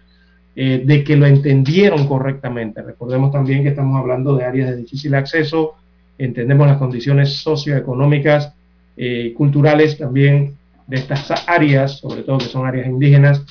[0.59, 2.81] eh, de que lo entendieron correctamente.
[2.81, 5.75] Recordemos también que estamos hablando de áreas de difícil acceso,
[6.17, 8.53] entendemos las condiciones socioeconómicas,
[8.97, 10.55] y culturales también
[10.87, 13.45] de estas áreas, sobre todo que son áreas indígenas,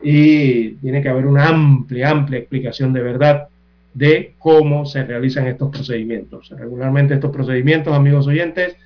[0.00, 3.48] y tiene que haber una amplia, amplia explicación de verdad
[3.94, 6.50] de cómo se realizan estos procedimientos.
[6.50, 8.76] Regularmente estos procedimientos, amigos oyentes,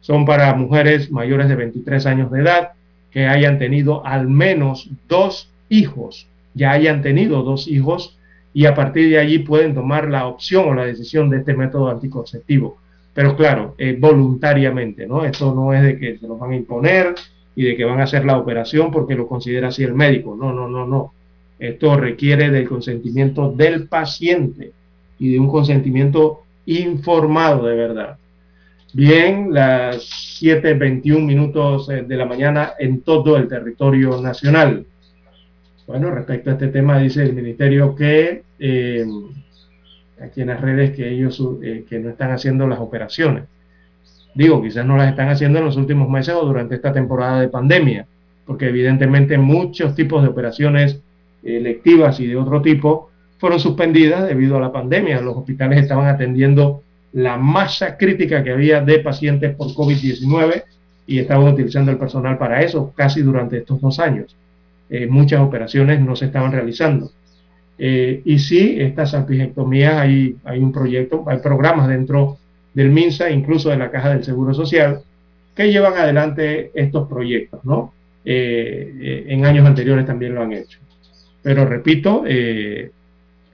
[0.00, 2.70] son para mujeres mayores de 23 años de edad
[3.10, 6.26] que hayan tenido al menos dos hijos,
[6.56, 8.18] ya hayan tenido dos hijos
[8.54, 11.90] y a partir de allí pueden tomar la opción o la decisión de este método
[11.90, 12.78] anticonceptivo.
[13.12, 15.24] Pero claro, eh, voluntariamente, ¿no?
[15.24, 17.14] Esto no es de que se los van a imponer
[17.54, 20.34] y de que van a hacer la operación porque lo considera así el médico.
[20.34, 21.12] No, no, no, no.
[21.58, 24.72] Esto requiere del consentimiento del paciente
[25.18, 28.18] y de un consentimiento informado de verdad.
[28.94, 34.86] Bien, las 7.21 minutos eh, de la mañana en todo el territorio nacional.
[35.86, 39.06] Bueno, respecto a este tema, dice el ministerio que eh,
[40.20, 43.44] aquí en las redes que ellos eh, que no están haciendo las operaciones.
[44.34, 47.48] Digo, quizás no las están haciendo en los últimos meses o durante esta temporada de
[47.48, 48.06] pandemia,
[48.44, 51.00] porque evidentemente muchos tipos de operaciones
[51.42, 55.20] electivas y de otro tipo fueron suspendidas debido a la pandemia.
[55.20, 56.82] Los hospitales estaban atendiendo
[57.12, 60.64] la masa crítica que había de pacientes por COVID-19
[61.06, 64.36] y estaban utilizando el personal para eso casi durante estos dos años.
[64.88, 67.10] Eh, muchas operaciones no se estaban realizando.
[67.78, 72.38] Eh, y sí, estas salpingectomías, hay, hay un proyecto, hay programas dentro
[72.74, 75.00] del MINSA, incluso de la Caja del Seguro Social,
[75.54, 77.92] que llevan adelante estos proyectos, ¿no?
[78.24, 80.78] Eh, en años anteriores también lo han hecho
[81.46, 82.90] pero repito, eh,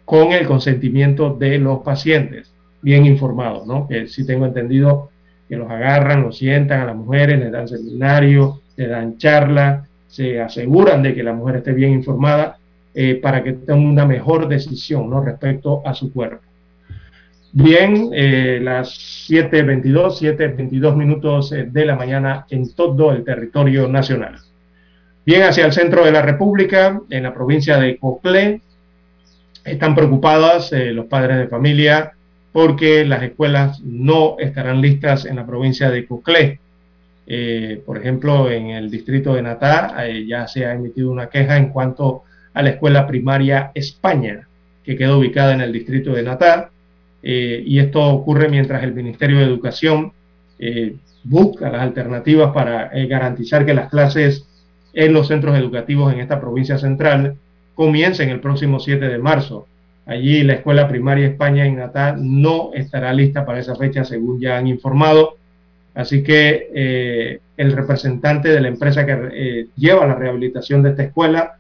[0.07, 2.51] con el consentimiento de los pacientes,
[2.81, 3.87] bien informados, ¿no?
[3.87, 5.11] Que sí tengo entendido
[5.47, 10.43] que los agarran, los sientan a las mujeres, les dan seminario, les dan charla, se
[10.43, 12.59] aseguran de que la mujer esté bien informada
[12.93, 15.25] eh, para que tenga una mejor decisión ¿no?
[15.25, 16.43] respecto a su cuerpo.
[17.53, 18.91] Bien, eh, las
[19.31, 24.37] 7.22, 7.22 minutos de la mañana en todo el territorio nacional.
[25.25, 28.61] Bien hacia el centro de la República, en la provincia de Coclé,
[29.65, 32.13] están preocupadas eh, los padres de familia
[32.53, 36.61] porque las escuelas no estarán listas en la provincia de Coclé.
[37.35, 41.57] Eh, por ejemplo, en el distrito de Natá eh, ya se ha emitido una queja
[41.57, 44.47] en cuanto a la escuela primaria España,
[44.85, 46.71] que queda ubicada en el distrito de Natá.
[47.23, 50.13] y esto ocurre mientras el Ministerio de Educación
[51.25, 54.45] busca las alternativas para garantizar que las clases
[54.93, 57.37] en los centros educativos en esta provincia central
[57.75, 59.67] comiencen el próximo 7 de marzo.
[60.05, 64.59] Allí la Escuela Primaria España en Natal no estará lista para esa fecha, según ya
[64.59, 65.39] han informado.
[65.95, 71.05] Así que eh, el representante de la empresa que eh, lleva la rehabilitación de esta
[71.05, 71.57] escuela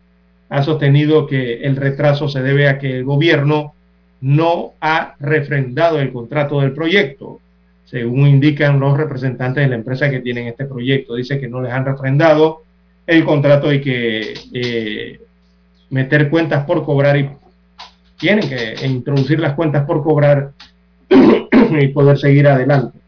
[0.48, 3.74] ha sostenido que el retraso se debe a que el gobierno
[4.20, 7.40] no ha refrendado el contrato del proyecto,
[7.84, 11.14] según indican los representantes de la empresa que tienen este proyecto.
[11.14, 12.62] Dice que no les han refrendado
[13.06, 15.20] el contrato hay que eh,
[15.90, 17.28] meter cuentas por cobrar y
[18.18, 20.52] tienen que introducir las cuentas por cobrar
[21.10, 22.98] y poder seguir adelante.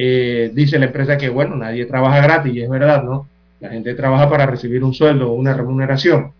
[0.00, 3.26] Eh, dice la empresa que, bueno, nadie trabaja gratis y es verdad, ¿no?
[3.58, 6.30] La gente trabaja para recibir un sueldo una remuneración.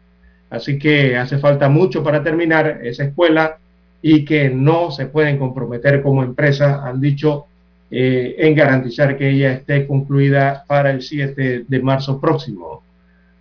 [0.49, 3.59] Así que hace falta mucho para terminar esa escuela
[4.01, 7.47] y que no se pueden comprometer como empresa, han dicho,
[7.91, 12.85] eh, en garantizar que ella esté concluida para el 7 de marzo próximo.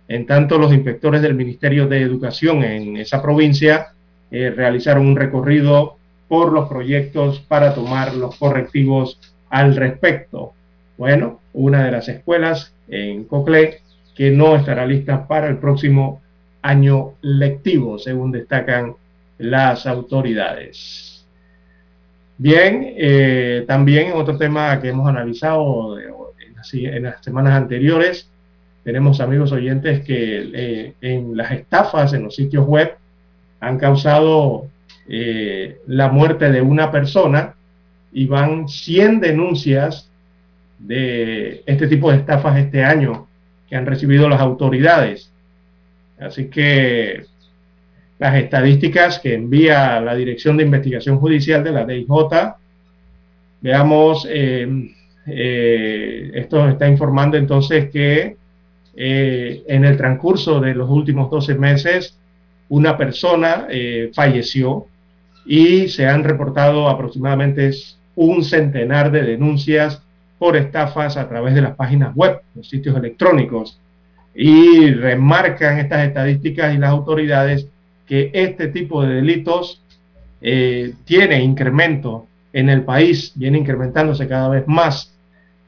[0.08, 3.92] En tanto, los inspectores del Ministerio de Educación en esa provincia
[4.32, 5.96] eh, realizaron un recorrido
[6.26, 9.20] por los proyectos para tomar los correctivos
[9.50, 10.52] al respecto.
[10.96, 13.80] Bueno, una de las escuelas en Coclé
[14.14, 16.20] que no estará lista para el próximo
[16.62, 18.94] año lectivo, según destacan
[19.38, 21.26] las autoridades.
[22.36, 28.30] Bien, eh, también otro tema que hemos analizado en las, semanas anteriores,
[28.84, 32.96] tenemos amigos oyentes que eh, en las estafas en los sitios web
[33.60, 34.66] han causado
[35.08, 37.54] eh, la muerte de una persona
[38.18, 40.10] y van 100 denuncias
[40.80, 43.28] de este tipo de estafas este año
[43.68, 45.30] que han recibido las autoridades.
[46.18, 47.22] Así que
[48.18, 52.08] las estadísticas que envía la Dirección de Investigación Judicial de la DIJ,
[53.60, 54.66] veamos, eh,
[55.28, 58.36] eh, esto está informando entonces que
[58.96, 62.18] eh, en el transcurso de los últimos 12 meses
[62.68, 63.68] una persona
[64.12, 64.86] falleció
[65.46, 67.70] y se han reportado aproximadamente
[68.18, 70.02] un centenar de denuncias
[70.40, 73.78] por estafas a través de las páginas web, los sitios electrónicos.
[74.34, 77.68] Y remarcan estas estadísticas y las autoridades
[78.06, 79.82] que este tipo de delitos
[80.40, 85.14] eh, tiene incremento en el país, viene incrementándose cada vez más.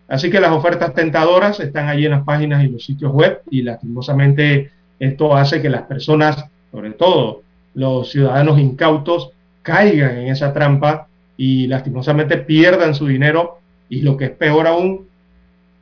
[0.08, 3.62] Así que las ofertas tentadoras están allí en las páginas y los sitios web y
[3.62, 7.42] lastimosamente esto hace que las personas, sobre todo
[7.74, 9.30] los ciudadanos incautos,
[9.62, 11.06] caigan en esa trampa
[11.42, 15.06] y lastimosamente pierdan su dinero y lo que es peor aún,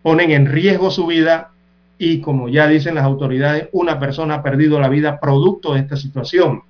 [0.03, 1.51] ponen en riesgo su vida
[1.99, 5.97] y como ya dicen las autoridades, una persona ha perdido la vida producto de esta
[5.97, 6.63] situación.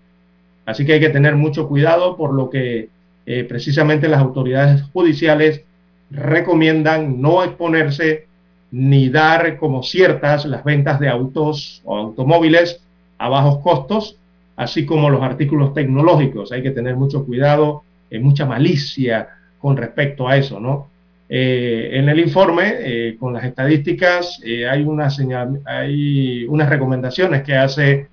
[0.64, 2.88] Así que hay que tener mucho cuidado por lo que
[3.26, 5.64] eh, precisamente las autoridades judiciales
[6.10, 8.26] recomiendan no exponerse
[8.70, 12.82] ni dar como ciertas las ventas de autos o automóviles
[13.18, 14.16] a bajos costos,
[14.56, 16.52] así como los artículos tecnológicos.
[16.52, 19.28] Hay que tener mucho cuidado, y mucha malicia
[19.58, 20.88] con respecto a eso, ¿no?
[21.28, 27.42] Eh, en el informe, eh, con las estadísticas, eh, hay, una señal, hay unas recomendaciones
[27.42, 28.08] que hace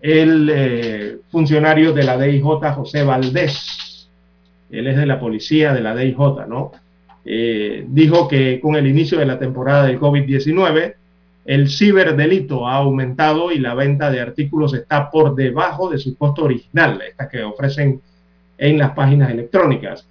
[0.00, 2.44] el funcionario de la DIJ,
[2.74, 4.08] José Valdés.
[4.70, 6.72] Él es de la policía de la DIJ, ¿no?
[7.24, 10.94] dijo que con el inicio de la temporada del COVID-19,
[11.46, 16.44] el ciberdelito ha aumentado y la venta de artículos está por debajo de su costo
[16.44, 18.02] original, estas que ofrecen
[18.58, 20.06] en las páginas electrónicas.